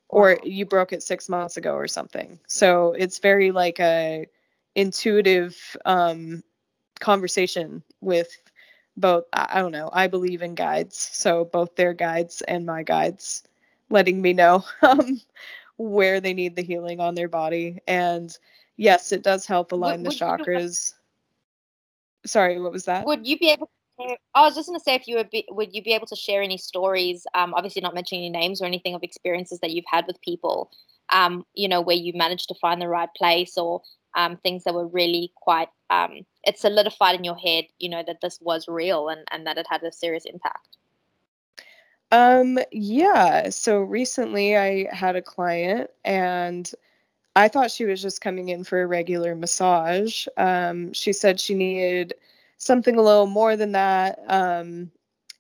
Or 0.10 0.40
you 0.44 0.66
broke 0.66 0.94
it 0.94 1.04
6 1.04 1.30
months 1.30 1.58
ago 1.58 1.74
or 1.76 1.88
something. 1.88 2.40
So 2.48 2.94
it's 2.94 3.20
very 3.20 3.52
like 3.52 3.80
a 3.80 4.28
intuitive 4.76 5.76
um 5.86 6.44
conversation 7.00 7.84
with 8.02 8.30
both 8.98 9.26
I 9.34 9.60
don't 9.62 9.72
know, 9.72 9.90
I 9.94 10.08
believe 10.08 10.42
in 10.42 10.56
guides. 10.56 10.98
So 10.98 11.46
both 11.46 11.76
their 11.76 11.94
guides 11.94 12.42
and 12.42 12.66
my 12.66 12.84
guides 12.84 13.44
letting 13.90 14.22
me 14.22 14.34
know 14.34 14.64
um, 14.82 15.22
where 15.78 16.20
they 16.22 16.34
need 16.34 16.56
the 16.56 16.64
healing 16.64 17.00
on 17.00 17.16
their 17.16 17.30
body. 17.30 17.80
And 17.88 18.36
yes, 18.78 19.12
it 19.12 19.24
does 19.24 19.46
help 19.46 19.72
align 19.72 20.04
would, 20.04 20.04
the 20.04 20.10
would 20.10 20.16
chakras. 20.20 20.94
Sorry, 22.26 22.60
what 22.60 22.72
was 22.72 22.86
that? 22.86 23.06
Would 23.06 23.28
you 23.28 23.38
be 23.38 23.50
able 23.50 23.70
I 24.36 24.42
was 24.42 24.56
just 24.56 24.68
going 24.68 24.80
to 24.80 24.84
say 24.84 24.96
if 24.96 25.08
you 25.08 25.16
would 25.18 25.30
be, 25.30 25.46
would 25.50 25.74
you 25.74 25.84
be 25.84 25.94
able 25.94 26.08
to 26.08 26.16
share 26.16 26.42
any 26.42 26.58
stories 26.58 27.26
um, 27.34 27.54
obviously 27.54 27.82
not 27.82 27.94
mentioning 27.94 28.26
any 28.26 28.40
names 28.40 28.62
or 28.62 28.66
anything 28.66 28.96
of 28.96 29.04
experiences 29.04 29.60
that 29.60 29.72
you've 29.72 29.86
had 29.88 30.06
with 30.08 30.22
people 30.22 30.72
um, 31.10 31.46
you 31.54 31.68
know 31.68 31.82
where 31.82 31.96
you 31.96 32.14
managed 32.16 32.48
to 32.50 32.56
find 32.56 32.82
the 32.82 32.88
right 32.88 33.10
place 33.16 33.58
or 33.58 33.82
um, 34.16 34.38
things 34.38 34.64
that 34.64 34.74
were 34.74 34.88
really 34.88 35.32
quite 35.36 35.70
um, 35.90 36.26
it 36.44 36.58
solidified 36.58 37.16
in 37.16 37.24
your 37.24 37.38
head 37.38 37.66
you 37.80 37.90
know 37.90 38.04
that 38.06 38.22
this 38.22 38.40
was 38.42 38.68
real 38.68 39.10
and, 39.10 39.22
and 39.32 39.46
that 39.48 39.58
it 39.58 39.68
had 39.70 39.84
a 39.84 39.92
serious 39.92 40.26
impact? 40.26 40.78
Um 42.12 42.60
yeah 42.72 43.50
so 43.50 43.80
recently 43.80 44.58
i 44.58 44.88
had 44.94 45.16
a 45.16 45.22
client 45.22 45.90
and 46.04 46.70
i 47.38 47.48
thought 47.48 47.72
she 47.72 47.86
was 47.86 48.02
just 48.02 48.20
coming 48.20 48.50
in 48.50 48.66
for 48.66 48.82
a 48.82 48.88
regular 48.88 49.34
massage. 49.34 50.28
Um, 50.36 50.92
she 50.92 51.14
said 51.14 51.40
she 51.40 51.54
needed 51.54 52.14
something 52.62 52.96
a 52.98 53.02
little 53.02 53.28
more 53.28 53.56
than 53.56 53.72
that 53.72 54.20
um, 54.28 54.92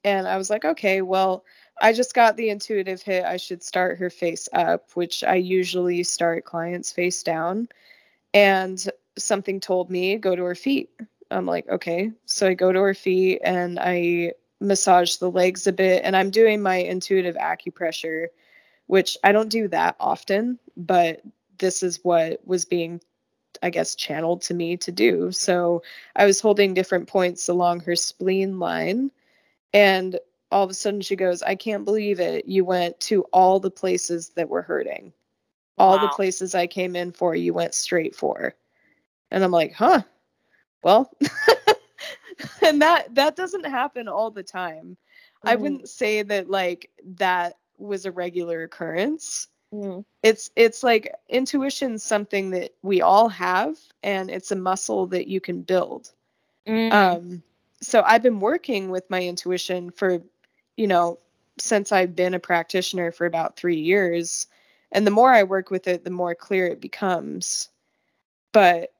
and 0.03 0.27
i 0.27 0.37
was 0.37 0.49
like 0.49 0.65
okay 0.65 1.01
well 1.01 1.43
I 1.81 1.93
just 1.93 2.13
got 2.13 2.37
the 2.37 2.49
intuitive 2.49 3.01
hit. 3.01 3.25
I 3.25 3.37
should 3.37 3.63
start 3.63 3.97
her 3.97 4.11
face 4.11 4.47
up, 4.53 4.91
which 4.93 5.23
I 5.23 5.35
usually 5.35 6.03
start 6.03 6.45
clients 6.45 6.91
face 6.91 7.23
down 7.23 7.67
and 8.33 8.83
something 9.17 9.59
told 9.59 9.89
me 9.89 10.17
go 10.17 10.35
to 10.35 10.43
her 10.43 10.55
feet. 10.55 10.89
I'm 11.31 11.45
like, 11.45 11.67
okay. 11.69 12.11
So 12.25 12.47
I 12.47 12.53
go 12.53 12.71
to 12.71 12.79
her 12.79 12.93
feet 12.93 13.41
and 13.43 13.79
I 13.79 14.33
massage 14.59 15.15
the 15.15 15.31
legs 15.31 15.65
a 15.65 15.73
bit 15.73 16.03
and 16.05 16.15
I'm 16.15 16.29
doing 16.29 16.61
my 16.61 16.75
intuitive 16.75 17.35
acupressure, 17.35 18.27
which 18.85 19.17
I 19.23 19.31
don't 19.31 19.49
do 19.49 19.67
that 19.69 19.95
often, 19.99 20.59
but 20.77 21.21
this 21.57 21.81
is 21.81 21.99
what 22.03 22.45
was 22.45 22.65
being 22.65 23.01
I 23.61 23.69
guess 23.69 23.95
channeled 23.95 24.41
to 24.43 24.53
me 24.53 24.77
to 24.77 24.91
do. 24.91 25.31
So 25.31 25.83
I 26.15 26.25
was 26.25 26.39
holding 26.39 26.73
different 26.73 27.07
points 27.07 27.47
along 27.47 27.81
her 27.81 27.95
spleen 27.95 28.59
line 28.59 29.11
and 29.73 30.19
all 30.51 30.63
of 30.63 30.69
a 30.69 30.73
sudden 30.73 31.01
she 31.01 31.15
goes, 31.15 31.41
I 31.41 31.55
can't 31.55 31.85
believe 31.85 32.19
it. 32.19 32.45
You 32.45 32.65
went 32.65 32.99
to 33.01 33.21
all 33.31 33.59
the 33.59 33.71
places 33.71 34.29
that 34.35 34.49
were 34.49 34.61
hurting 34.61 35.13
all 35.81 35.97
wow. 35.97 36.03
the 36.03 36.09
places 36.09 36.53
I 36.53 36.67
came 36.67 36.95
in 36.95 37.11
for, 37.11 37.35
you 37.35 37.53
went 37.53 37.73
straight 37.73 38.15
for. 38.15 38.53
And 39.31 39.43
I'm 39.43 39.51
like, 39.51 39.73
huh, 39.73 40.01
well, 40.83 41.11
and 42.61 42.81
that 42.81 43.13
that 43.15 43.35
doesn't 43.35 43.65
happen 43.65 44.07
all 44.07 44.29
the 44.29 44.43
time. 44.43 44.85
Mm-hmm. 44.85 45.49
I 45.49 45.55
wouldn't 45.55 45.89
say 45.89 46.21
that 46.21 46.49
like 46.49 46.89
that 47.17 47.57
was 47.77 48.05
a 48.05 48.11
regular 48.11 48.63
occurrence. 48.63 49.47
Mm-hmm. 49.73 50.01
It's 50.23 50.51
it's 50.55 50.83
like 50.83 51.13
intuition's 51.29 52.03
something 52.03 52.51
that 52.51 52.73
we 52.81 53.01
all 53.01 53.29
have, 53.29 53.77
and 54.03 54.29
it's 54.29 54.51
a 54.51 54.55
muscle 54.55 55.07
that 55.07 55.27
you 55.27 55.39
can 55.39 55.61
build. 55.61 56.11
Mm-hmm. 56.67 56.93
Um, 56.93 57.43
so 57.81 58.03
I've 58.05 58.23
been 58.23 58.39
working 58.39 58.89
with 58.89 59.09
my 59.09 59.23
intuition 59.23 59.91
for, 59.91 60.21
you 60.77 60.87
know, 60.87 61.19
since 61.57 61.91
I've 61.91 62.15
been 62.15 62.33
a 62.33 62.39
practitioner 62.39 63.11
for 63.11 63.25
about 63.25 63.57
three 63.57 63.79
years 63.79 64.47
and 64.91 65.07
the 65.07 65.11
more 65.11 65.31
I 65.31 65.43
work 65.43 65.71
with 65.71 65.87
it, 65.87 66.03
the 66.03 66.11
more 66.11 66.35
clear 66.35 66.67
it 66.67 66.81
becomes. 66.81 67.69
But 68.51 68.93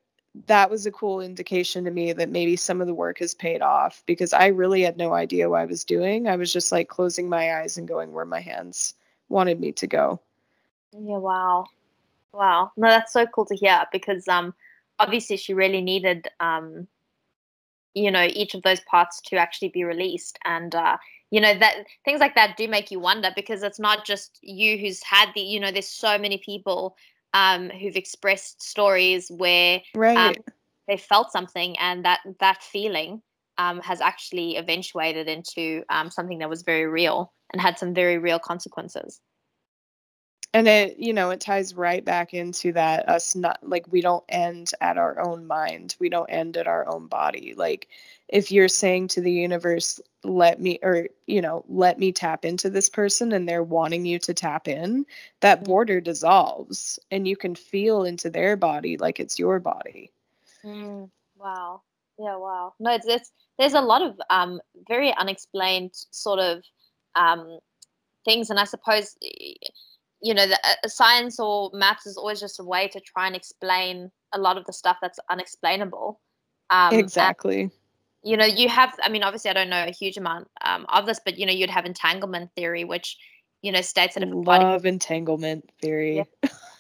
that 0.48 0.70
was 0.70 0.86
a 0.86 0.92
cool 0.92 1.20
indication 1.20 1.84
to 1.84 1.92
me 1.92 2.14
that 2.14 2.30
maybe 2.30 2.56
some 2.56 2.80
of 2.80 2.88
the 2.88 2.94
work 2.94 3.20
has 3.20 3.34
paid 3.34 3.62
off 3.62 4.02
because 4.06 4.32
I 4.32 4.48
really 4.48 4.82
had 4.82 4.98
no 4.98 5.14
idea 5.14 5.50
what 5.50 5.62
I 5.62 5.66
was 5.66 5.84
doing. 5.84 6.28
I 6.28 6.38
was 6.38 6.54
just 6.54 6.72
like 6.72 6.88
closing 6.88 7.28
my 7.28 7.60
eyes 7.60 7.78
and 7.78 7.88
going 7.88 8.14
where 8.14 8.26
my 8.26 8.40
hands 8.40 8.94
wanted 9.28 9.60
me 9.60 9.74
to 9.74 9.88
go. 9.88 10.22
Yeah, 10.94 11.18
wow. 11.18 11.66
Wow. 12.34 12.72
No, 12.78 12.88
that's 12.88 13.14
so 13.14 13.26
cool 13.26 13.46
to 13.46 13.56
hear 13.56 13.86
because 13.92 14.28
um 14.28 14.54
obviously 15.00 15.38
she 15.38 15.54
really 15.54 15.82
needed 15.82 16.28
um 16.40 16.88
you 17.94 18.12
know 18.12 18.28
each 18.32 18.54
of 18.54 18.62
those 18.64 18.80
parts 18.82 19.22
to 19.22 19.36
actually 19.36 19.70
be 19.70 19.84
released 19.84 20.40
and 20.46 20.76
uh 20.76 20.98
you 21.30 21.42
know 21.42 21.58
that 21.58 21.86
things 22.06 22.20
like 22.20 22.36
that 22.36 22.56
do 22.58 22.68
make 22.68 22.92
you 22.92 23.00
wonder 23.00 23.32
because 23.36 23.64
it's 23.64 23.80
not 23.80 24.06
just 24.06 24.40
you 24.42 24.78
who's 24.78 25.04
had 25.04 25.30
the 25.36 25.42
you 25.42 25.60
know 25.60 25.72
there's 25.72 25.88
so 25.88 26.18
many 26.18 26.38
people 26.38 26.96
um 27.34 27.70
who've 27.70 27.96
expressed 27.96 28.62
stories 28.62 29.30
where 29.30 29.82
um, 29.96 30.02
right. 30.02 30.38
Um, 30.38 30.44
they 30.88 30.98
felt 30.98 31.32
something 31.32 31.78
and 31.80 32.04
that 32.04 32.20
that 32.40 32.62
feeling 32.64 33.22
um, 33.58 33.80
has 33.82 34.02
actually 34.02 34.58
eventuated 34.58 35.30
into 35.30 35.84
um, 35.90 36.10
something 36.10 36.40
that 36.40 36.50
was 36.50 36.64
very 36.64 36.86
real 36.88 37.32
and 37.54 37.62
had 37.62 37.78
some 37.78 37.94
very 37.94 38.18
real 38.18 38.40
consequences 38.40 39.22
and 40.54 40.68
it 40.68 41.00
you 41.00 41.14
know 41.14 41.30
it 41.30 41.40
ties 41.40 41.76
right 41.76 42.04
back 42.04 42.34
into 42.34 42.74
that 42.74 43.08
us 43.08 43.36
not 43.36 43.60
like 43.62 43.86
we 43.92 44.02
don't 44.02 44.24
end 44.28 44.72
at 44.82 44.98
our 44.98 45.20
own 45.20 45.48
mind 45.48 45.96
we 46.00 46.10
don't 46.10 46.30
end 46.30 46.58
at 46.58 46.68
our 46.68 46.88
own 46.88 47.08
body. 47.08 47.54
Like 47.56 47.88
if 48.28 48.52
you're 48.52 48.68
saying 48.68 49.10
to 49.10 49.22
the 49.22 49.32
universe 49.32 50.00
let 50.24 50.60
me 50.60 50.80
or 50.84 51.08
you 51.28 51.42
know 51.42 51.64
let 51.68 52.00
me 52.00 52.12
tap 52.12 52.46
into 52.46 52.70
this 52.70 52.90
person 52.90 53.32
and 53.32 53.48
they're 53.48 53.64
wanting 53.64 54.06
you 54.06 54.20
to 54.20 54.34
tap 54.34 54.68
in 54.68 55.06
that 55.40 55.62
mm. 55.62 55.66
border 55.66 56.02
dissolves 56.02 57.00
and 57.12 57.28
you 57.28 57.38
can 57.38 57.56
feel 57.56 58.04
into 58.04 58.30
their 58.30 58.56
body 58.58 58.98
like 58.98 59.20
it's 59.20 59.40
your 59.40 59.60
body. 59.60 60.12
Mm, 60.64 61.10
wow. 61.38 61.82
Yeah 62.20 62.36
wow. 62.36 62.74
No 62.80 62.94
it's, 62.94 63.08
it's 63.08 63.32
there's 63.58 63.74
a 63.74 63.82
lot 63.82 64.02
of 64.02 64.20
um 64.30 64.60
very 64.88 65.14
unexplained 65.16 65.92
sort 66.12 66.40
of 66.40 66.64
um 67.16 67.60
things 68.24 68.52
and 68.52 68.60
i 68.60 68.64
suppose 68.64 69.18
you 70.22 70.34
know, 70.34 70.48
the, 70.48 70.60
uh, 70.64 70.88
science 70.88 71.40
or 71.40 71.72
maths 71.74 72.06
is 72.06 72.18
always 72.18 72.40
just 72.40 72.60
a 72.60 72.64
way 72.64 72.88
to 72.90 73.00
try 73.00 73.28
and 73.28 73.36
explain 73.36 74.12
a 74.34 74.40
lot 74.40 74.58
of 74.58 74.66
the 74.66 74.74
stuff 74.74 74.98
that's 75.02 75.20
unexplainable. 75.30 76.20
Um, 76.70 76.94
exactly. 76.94 77.64
And, 77.64 77.72
you 78.24 78.38
know, 78.38 78.46
you 78.46 78.70
have, 78.70 78.94
I 79.04 79.10
mean, 79.10 79.24
obviously, 79.24 79.50
I 79.50 79.54
don't 79.54 79.70
know 79.70 79.84
a 79.84 79.92
huge 79.92 80.18
amount 80.18 80.48
um, 80.64 80.86
of 80.90 81.06
this, 81.06 81.20
but, 81.24 81.38
you 81.38 81.46
know, 81.46 81.52
you'd 81.52 81.70
have 81.70 81.86
entanglement 81.86 82.52
theory, 82.56 82.84
which, 82.84 83.18
you 83.62 83.72
know, 83.72 83.82
states 83.82 84.14
that 84.14 84.24
if 84.24 84.30
Love 84.32 84.46
body- 84.46 84.90
entanglement 84.90 85.70
theory. 85.82 86.28
Yeah. 86.44 86.50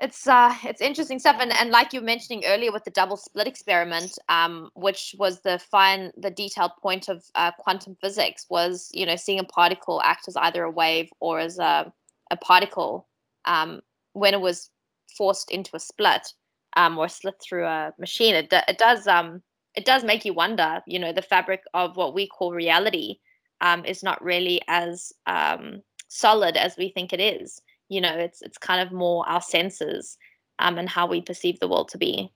it's 0.00 0.26
uh 0.28 0.54
it's 0.64 0.80
interesting 0.80 1.18
stuff 1.18 1.36
and 1.40 1.52
and 1.52 1.70
like 1.70 1.92
you 1.92 2.00
were 2.00 2.06
mentioning 2.06 2.44
earlier 2.46 2.70
with 2.70 2.84
the 2.84 2.90
double 2.90 3.16
split 3.16 3.46
experiment 3.48 4.18
um 4.28 4.70
which 4.74 5.14
was 5.18 5.40
the 5.40 5.58
fine 5.58 6.12
the 6.16 6.30
detailed 6.30 6.70
point 6.80 7.08
of 7.08 7.24
uh, 7.34 7.50
quantum 7.58 7.96
physics 8.00 8.46
was 8.48 8.90
you 8.92 9.04
know 9.04 9.16
seeing 9.16 9.40
a 9.40 9.44
particle 9.44 10.00
act 10.02 10.28
as 10.28 10.36
either 10.36 10.62
a 10.62 10.70
wave 10.70 11.08
or 11.20 11.40
as 11.40 11.58
a, 11.58 11.92
a 12.30 12.36
particle 12.36 13.08
um 13.44 13.80
when 14.12 14.34
it 14.34 14.40
was 14.40 14.70
forced 15.16 15.50
into 15.50 15.74
a 15.74 15.80
split 15.80 16.32
um 16.76 16.96
or 16.96 17.08
slit 17.08 17.34
through 17.40 17.64
a 17.64 17.92
machine. 17.98 18.34
It, 18.34 18.52
it 18.52 18.78
does 18.78 19.06
um 19.06 19.42
it 19.74 19.84
does 19.84 20.04
make 20.04 20.24
you 20.24 20.32
wonder 20.32 20.80
you 20.86 20.98
know 20.98 21.12
the 21.12 21.22
fabric 21.22 21.62
of 21.74 21.96
what 21.96 22.14
we 22.14 22.28
call 22.28 22.52
reality 22.52 23.16
um 23.60 23.84
is 23.84 24.02
not 24.02 24.22
really 24.22 24.60
as 24.68 25.12
um 25.26 25.82
solid 26.08 26.56
as 26.56 26.76
we 26.76 26.90
think 26.90 27.12
it 27.12 27.20
is 27.20 27.60
you 27.88 28.00
know 28.00 28.16
it's 28.16 28.42
it's 28.42 28.58
kind 28.58 28.80
of 28.80 28.92
more 28.92 29.28
our 29.28 29.40
senses 29.40 30.18
um, 30.58 30.78
and 30.78 30.88
how 30.88 31.06
we 31.06 31.20
perceive 31.20 31.58
the 31.60 31.68
world 31.68 31.88
to 31.88 31.98
be 31.98 32.30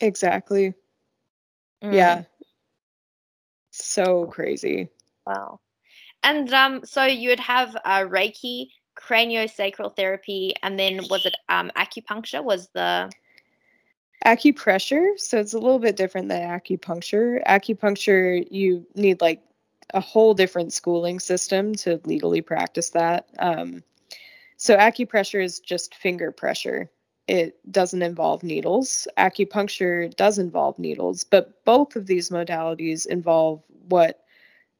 exactly 0.00 0.74
mm. 1.82 1.94
yeah 1.94 2.22
so 3.70 4.26
crazy 4.26 4.88
wow 5.26 5.60
and 6.22 6.52
um 6.52 6.84
so 6.84 7.04
you 7.04 7.30
would 7.30 7.40
have 7.40 7.76
uh, 7.84 8.00
reiki 8.00 8.68
craniosacral 8.98 9.94
therapy 9.94 10.54
and 10.62 10.78
then 10.78 11.00
was 11.08 11.24
it 11.24 11.34
um 11.48 11.70
acupuncture 11.76 12.42
was 12.42 12.68
the 12.74 13.10
Acupressure, 14.26 15.18
so 15.18 15.38
it's 15.38 15.54
a 15.54 15.58
little 15.58 15.78
bit 15.78 15.96
different 15.96 16.28
than 16.28 16.42
acupuncture. 16.42 17.42
Acupuncture, 17.46 18.44
you 18.50 18.84
need 18.96 19.20
like 19.20 19.40
a 19.94 20.00
whole 20.00 20.34
different 20.34 20.72
schooling 20.72 21.20
system 21.20 21.74
to 21.76 22.00
legally 22.04 22.40
practice 22.40 22.90
that. 22.90 23.28
Um, 23.38 23.82
so 24.58 24.76
acupressure 24.76 25.42
is 25.42 25.60
just 25.60 25.94
finger 25.94 26.32
pressure. 26.32 26.90
It 27.28 27.56
doesn't 27.70 28.02
involve 28.02 28.42
needles. 28.42 29.06
Acupuncture 29.16 30.14
does 30.16 30.38
involve 30.38 30.78
needles, 30.78 31.22
but 31.22 31.64
both 31.64 31.94
of 31.94 32.06
these 32.06 32.30
modalities 32.30 33.06
involve 33.06 33.62
what 33.88 34.24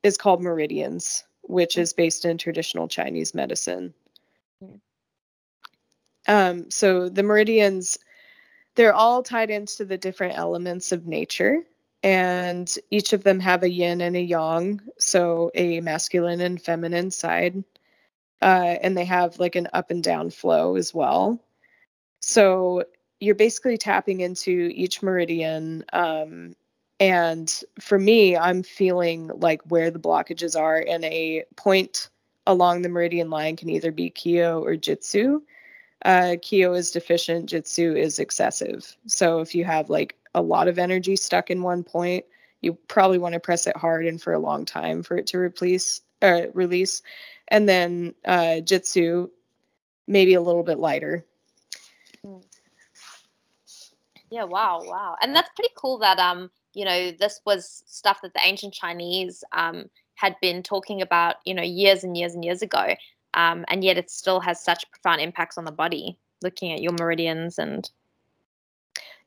is 0.03 0.17
called 0.17 0.43
meridians, 0.43 1.25
which 1.43 1.79
is 1.79 1.93
based 1.93 2.25
in 2.25 2.39
traditional 2.39 2.89
Chinese 2.89 3.35
medicine. 3.35 3.95
Um, 6.27 6.69
so 6.71 7.09
the 7.09 7.23
meridians, 7.23 7.99
they're 8.75 8.95
all 8.95 9.23
tied 9.23 9.51
into 9.51 9.85
the 9.85 9.97
different 9.97 10.37
elements 10.37 10.91
of 10.91 11.07
nature, 11.07 11.63
and 12.03 12.73
each 12.91 13.13
of 13.13 13.23
them 13.23 13.39
have 13.41 13.63
a 13.63 13.71
yin 13.71 14.01
and 14.01 14.17
a 14.17 14.21
yang, 14.21 14.81
so 14.99 15.53
a 15.55 15.81
masculine 15.81 16.41
and 16.41 16.61
feminine 16.61 17.13
side 17.13 17.63
uh, 18.43 18.77
and 18.83 18.97
they 18.97 19.05
have 19.05 19.39
like 19.39 19.57
an 19.57 19.69
up 19.73 19.91
and 19.91 20.03
down 20.03 20.31
flow 20.31 20.77
as 20.77 20.95
well. 20.95 21.41
So 22.21 22.85
you're 23.21 23.35
basically 23.35 23.79
tapping 23.79 24.21
into 24.21 24.71
each 24.75 25.03
meridian. 25.03 25.85
Um, 25.93 26.55
and 27.01 27.53
for 27.81 27.99
me, 27.99 28.37
I'm 28.37 28.63
feeling 28.63 29.29
like 29.35 29.63
where 29.71 29.91
the 29.91 30.01
blockages 30.01 30.59
are, 30.59 30.85
and 30.89 31.05
a 31.05 31.45
point 31.57 32.11
along 32.47 32.83
the 32.83 32.89
meridian 32.89 33.31
line 33.31 33.57
can 33.57 33.71
either 33.71 33.93
be 33.93 34.11
Kyo 34.11 34.63
or 34.65 34.77
Jitsu. 34.77 35.43
Uh, 36.05 36.37
Kyo 36.41 36.73
is 36.75 36.91
deficient, 36.91 37.47
Jitsu 37.47 37.95
is 37.95 38.19
excessive. 38.19 38.97
So 39.07 39.41
if 39.41 39.55
you 39.55 39.65
have 39.65 39.91
like 39.91 40.17
a 40.35 40.43
lot 40.43 40.69
of 40.69 40.79
energy 40.79 41.17
stuck 41.17 41.51
in 41.51 41.63
one 41.63 41.85
point, 41.85 42.25
you 42.61 42.75
probably 42.89 43.19
want 43.19 43.35
to 43.35 43.41
press 43.41 43.67
it 43.67 43.77
hard 43.77 44.07
and 44.07 44.21
for 44.21 44.33
a 44.33 44.39
long 44.39 44.65
time 44.65 45.03
for 45.03 45.17
it 45.17 45.27
to 45.29 45.39
release. 45.39 46.01
Uh, 46.21 46.51
release 46.53 47.01
and 47.51 47.69
then 47.69 48.15
uh, 48.25 48.61
jitsu 48.61 49.29
maybe 50.09 50.35
a 50.35 50.41
little 50.41 50.63
bit 50.63 50.79
lighter. 50.79 51.25
Hmm. 52.25 52.39
yeah 54.31 54.45
wow 54.45 54.83
wow. 54.83 55.17
And 55.23 55.37
that's 55.37 55.51
pretty 55.55 55.73
cool 55.77 55.99
that 55.99 56.19
um 56.19 56.51
you 56.75 56.85
know 56.85 57.13
this 57.13 57.41
was 57.47 57.85
stuff 57.87 58.21
that 58.23 58.35
the 58.35 58.41
ancient 58.45 58.75
chinese 58.75 59.45
um 59.53 59.85
had 60.15 60.37
been 60.41 60.63
talking 60.63 61.01
about 61.03 61.37
you 61.45 61.55
know 61.55 61.63
years 61.63 62.05
and 62.05 62.17
years 62.17 62.35
and 62.35 62.45
years 62.45 62.63
ago 62.63 62.95
um 63.35 63.65
and 63.69 63.85
yet 63.85 63.99
it 63.99 64.11
still 64.11 64.41
has 64.41 64.63
such 64.63 64.91
profound 64.91 65.21
impacts 65.21 65.59
on 65.59 65.65
the 65.65 65.73
body 65.73 66.19
looking 66.43 66.73
at 66.73 66.83
your 66.83 66.93
meridians 66.93 67.59
and 67.59 67.91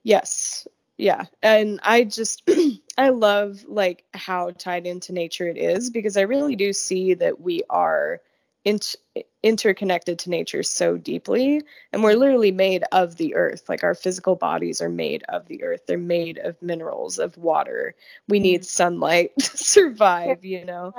yes. 0.03 0.67
Yeah. 0.97 1.26
And 1.41 1.80
i 1.84 2.03
just 2.03 2.43
i 2.98 3.10
love 3.10 3.64
like 3.68 4.04
how 4.14 4.52
tied 4.52 4.86
into 4.86 5.14
nature 5.14 5.48
it 5.48 5.58
is 5.58 5.89
because 5.89 6.18
i 6.18 6.22
really 6.22 6.56
do 6.56 6.74
see 6.74 7.14
that 7.14 7.42
we 7.42 7.62
are 7.70 8.22
interconnected 9.42 10.20
to 10.20 10.30
nature 10.30 10.62
so 10.62 10.96
deeply 10.96 11.64
and 11.92 12.04
we're 12.04 12.14
literally 12.14 12.52
made 12.52 12.84
of 12.92 13.18
the 13.18 13.34
earth 13.34 13.68
like 13.68 13.84
our 13.84 13.96
physical 13.96 14.36
bodies 14.36 14.82
are 14.82 14.89
made 14.89 15.24
of 15.30 15.48
the 15.48 15.64
earth 15.64 15.82
they're 15.88 15.98
made 15.98 16.38
of 16.39 16.62
minerals 16.62 17.18
of 17.18 17.36
water 17.38 17.96
we 18.28 18.39
need 18.39 18.62
mm-hmm. 18.62 18.66
sunlight 18.66 19.32
to 19.39 19.58
survive 19.58 20.46
you 20.46 20.64
know 20.64 20.94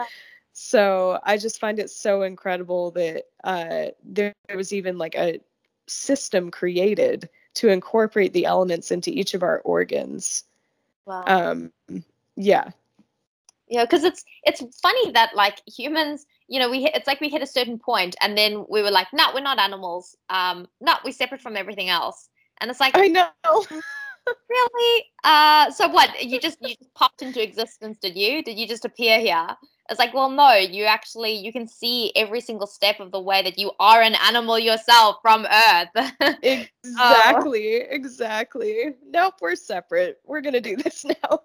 so 0.52 1.20
i 1.22 1.36
just 1.36 1.60
find 1.60 1.78
it 1.78 1.88
so 1.88 2.22
incredible 2.22 2.90
that 2.90 3.26
uh, 3.44 3.86
there 4.02 4.34
was 4.56 4.72
even 4.72 4.98
like 4.98 5.14
a 5.14 5.38
system 5.86 6.50
created 6.50 7.28
to 7.54 7.68
incorporate 7.68 8.32
the 8.32 8.46
elements 8.46 8.90
into 8.90 9.10
each 9.10 9.34
of 9.34 9.42
our 9.42 9.60
organs. 9.60 10.44
Wow. 11.06 11.24
Um, 11.26 11.72
yeah. 12.36 12.70
Yeah, 13.68 13.84
because 13.84 14.04
it's 14.04 14.22
it's 14.44 14.60
funny 14.80 15.12
that 15.12 15.34
like 15.34 15.62
humans, 15.66 16.26
you 16.46 16.60
know, 16.60 16.70
we 16.70 16.82
hit, 16.82 16.94
it's 16.94 17.06
like 17.06 17.22
we 17.22 17.30
hit 17.30 17.42
a 17.42 17.46
certain 17.46 17.78
point 17.78 18.14
and 18.20 18.36
then 18.36 18.66
we 18.68 18.82
were 18.82 18.90
like, 18.90 19.08
no, 19.14 19.30
we're 19.34 19.40
not 19.40 19.58
animals. 19.58 20.14
Um, 20.28 20.68
no, 20.80 20.94
we're 21.04 21.12
separate 21.12 21.40
from 21.40 21.56
everything 21.56 21.88
else. 21.88 22.28
And 22.60 22.70
it's 22.70 22.80
like 22.80 22.96
I 22.96 23.08
know. 23.08 23.30
really? 24.48 25.04
Uh, 25.24 25.70
so 25.70 25.88
what? 25.88 26.22
You 26.22 26.38
just 26.38 26.58
you 26.60 26.76
just 26.76 26.92
popped 26.94 27.22
into 27.22 27.42
existence, 27.42 27.98
did 27.98 28.14
you? 28.14 28.42
Did 28.42 28.58
you 28.58 28.68
just 28.68 28.84
appear 28.84 29.18
here? 29.20 29.46
It's 29.90 29.98
like, 29.98 30.14
well, 30.14 30.30
no, 30.30 30.54
you 30.54 30.84
actually 30.84 31.34
you 31.34 31.52
can 31.52 31.66
see 31.66 32.12
every 32.14 32.40
single 32.40 32.66
step 32.66 33.00
of 33.00 33.10
the 33.10 33.20
way 33.20 33.42
that 33.42 33.58
you 33.58 33.72
are 33.80 34.00
an 34.00 34.14
animal 34.14 34.58
yourself 34.58 35.16
from 35.22 35.46
Earth. 35.46 36.12
Um, 36.84 36.94
exactly, 36.94 37.82
oh. 37.82 37.86
exactly. 37.90 38.94
Nope, 39.06 39.34
we're 39.40 39.54
separate. 39.54 40.18
We're 40.26 40.40
gonna 40.40 40.60
do 40.60 40.76
this 40.84 41.04
now. 41.04 41.40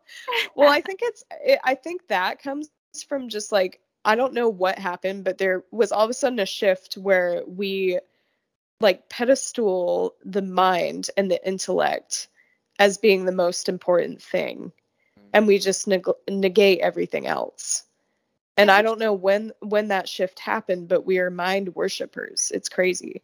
well, 0.56 0.70
I 0.70 0.82
think 0.82 1.02
it's 1.04 1.24
I 1.64 1.76
think 1.76 2.08
that 2.08 2.42
comes 2.42 2.70
from 3.08 3.30
just 3.30 3.52
like 3.52 3.80
I 4.04 4.16
don't 4.16 4.34
know 4.34 4.50
what 4.50 4.80
happened, 4.80 5.24
but 5.24 5.38
there 5.38 5.64
was 5.72 5.92
all 5.92 6.04
of 6.04 6.10
a 6.10 6.14
sudden 6.14 6.40
a 6.40 6.46
shift 6.46 6.96
where 6.96 7.44
we 7.46 8.00
like 8.80 9.10
pedestal 9.10 10.16
the 10.24 10.42
mind 10.42 11.10
and 11.18 11.30
the 11.30 11.46
intellect 11.48 12.28
as 12.80 12.98
being 12.98 13.26
the 13.26 13.32
most 13.32 13.70
important 13.70 14.22
thing 14.22 14.72
and 15.34 15.48
we 15.48 15.60
just 15.60 15.88
neg- 15.88 16.08
negate 16.30 16.80
everything 16.80 17.28
else 17.28 17.84
and 18.58 18.72
i 18.72 18.82
don't 18.82 19.00
know 19.00 19.14
when 19.14 19.52
when 19.62 19.88
that 19.88 20.08
shift 20.08 20.40
happened 20.40 20.88
but 20.88 21.06
we 21.06 21.20
are 21.20 21.30
mind 21.30 21.74
worshippers 21.76 22.52
it's 22.54 22.70
crazy. 22.70 23.22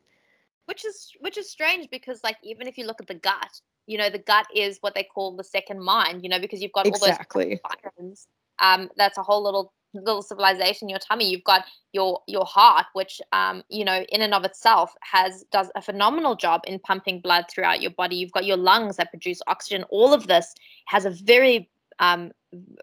Which 0.66 0.86
is 0.86 1.12
which 1.20 1.38
is 1.38 1.50
strange 1.50 1.90
because 1.92 2.24
like 2.24 2.38
even 2.42 2.68
if 2.68 2.78
you 2.78 2.86
look 2.86 3.02
at 3.02 3.08
the 3.08 3.16
gut 3.16 3.60
you 3.86 3.98
know 3.98 4.10
the 4.10 4.20
gut 4.20 4.48
is 4.56 4.78
what 4.80 4.96
they 4.96 5.04
call 5.04 5.36
the 5.36 5.44
second 5.44 5.84
mind 5.84 6.24
you 6.24 6.30
know 6.30 6.40
because 6.40 6.62
you've 6.62 6.72
got 6.72 6.88
exactly. 6.88 7.60
all 7.66 7.70
those 7.74 7.90
fibers. 7.98 8.28
um 8.60 8.90
that's 8.96 9.18
a 9.18 9.24
whole 9.24 9.44
little 9.44 9.74
little 9.94 10.22
civilization 10.22 10.90
your 10.90 11.00
tummy. 11.00 11.30
You've 11.30 11.44
got 11.44 11.66
your 11.92 12.22
your 12.28 12.46
heart 12.46 12.86
which 12.94 13.22
um 13.32 13.64
you 13.70 13.86
know 13.86 14.04
in 14.10 14.22
and 14.22 14.34
of 14.34 14.44
itself 14.44 14.94
has 15.02 15.44
does 15.52 15.70
a 15.76 15.82
phenomenal 15.82 16.36
job 16.36 16.62
in 16.66 16.80
pumping 16.80 17.20
blood 17.22 17.46
throughout 17.50 17.82
your 17.82 17.92
body. 17.92 18.16
You've 18.16 18.32
got 18.32 18.46
your 18.46 18.58
lungs 18.58 18.98
that 18.98 19.12
produce 19.12 19.42
oxygen. 19.48 19.84
All 19.90 20.14
of 20.14 20.28
this 20.28 20.54
has 20.88 21.06
a 21.06 21.12
very 21.12 21.70
um 22.00 22.32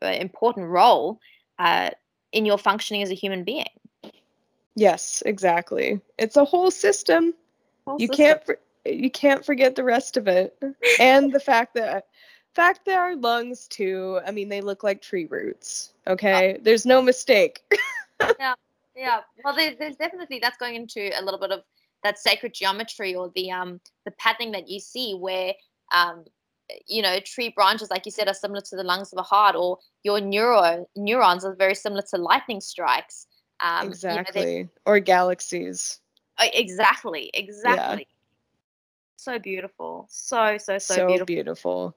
important 0.03 0.67
role 0.69 1.19
uh 1.59 1.91
in 2.33 2.47
your 2.47 2.59
functioning 2.59 3.03
as 3.03 3.11
a 3.11 3.15
human 3.15 3.45
being. 3.45 3.67
Yes, 4.77 5.23
exactly. 5.27 6.01
It's 6.19 6.37
a 6.37 6.45
whole 6.45 6.71
system. 6.71 7.35
Whole 7.87 8.01
you 8.01 8.07
system. 8.07 8.25
can't 8.25 8.47
for, 8.47 8.59
you 8.85 9.11
can't 9.11 9.45
forget 9.45 9.75
the 9.75 9.85
rest 9.85 10.17
of 10.17 10.29
it, 10.29 10.57
and 11.01 11.33
the 11.33 11.41
fact 11.41 11.75
that 11.75 12.07
fact 12.55 12.85
that 12.87 12.99
our 12.99 13.17
lungs 13.17 13.67
too. 13.69 14.21
I 14.27 14.31
mean, 14.31 14.49
they 14.49 14.61
look 14.61 14.83
like 14.83 15.03
tree 15.03 15.27
roots. 15.27 15.93
Okay, 16.07 16.59
there's 16.63 16.87
no 16.87 17.03
mistake. 17.03 17.63
yeah, 18.39 18.55
yeah. 18.97 19.21
Well, 19.45 19.55
there, 19.55 19.75
there's 19.79 19.97
definitely 19.97 20.39
that's 20.41 20.59
going 20.59 20.77
into 20.77 21.11
a 21.19 21.23
little 21.23 21.41
bit 21.41 21.53
of 21.53 21.63
that 22.03 22.19
sacred 22.19 22.55
geometry 22.55 23.15
or 23.15 23.31
the 23.35 23.51
um 23.51 23.81
the 24.05 24.11
patterning 24.13 24.53
that 24.53 24.69
you 24.69 24.81
see 24.81 25.15
where 25.15 25.53
um 25.93 26.25
you 26.87 27.03
know 27.03 27.19
tree 27.21 27.53
branches 27.55 27.91
like 27.91 28.07
you 28.07 28.13
said 28.13 28.29
are 28.29 28.35
similar 28.35 28.61
to 28.61 28.77
the 28.77 28.83
lungs 28.83 29.13
of 29.13 29.19
a 29.19 29.23
heart 29.23 29.57
or 29.57 29.79
your 30.03 30.21
neuro 30.21 30.87
neurons 30.97 31.45
are 31.45 31.55
very 31.55 31.75
similar 31.75 32.03
to 32.11 32.17
lightning 32.17 32.61
strikes. 32.61 33.27
Um, 33.61 33.89
exactly 33.89 34.57
you 34.57 34.63
know, 34.65 34.71
or 34.87 35.01
galaxies. 35.01 36.01
Oh, 36.39 36.49
exactly 36.55 37.31
exactly. 37.35 38.07
Yeah. 38.09 38.17
so 39.17 39.39
beautiful 39.39 40.07
so 40.09 40.57
so 40.57 40.79
so, 40.79 40.95
so 40.95 41.07
beautiful. 41.07 41.27
beautiful. 41.27 41.97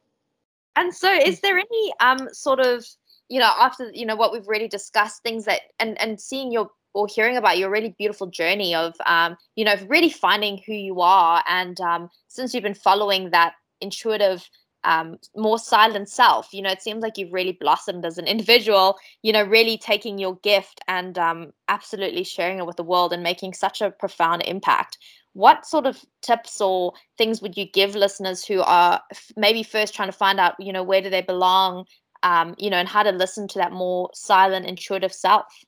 And 0.76 0.94
so 0.94 1.14
is 1.14 1.40
there 1.42 1.58
any 1.58 1.94
um 2.00 2.28
sort 2.34 2.60
of 2.60 2.86
you 3.30 3.40
know 3.40 3.52
after 3.60 3.90
you 3.94 4.06
know 4.06 4.16
what 4.16 4.32
we've 4.32 4.48
really 4.48 4.68
discussed 4.68 5.24
things 5.24 5.46
that 5.46 5.62
and 5.80 6.00
and 6.02 6.20
seeing 6.20 6.52
your 6.52 6.70
or 6.94 7.08
hearing 7.08 7.38
about 7.38 7.58
your 7.58 7.70
really 7.70 7.96
beautiful 7.98 8.28
journey 8.28 8.76
of 8.76 8.94
um, 9.06 9.36
you 9.56 9.66
know 9.66 9.76
really 9.88 10.10
finding 10.10 10.62
who 10.66 10.74
you 10.74 11.02
are 11.02 11.44
and 11.48 11.80
um, 11.82 12.10
since 12.28 12.54
you've 12.54 12.64
been 12.64 12.74
following 12.74 13.32
that 13.32 13.54
intuitive 13.82 14.48
um, 14.84 15.18
more 15.36 15.60
silent 15.60 16.10
self. 16.10 16.54
You 16.54 16.62
know, 16.62 16.72
it 16.72 16.82
seems 16.82 17.02
like 17.02 17.18
you've 17.18 17.34
really 17.34 17.54
blossomed 17.54 18.06
as 18.06 18.18
an 18.18 18.28
individual, 18.28 18.98
you 19.22 19.32
know, 19.32 19.44
really 19.44 19.78
taking 19.78 20.18
your 20.18 20.36
gift 20.38 20.82
and 20.88 21.18
um, 21.18 21.54
absolutely 21.70 22.24
sharing 22.24 22.60
it 22.60 22.66
with 22.66 22.78
the 22.78 22.84
world 22.84 23.14
and 23.14 23.24
making 23.24 23.54
such 23.54 23.82
a 23.82 23.92
profound 23.92 24.44
impact. 24.44 24.98
What 25.34 25.66
sort 25.66 25.86
of 25.86 26.04
tips 26.22 26.62
or 26.62 26.94
things 27.18 27.42
would 27.42 27.58
you 27.58 27.66
give 27.66 27.96
listeners 27.96 28.46
who 28.46 28.62
are 28.62 29.02
f- 29.12 29.32
maybe 29.36 29.64
first 29.64 29.96
trying 29.96 30.10
to 30.10 30.18
find 30.18 30.40
out, 30.40 30.56
you 30.60 30.72
know, 30.72 30.84
where 30.84 31.02
do 31.02 31.10
they 31.10 31.22
belong, 31.22 31.86
um, 32.22 32.54
you 32.58 32.70
know, 32.70 32.78
and 32.78 32.88
how 32.88 33.04
to 33.04 33.12
listen 33.12 33.48
to 33.50 33.60
that 33.60 33.72
more 33.72 34.10
silent, 34.14 34.68
intuitive 34.68 35.14
self? 35.14 35.66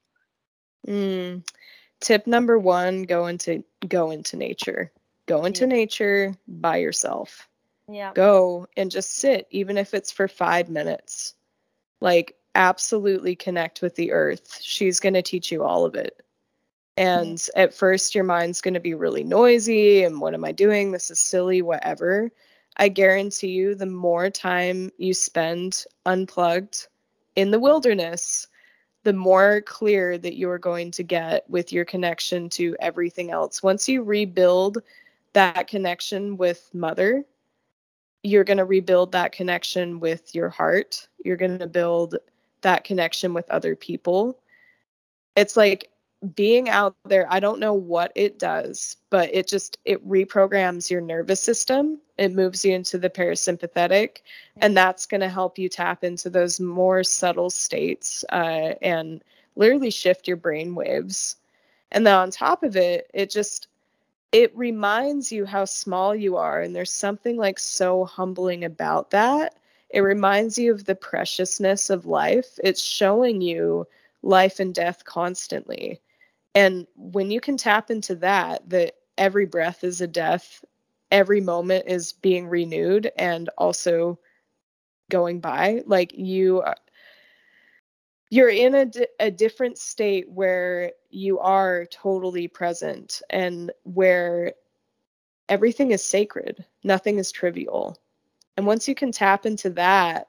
Mm. 0.87 1.47
Tip 1.99 2.27
number 2.27 2.59
one: 2.59 3.03
go 3.03 3.25
into 3.25 3.63
go 3.87 4.11
into 4.11 4.37
nature. 4.37 4.91
Go 5.25 5.45
into 5.45 5.61
yeah. 5.61 5.73
nature 5.73 6.35
by 6.47 6.77
yourself 6.77 7.47
yeah. 7.87 8.11
go 8.13 8.67
and 8.75 8.91
just 8.91 9.15
sit 9.15 9.47
even 9.51 9.77
if 9.77 9.93
it's 9.93 10.11
for 10.11 10.27
five 10.27 10.69
minutes. 10.69 11.33
Like 12.01 12.35
absolutely 12.55 13.35
connect 13.35 13.81
with 13.81 13.95
the 13.95 14.11
earth. 14.11 14.59
She's 14.61 14.99
going 14.99 15.13
to 15.13 15.21
teach 15.21 15.51
you 15.51 15.63
all 15.63 15.85
of 15.85 15.95
it. 15.95 16.21
And 16.97 17.37
mm-hmm. 17.37 17.59
at 17.59 17.73
first 17.73 18.15
your 18.15 18.23
mind's 18.23 18.61
going 18.61 18.73
to 18.73 18.79
be 18.79 18.93
really 18.93 19.23
noisy 19.23 20.03
and 20.03 20.21
what 20.21 20.33
am 20.33 20.45
i 20.45 20.51
doing? 20.51 20.91
This 20.91 21.11
is 21.11 21.19
silly 21.19 21.61
whatever. 21.61 22.31
I 22.77 22.89
guarantee 22.89 23.49
you, 23.49 23.75
the 23.75 23.85
more 23.85 24.29
time 24.29 24.91
you 24.97 25.13
spend 25.13 25.85
unplugged 26.05 26.87
in 27.35 27.51
the 27.51 27.59
wilderness, 27.59 28.47
the 29.03 29.13
more 29.13 29.61
clear 29.61 30.17
that 30.17 30.35
you're 30.35 30.57
going 30.57 30.91
to 30.91 31.03
get 31.03 31.49
with 31.49 31.71
your 31.71 31.85
connection 31.85 32.49
to 32.49 32.75
everything 32.79 33.31
else. 33.31 33.63
Once 33.63 33.87
you 33.87 34.03
rebuild 34.03 34.79
that 35.33 35.67
connection 35.67 36.37
with 36.37 36.69
mother, 36.73 37.23
you're 38.25 38.43
going 38.43 38.57
to 38.57 38.65
rebuild 38.65 39.11
that 39.11 39.31
connection 39.31 39.99
with 39.99 40.33
your 40.33 40.49
heart. 40.49 41.07
You're 41.23 41.37
going 41.37 41.59
to 41.59 41.67
build 41.67 42.15
that 42.61 42.83
connection 42.83 43.35
with 43.35 43.47
other 43.51 43.75
people. 43.75 44.39
It's 45.35 45.55
like 45.55 45.91
being 46.33 46.67
out 46.67 46.95
there, 47.05 47.27
I 47.31 47.39
don't 47.39 47.59
know 47.59 47.73
what 47.73 48.11
it 48.15 48.39
does, 48.39 48.97
but 49.11 49.29
it 49.31 49.47
just 49.47 49.77
it 49.85 50.07
reprograms 50.07 50.89
your 50.89 51.01
nervous 51.01 51.39
system. 51.39 51.99
It 52.17 52.33
moves 52.33 52.65
you 52.65 52.73
into 52.73 52.97
the 52.97 53.11
parasympathetic, 53.11 54.17
and 54.57 54.75
that's 54.75 55.05
going 55.05 55.21
to 55.21 55.29
help 55.29 55.59
you 55.59 55.69
tap 55.69 56.03
into 56.03 56.31
those 56.31 56.59
more 56.59 57.03
subtle 57.03 57.51
states 57.51 58.25
uh, 58.31 58.73
and 58.81 59.23
literally 59.55 59.91
shift 59.91 60.27
your 60.27 60.37
brain 60.37 60.73
waves. 60.73 61.35
And 61.91 62.07
then 62.07 62.15
on 62.15 62.31
top 62.31 62.63
of 62.63 62.75
it, 62.75 63.11
it 63.13 63.29
just 63.29 63.67
it 64.35 64.55
reminds 64.57 65.31
you 65.31 65.45
how 65.45 65.65
small 65.65 66.15
you 66.15 66.35
are, 66.37 66.61
and 66.61 66.75
there's 66.75 66.91
something 66.91 67.37
like 67.37 67.59
so 67.59 68.05
humbling 68.05 68.63
about 68.63 69.11
that. 69.11 69.55
It 69.89 70.01
reminds 70.01 70.57
you 70.57 70.73
of 70.73 70.85
the 70.85 70.95
preciousness 70.95 71.89
of 71.89 72.05
life. 72.05 72.59
It's 72.63 72.81
showing 72.81 73.41
you 73.41 73.87
life 74.21 74.59
and 74.59 74.73
death 74.73 75.05
constantly 75.05 76.01
and 76.55 76.87
when 76.95 77.31
you 77.31 77.41
can 77.41 77.57
tap 77.57 77.91
into 77.91 78.15
that, 78.15 78.67
that 78.69 78.93
every 79.17 79.45
breath 79.45 79.83
is 79.83 79.99
a 79.99 80.07
death, 80.07 80.63
every 81.11 81.41
moment 81.41 81.83
is 81.87 82.13
being 82.13 82.47
renewed 82.47 83.11
and 83.17 83.49
also 83.57 84.17
going 85.11 85.41
by, 85.41 85.83
like 85.85 86.13
you 86.17 86.63
you're 88.31 88.49
in 88.49 88.73
a, 88.73 88.91
a 89.19 89.29
different 89.29 89.77
state 89.77 90.29
where 90.31 90.93
you 91.15 91.39
are 91.39 91.85
totally 91.85 92.47
present 92.47 93.21
and 93.29 93.71
where 93.83 94.53
everything 95.47 95.91
is 95.91 96.03
sacred, 96.03 96.65
nothing 96.83 97.17
is 97.17 97.31
trivial. 97.31 97.97
And 98.57 98.67
once 98.67 98.87
you 98.87 98.95
can 98.95 99.13
tap 99.13 99.45
into 99.45 99.69
that, 99.71 100.27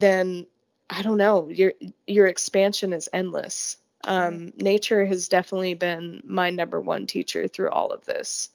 then 0.00 0.46
I 0.90 1.02
don't 1.02 1.16
know, 1.16 1.48
your 1.48 1.72
your 2.06 2.26
expansion 2.26 2.92
is 2.92 3.08
endless. 3.12 3.76
Um, 4.04 4.52
nature 4.56 5.06
has 5.06 5.28
definitely 5.28 5.74
been 5.74 6.20
my 6.24 6.50
number 6.50 6.80
one 6.80 7.06
teacher 7.06 7.46
through 7.46 7.70
all 7.70 7.90
of 7.90 8.04
this. 8.04 8.50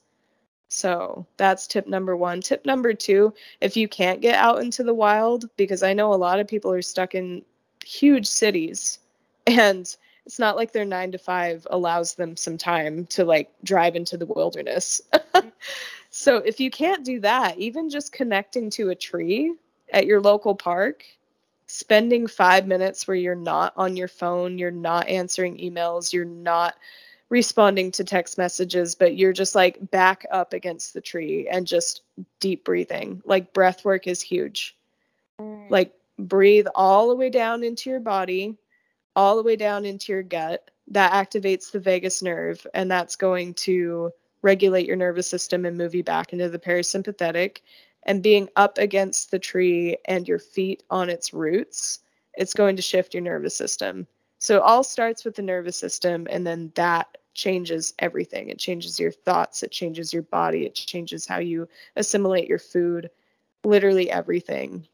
So 0.68 1.26
that's 1.36 1.66
tip 1.66 1.86
number 1.86 2.16
one. 2.16 2.40
Tip 2.40 2.66
number 2.66 2.92
two 2.92 3.32
if 3.60 3.76
you 3.76 3.88
can't 3.88 4.20
get 4.20 4.34
out 4.34 4.62
into 4.62 4.82
the 4.82 4.94
wild, 4.94 5.48
because 5.56 5.82
I 5.82 5.94
know 5.94 6.12
a 6.12 6.14
lot 6.14 6.40
of 6.40 6.48
people 6.48 6.72
are 6.72 6.82
stuck 6.82 7.14
in 7.14 7.42
huge 7.84 8.26
cities 8.26 8.98
and 9.46 9.96
it's 10.26 10.38
not 10.38 10.56
like 10.56 10.72
their 10.72 10.84
nine 10.84 11.12
to 11.12 11.18
five 11.18 11.66
allows 11.70 12.14
them 12.14 12.36
some 12.36 12.56
time 12.56 13.06
to 13.06 13.24
like 13.24 13.50
drive 13.64 13.96
into 13.96 14.16
the 14.16 14.26
wilderness. 14.26 15.00
Mm-hmm. 15.12 15.48
so 16.10 16.36
if 16.38 16.60
you 16.60 16.70
can't 16.70 17.04
do 17.04 17.20
that, 17.20 17.58
even 17.58 17.90
just 17.90 18.12
connecting 18.12 18.70
to 18.70 18.90
a 18.90 18.94
tree 18.94 19.54
at 19.92 20.06
your 20.06 20.20
local 20.20 20.54
park 20.54 21.04
spending 21.66 22.26
five 22.26 22.66
minutes 22.66 23.08
where 23.08 23.16
you're 23.16 23.34
not 23.34 23.72
on 23.76 23.96
your 23.96 24.08
phone, 24.08 24.58
you're 24.58 24.70
not 24.70 25.08
answering 25.08 25.56
emails, 25.56 26.12
you're 26.12 26.24
not 26.24 26.74
responding 27.30 27.90
to 27.90 28.04
text 28.04 28.36
messages, 28.36 28.94
but 28.94 29.16
you're 29.16 29.32
just 29.32 29.54
like 29.54 29.90
back 29.90 30.26
up 30.30 30.52
against 30.52 30.92
the 30.92 31.00
tree 31.00 31.48
and 31.48 31.66
just 31.66 32.02
deep 32.40 32.62
breathing. 32.62 33.22
Like 33.24 33.54
breath 33.54 33.86
work 33.86 34.06
is 34.06 34.20
huge. 34.20 34.76
Like 35.70 35.94
breathe 36.18 36.66
all 36.74 37.08
the 37.08 37.16
way 37.16 37.30
down 37.30 37.64
into 37.64 37.88
your 37.88 38.00
body, 38.00 38.58
all 39.14 39.36
the 39.36 39.42
way 39.42 39.56
down 39.56 39.84
into 39.84 40.12
your 40.12 40.22
gut. 40.22 40.70
That 40.88 41.12
activates 41.12 41.70
the 41.70 41.80
vagus 41.80 42.22
nerve, 42.22 42.66
and 42.74 42.90
that's 42.90 43.16
going 43.16 43.54
to 43.54 44.10
regulate 44.42 44.86
your 44.86 44.96
nervous 44.96 45.28
system 45.28 45.64
and 45.64 45.78
move 45.78 45.94
you 45.94 46.02
back 46.02 46.32
into 46.32 46.48
the 46.48 46.58
parasympathetic 46.58 47.58
and 48.04 48.22
being 48.22 48.48
up 48.56 48.78
against 48.78 49.30
the 49.30 49.38
tree 49.38 49.96
and 50.04 50.26
your 50.26 50.38
feet 50.38 50.82
on 50.90 51.08
its 51.08 51.32
roots, 51.32 52.00
it's 52.34 52.54
going 52.54 52.76
to 52.76 52.82
shift 52.82 53.14
your 53.14 53.22
nervous 53.22 53.56
system. 53.56 54.06
So 54.38 54.56
it 54.56 54.62
all 54.62 54.82
starts 54.82 55.24
with 55.24 55.36
the 55.36 55.42
nervous 55.42 55.76
system, 55.76 56.26
and 56.28 56.46
then 56.46 56.72
that 56.74 57.18
changes 57.34 57.94
everything. 58.00 58.48
It 58.48 58.58
changes 58.58 58.98
your 58.98 59.12
thoughts, 59.12 59.62
it 59.62 59.70
changes 59.70 60.12
your 60.12 60.22
body, 60.22 60.66
it 60.66 60.74
changes 60.74 61.26
how 61.26 61.38
you 61.38 61.68
assimilate 61.94 62.48
your 62.48 62.58
food, 62.58 63.08
literally 63.64 64.10
everything. 64.10 64.86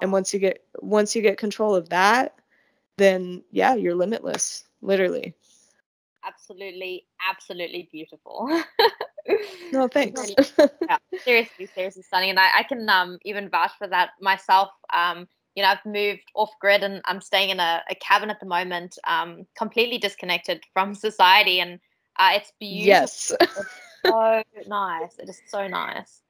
And 0.00 0.12
once 0.12 0.32
you 0.32 0.40
get 0.40 0.64
once 0.80 1.14
you 1.14 1.22
get 1.22 1.38
control 1.38 1.74
of 1.74 1.90
that, 1.90 2.38
then 2.98 3.42
yeah, 3.50 3.74
you're 3.74 3.94
limitless, 3.94 4.64
literally. 4.80 5.34
Absolutely, 6.24 7.06
absolutely 7.28 7.88
beautiful. 7.92 8.48
no, 9.72 9.88
thanks. 9.92 10.32
yeah, 10.58 10.98
seriously, 11.22 11.66
seriously 11.74 12.02
stunning. 12.02 12.30
And 12.30 12.40
I, 12.40 12.58
I 12.58 12.62
can 12.64 12.88
um, 12.88 13.18
even 13.22 13.48
vouch 13.48 13.72
for 13.78 13.86
that 13.86 14.10
myself. 14.20 14.70
Um, 14.92 15.28
you 15.54 15.62
know, 15.62 15.70
I've 15.70 15.86
moved 15.86 16.24
off 16.34 16.50
grid 16.60 16.82
and 16.82 17.00
I'm 17.04 17.20
staying 17.20 17.50
in 17.50 17.60
a, 17.60 17.82
a 17.88 17.94
cabin 17.94 18.30
at 18.30 18.40
the 18.40 18.46
moment, 18.46 18.98
um, 19.06 19.46
completely 19.56 19.98
disconnected 19.98 20.62
from 20.72 20.94
society. 20.94 21.60
And 21.60 21.78
uh, 22.18 22.30
it's 22.34 22.52
beautiful. 22.58 22.86
Yes. 22.88 23.32
it's 23.40 23.70
so 24.06 24.42
nice. 24.66 25.18
It 25.18 25.28
is 25.28 25.40
so 25.46 25.68
nice. 25.68 26.22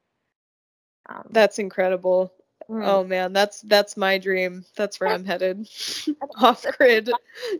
Um, 1.08 1.24
That's 1.30 1.58
incredible. 1.58 2.32
Mm. 2.68 2.84
Oh 2.84 3.04
man, 3.04 3.32
that's 3.32 3.60
that's 3.62 3.96
my 3.96 4.18
dream. 4.18 4.64
That's 4.76 4.98
where 4.98 5.10
I'm 5.10 5.24
headed. 5.24 5.68
Off 6.40 6.64
grid. 6.78 7.10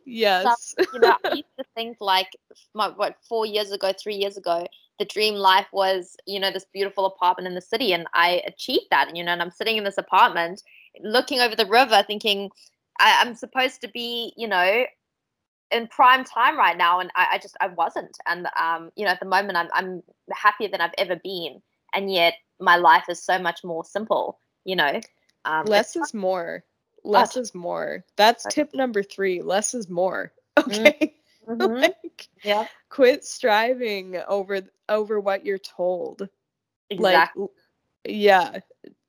yes. 0.05 0.75
you 0.79 1.01
know, 1.01 1.17
I 1.25 1.29
used 1.35 1.45
to 1.59 1.65
think 1.75 1.99
like 2.01 2.31
my, 2.75 2.89
what 2.89 3.17
four 3.29 3.47
years 3.47 3.71
ago, 3.71 3.93
three 3.93 4.17
years 4.17 4.37
ago, 4.37 4.67
the 4.99 5.05
dream 5.05 5.35
life 5.35 5.67
was, 5.73 6.17
you 6.27 6.41
know, 6.41 6.51
this 6.51 6.67
beautiful 6.73 7.07
apartment 7.07 7.47
in 7.47 7.55
the 7.55 7.61
city, 7.61 7.93
and 7.93 8.07
I 8.15 8.43
achieved 8.47 8.87
that. 8.91 9.09
And, 9.09 9.17
you 9.17 9.23
know, 9.23 9.33
and 9.33 9.43
I'm 9.43 9.51
sitting 9.51 9.77
in 9.77 9.85
this 9.85 9.99
apartment, 9.99 10.63
looking 11.01 11.41
over 11.41 11.55
the 11.55 11.67
river, 11.67 12.03
thinking 12.07 12.51
I, 12.99 13.23
am 13.23 13.35
supposed 13.35 13.81
to 13.83 13.89
be, 13.89 14.33
you 14.37 14.49
know, 14.49 14.87
in 15.71 15.87
prime 15.87 16.25
time 16.25 16.59
right 16.59 16.77
now, 16.77 16.99
and 16.99 17.11
I, 17.15 17.29
I 17.33 17.39
just 17.39 17.57
I 17.61 17.69
wasn't. 17.69 18.17
And 18.27 18.49
um, 18.61 18.91
you 18.97 19.05
know, 19.05 19.13
at 19.13 19.21
the 19.21 19.27
moment, 19.27 19.57
I'm 19.57 19.69
I'm 19.73 20.03
happier 20.33 20.69
than 20.69 20.81
I've 20.81 20.95
ever 20.99 21.15
been, 21.23 21.63
and 21.95 22.13
yet 22.13 22.35
my 22.59 22.77
life 22.77 23.05
is 23.09 23.23
so 23.23 23.39
much 23.39 23.63
more 23.63 23.85
simple 23.85 24.39
you 24.67 24.77
know 24.77 25.01
um, 25.47 25.65
less 25.67 25.97
is 25.97 26.13
more. 26.13 26.65
Less 27.05 27.37
is 27.37 27.55
more. 27.55 28.05
That's 28.17 28.45
tip 28.51 28.75
number 28.75 29.03
three 29.03 29.41
less 29.41 29.75
is 29.75 29.89
more. 29.89 30.33
Okay. 30.59 31.15
Mm-hmm. 31.47 31.75
like, 31.75 32.27
yeah. 32.43 32.67
quit 32.89 33.25
striving 33.25 34.21
over 34.27 34.63
over 34.89 35.21
what 35.21 35.47
you're 35.47 35.59
told. 35.59 36.29
Exactly. 36.91 37.43
like 37.43 37.51
yeah 38.05 38.59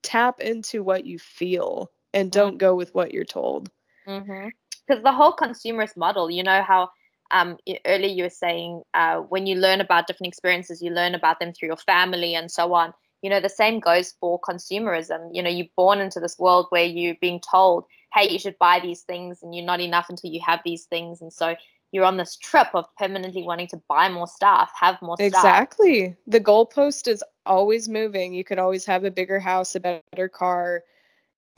tap 0.03 0.39
into 0.39 0.83
what 0.83 1.03
you 1.03 1.17
feel 1.17 1.89
and 2.13 2.31
don't 2.31 2.49
mm-hmm. 2.49 2.57
go 2.57 2.75
with 2.75 2.93
what 2.93 3.11
you're 3.11 3.25
told. 3.25 3.71
Because 4.05 4.21
mm-hmm. 4.21 5.03
the 5.03 5.11
whole 5.11 5.33
consumerist 5.33 5.97
model 5.97 6.29
you 6.29 6.43
know 6.43 6.61
how 6.61 6.89
um, 7.31 7.57
earlier 7.87 8.13
you 8.13 8.23
were 8.23 8.29
saying 8.29 8.83
uh, 8.93 9.17
when 9.17 9.47
you 9.47 9.55
learn 9.55 9.81
about 9.81 10.05
different 10.05 10.27
experiences 10.27 10.79
you 10.79 10.91
learn 10.91 11.15
about 11.15 11.39
them 11.39 11.53
through 11.53 11.69
your 11.69 11.77
family 11.77 12.35
and 12.35 12.51
so 12.51 12.71
on 12.75 12.93
you 13.21 13.29
know 13.29 13.39
the 13.39 13.49
same 13.49 13.79
goes 13.79 14.13
for 14.19 14.39
consumerism. 14.39 15.29
You 15.31 15.43
know 15.43 15.49
you're 15.49 15.67
born 15.75 15.99
into 15.99 16.19
this 16.19 16.37
world 16.37 16.67
where 16.69 16.85
you're 16.85 17.15
being 17.19 17.39
told 17.39 17.85
hey 18.13 18.29
you 18.29 18.39
should 18.39 18.57
buy 18.59 18.79
these 18.79 19.01
things 19.01 19.43
and 19.43 19.53
you're 19.53 19.65
not 19.65 19.81
enough 19.81 20.07
until 20.09 20.31
you 20.31 20.41
have 20.45 20.59
these 20.63 20.85
things. 20.85 21.21
And 21.21 21.31
so 21.31 21.55
you're 21.91 22.05
on 22.05 22.17
this 22.17 22.35
trip 22.35 22.67
of 22.73 22.85
permanently 22.97 23.43
wanting 23.43 23.67
to 23.67 23.81
buy 23.87 24.09
more 24.09 24.27
stuff 24.27 24.71
have 24.79 25.01
more 25.01 25.15
stuff. 25.17 25.27
Exactly. 25.27 26.15
The 26.27 26.39
goalpost 26.39 27.07
is 27.07 27.23
always 27.45 27.87
moving. 27.87 28.33
You 28.33 28.43
could 28.43 28.59
always 28.59 28.85
have 28.85 29.03
a 29.03 29.11
bigger 29.11 29.39
house 29.39 29.75
a 29.75 29.79
better 29.79 30.29
car 30.29 30.83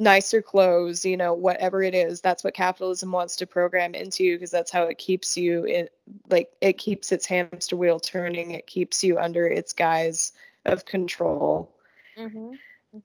nicer 0.01 0.41
clothes 0.41 1.03
you 1.03 1.18
know 1.18 1.34
whatever 1.34 1.84
it 1.84 1.93
is. 1.93 2.22
That's 2.22 2.43
what 2.43 2.53
capitalism 2.53 3.12
wants 3.12 3.36
to 3.38 3.47
program 3.47 3.93
into 3.95 4.24
you 4.24 4.36
because 4.36 4.51
that's 4.51 4.72
how 4.72 4.84
it 4.84 4.97
keeps 4.97 5.36
you 5.36 5.66
in 5.66 5.89
like 6.30 6.49
it 6.62 6.78
keeps 6.78 7.12
its 7.12 7.26
hamster 7.26 7.76
wheel 7.76 7.99
turning. 7.99 8.51
It 8.51 8.66
keeps 8.66 9.03
you 9.03 9.20
under 9.20 9.45
its 9.45 9.74
guise 9.74 10.32
of 10.70 10.86
control. 10.86 11.76
Mm-hmm. 12.17 12.53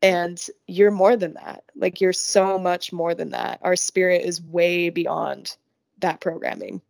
And 0.02 0.46
you're 0.66 0.90
more 0.90 1.16
than 1.16 1.34
that. 1.34 1.64
Like 1.76 2.00
you're 2.00 2.12
so 2.12 2.58
much 2.58 2.92
more 2.92 3.14
than 3.14 3.30
that. 3.30 3.58
Our 3.62 3.76
spirit 3.76 4.22
is 4.22 4.40
way 4.42 4.88
beyond 4.88 5.56
that 5.98 6.20
programming. 6.20 6.80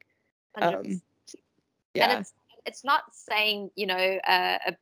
Um, 0.56 1.02
yeah. 1.94 2.10
And 2.10 2.20
it's 2.20 2.32
it's 2.66 2.84
not 2.84 3.02
saying 3.12 3.70
you 3.74 3.86
know 3.86 4.18
uh, 4.26 4.58
a 4.66 4.76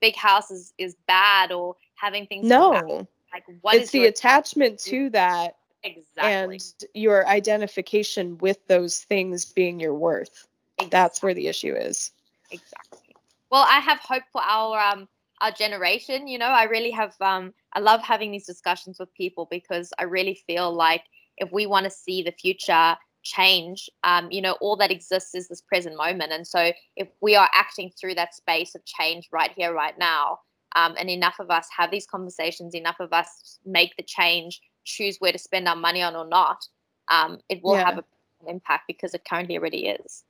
big 0.00 0.16
house 0.16 0.50
is 0.50 0.74
is 0.78 0.96
bad 1.06 1.52
or 1.52 1.76
having 1.94 2.26
things. 2.26 2.46
No. 2.46 3.06
Like 3.32 3.44
what 3.62 3.76
it's 3.76 3.90
the 3.90 4.06
attachment 4.06 4.78
to 4.80 5.10
that. 5.10 5.56
Exactly. 5.82 6.56
And 6.56 6.74
your 6.94 7.26
identification 7.28 8.38
with 8.38 8.66
those 8.68 9.00
things 9.00 9.44
being 9.44 9.78
your 9.78 9.94
worth. 9.94 10.46
Exactly. 10.78 10.88
That's 10.90 11.22
where 11.22 11.34
the 11.34 11.46
issue 11.46 11.74
is. 11.74 12.10
Exactly. 12.50 13.14
Well, 13.50 13.66
I 13.68 13.80
have 13.80 13.98
hope 13.98 14.22
for 14.32 14.42
our 14.42 14.80
um, 14.80 15.08
our 15.40 15.52
generation. 15.52 16.28
You 16.28 16.38
know, 16.38 16.46
I 16.46 16.64
really 16.64 16.90
have 16.90 17.14
um, 17.20 17.52
I 17.72 17.80
love 17.80 18.02
having 18.02 18.30
these 18.30 18.46
discussions 18.46 18.98
with 18.98 19.12
people 19.14 19.46
because 19.50 19.92
I 19.98 20.04
really 20.04 20.38
feel 20.46 20.72
like 20.72 21.02
if 21.36 21.50
we 21.52 21.66
want 21.66 21.84
to 21.84 21.90
see 21.90 22.22
the 22.22 22.32
future 22.32 22.96
change, 23.22 23.88
um, 24.04 24.30
you 24.30 24.40
know, 24.40 24.52
all 24.60 24.76
that 24.76 24.90
exists 24.90 25.34
is 25.34 25.48
this 25.48 25.62
present 25.62 25.96
moment. 25.96 26.32
And 26.32 26.46
so 26.46 26.72
if 26.96 27.08
we 27.20 27.34
are 27.34 27.48
acting 27.52 27.90
through 27.98 28.14
that 28.14 28.34
space 28.34 28.74
of 28.74 28.84
change 28.84 29.28
right 29.32 29.50
here, 29.56 29.72
right 29.72 29.98
now, 29.98 30.40
um, 30.76 30.94
and 30.98 31.08
enough 31.08 31.36
of 31.40 31.50
us 31.50 31.66
have 31.76 31.90
these 31.90 32.06
conversations, 32.06 32.74
enough 32.74 33.00
of 33.00 33.12
us 33.12 33.58
make 33.64 33.96
the 33.96 34.02
change, 34.02 34.60
choose 34.84 35.16
where 35.18 35.32
to 35.32 35.38
spend 35.38 35.66
our 35.68 35.76
money 35.76 36.02
on 36.02 36.14
or 36.14 36.26
not, 36.26 36.66
um, 37.10 37.38
it 37.48 37.62
will 37.62 37.76
yeah. 37.76 37.84
have 37.84 37.98
an 37.98 38.04
impact 38.48 38.84
because 38.86 39.14
it 39.14 39.24
currently 39.28 39.56
already 39.56 39.86
is. 39.86 40.24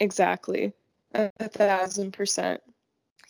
Exactly. 0.00 0.72
A, 1.14 1.30
thousand 1.48 2.12
percent. 2.12 2.60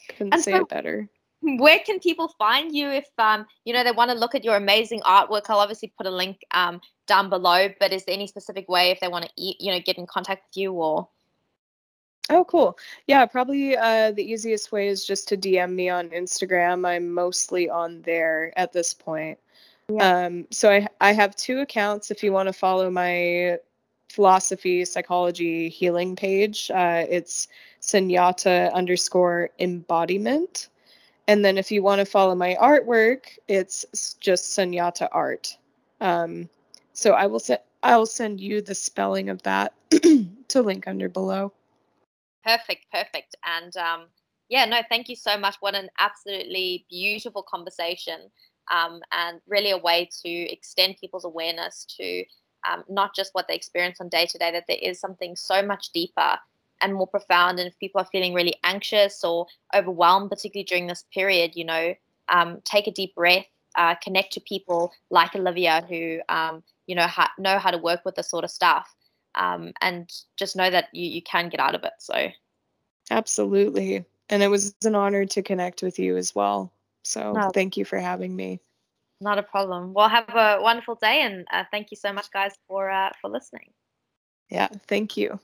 Couldn't 0.08 0.34
and 0.34 0.42
say 0.42 0.52
so, 0.52 0.58
it 0.58 0.68
better. 0.68 1.08
Where 1.42 1.78
can 1.80 2.00
people 2.00 2.28
find 2.38 2.74
you 2.74 2.90
if 2.90 3.06
um 3.18 3.46
you 3.64 3.72
know 3.72 3.84
they 3.84 3.92
want 3.92 4.10
to 4.10 4.16
look 4.16 4.34
at 4.34 4.44
your 4.44 4.56
amazing 4.56 5.00
artwork? 5.00 5.44
I'll 5.48 5.58
obviously 5.58 5.92
put 5.96 6.06
a 6.06 6.10
link 6.10 6.38
um 6.52 6.80
down 7.06 7.28
below. 7.28 7.68
But 7.78 7.92
is 7.92 8.04
there 8.04 8.14
any 8.14 8.26
specific 8.26 8.68
way 8.68 8.90
if 8.90 9.00
they 9.00 9.08
want 9.08 9.26
to 9.26 9.30
you 9.36 9.72
know 9.72 9.80
get 9.80 9.98
in 9.98 10.06
contact 10.06 10.44
with 10.48 10.56
you 10.56 10.72
or? 10.72 11.08
Oh, 12.28 12.44
cool. 12.44 12.76
Yeah, 13.06 13.24
probably 13.26 13.76
uh, 13.76 14.10
the 14.10 14.24
easiest 14.24 14.72
way 14.72 14.88
is 14.88 15.06
just 15.06 15.28
to 15.28 15.36
DM 15.36 15.72
me 15.72 15.88
on 15.88 16.08
Instagram. 16.08 16.84
I'm 16.86 17.14
mostly 17.14 17.70
on 17.70 18.02
there 18.02 18.52
at 18.56 18.72
this 18.72 18.92
point. 18.92 19.38
Yeah. 19.88 20.26
Um, 20.26 20.46
so 20.50 20.70
I 20.70 20.88
I 21.00 21.12
have 21.12 21.36
two 21.36 21.60
accounts. 21.60 22.10
If 22.10 22.24
you 22.24 22.32
want 22.32 22.48
to 22.48 22.52
follow 22.52 22.90
my 22.90 23.58
philosophy, 24.08 24.84
psychology, 24.84 25.68
healing 25.68 26.16
page, 26.16 26.70
uh, 26.70 27.04
it's 27.08 27.48
Sunyata 27.80 28.72
underscore 28.72 29.50
embodiment. 29.58 30.68
And 31.28 31.44
then 31.44 31.58
if 31.58 31.70
you 31.70 31.82
want 31.82 31.98
to 32.00 32.04
follow 32.04 32.34
my 32.34 32.56
artwork, 32.60 33.38
it's 33.48 33.84
just 34.20 34.56
Sunyata 34.56 35.08
art. 35.12 35.56
Um, 36.00 36.48
so 36.92 37.12
I 37.12 37.26
will 37.26 37.40
send 37.40 37.60
I 37.82 37.96
will 37.96 38.06
send 38.06 38.40
you 38.40 38.62
the 38.62 38.74
spelling 38.74 39.28
of 39.28 39.42
that 39.42 39.72
to 40.48 40.62
link 40.62 40.88
under 40.88 41.08
below. 41.08 41.52
Perfect, 42.44 42.86
perfect. 42.92 43.36
And 43.44 43.76
um, 43.76 44.06
yeah, 44.48 44.64
no, 44.64 44.80
thank 44.88 45.08
you 45.08 45.16
so 45.16 45.38
much. 45.38 45.56
What 45.60 45.74
an 45.74 45.88
absolutely 45.98 46.86
beautiful 46.88 47.42
conversation. 47.42 48.30
Um, 48.68 49.00
and 49.12 49.40
really 49.46 49.70
a 49.70 49.78
way 49.78 50.08
to 50.24 50.28
extend 50.28 50.96
people's 51.00 51.24
awareness 51.24 51.86
to 51.98 52.24
um, 52.70 52.84
not 52.88 53.14
just 53.14 53.34
what 53.34 53.48
they 53.48 53.54
experience 53.54 54.00
on 54.00 54.08
day 54.08 54.26
to 54.26 54.38
day, 54.38 54.50
that 54.52 54.64
there 54.68 54.78
is 54.80 55.00
something 55.00 55.36
so 55.36 55.62
much 55.62 55.90
deeper 55.92 56.38
and 56.80 56.94
more 56.94 57.06
profound. 57.06 57.58
And 57.58 57.68
if 57.68 57.78
people 57.78 58.00
are 58.00 58.08
feeling 58.12 58.34
really 58.34 58.54
anxious 58.64 59.24
or 59.24 59.46
overwhelmed, 59.74 60.30
particularly 60.30 60.64
during 60.64 60.86
this 60.86 61.04
period, 61.12 61.52
you 61.54 61.64
know, 61.64 61.94
um, 62.28 62.60
take 62.64 62.86
a 62.86 62.92
deep 62.92 63.14
breath, 63.14 63.46
uh, 63.76 63.94
connect 63.96 64.32
to 64.34 64.40
people 64.40 64.92
like 65.10 65.34
Olivia 65.34 65.84
who, 65.88 66.20
um, 66.28 66.62
you 66.86 66.94
know, 66.94 67.06
ha- 67.06 67.32
know 67.38 67.58
how 67.58 67.70
to 67.70 67.78
work 67.78 68.04
with 68.04 68.14
this 68.16 68.30
sort 68.30 68.44
of 68.44 68.50
stuff. 68.50 68.94
Um, 69.34 69.72
and 69.82 70.10
just 70.36 70.56
know 70.56 70.70
that 70.70 70.88
you, 70.92 71.08
you 71.10 71.22
can 71.22 71.50
get 71.50 71.60
out 71.60 71.74
of 71.74 71.84
it. 71.84 71.92
So, 71.98 72.30
absolutely. 73.10 74.04
And 74.30 74.42
it 74.42 74.48
was 74.48 74.74
an 74.82 74.94
honor 74.94 75.26
to 75.26 75.42
connect 75.42 75.82
with 75.82 75.98
you 75.98 76.16
as 76.16 76.34
well. 76.34 76.72
So, 77.02 77.32
no. 77.32 77.50
thank 77.50 77.76
you 77.76 77.84
for 77.84 77.98
having 77.98 78.34
me. 78.34 78.60
Not 79.20 79.38
a 79.38 79.42
problem. 79.42 79.94
Well, 79.94 80.08
have 80.08 80.28
a 80.34 80.58
wonderful 80.60 80.96
day, 80.96 81.22
and 81.22 81.46
uh, 81.50 81.64
thank 81.70 81.90
you 81.90 81.96
so 81.96 82.12
much, 82.12 82.30
guys, 82.30 82.52
for 82.68 82.90
uh, 82.90 83.10
for 83.20 83.30
listening. 83.30 83.72
Yeah, 84.50 84.68
thank 84.86 85.16
you. 85.16 85.40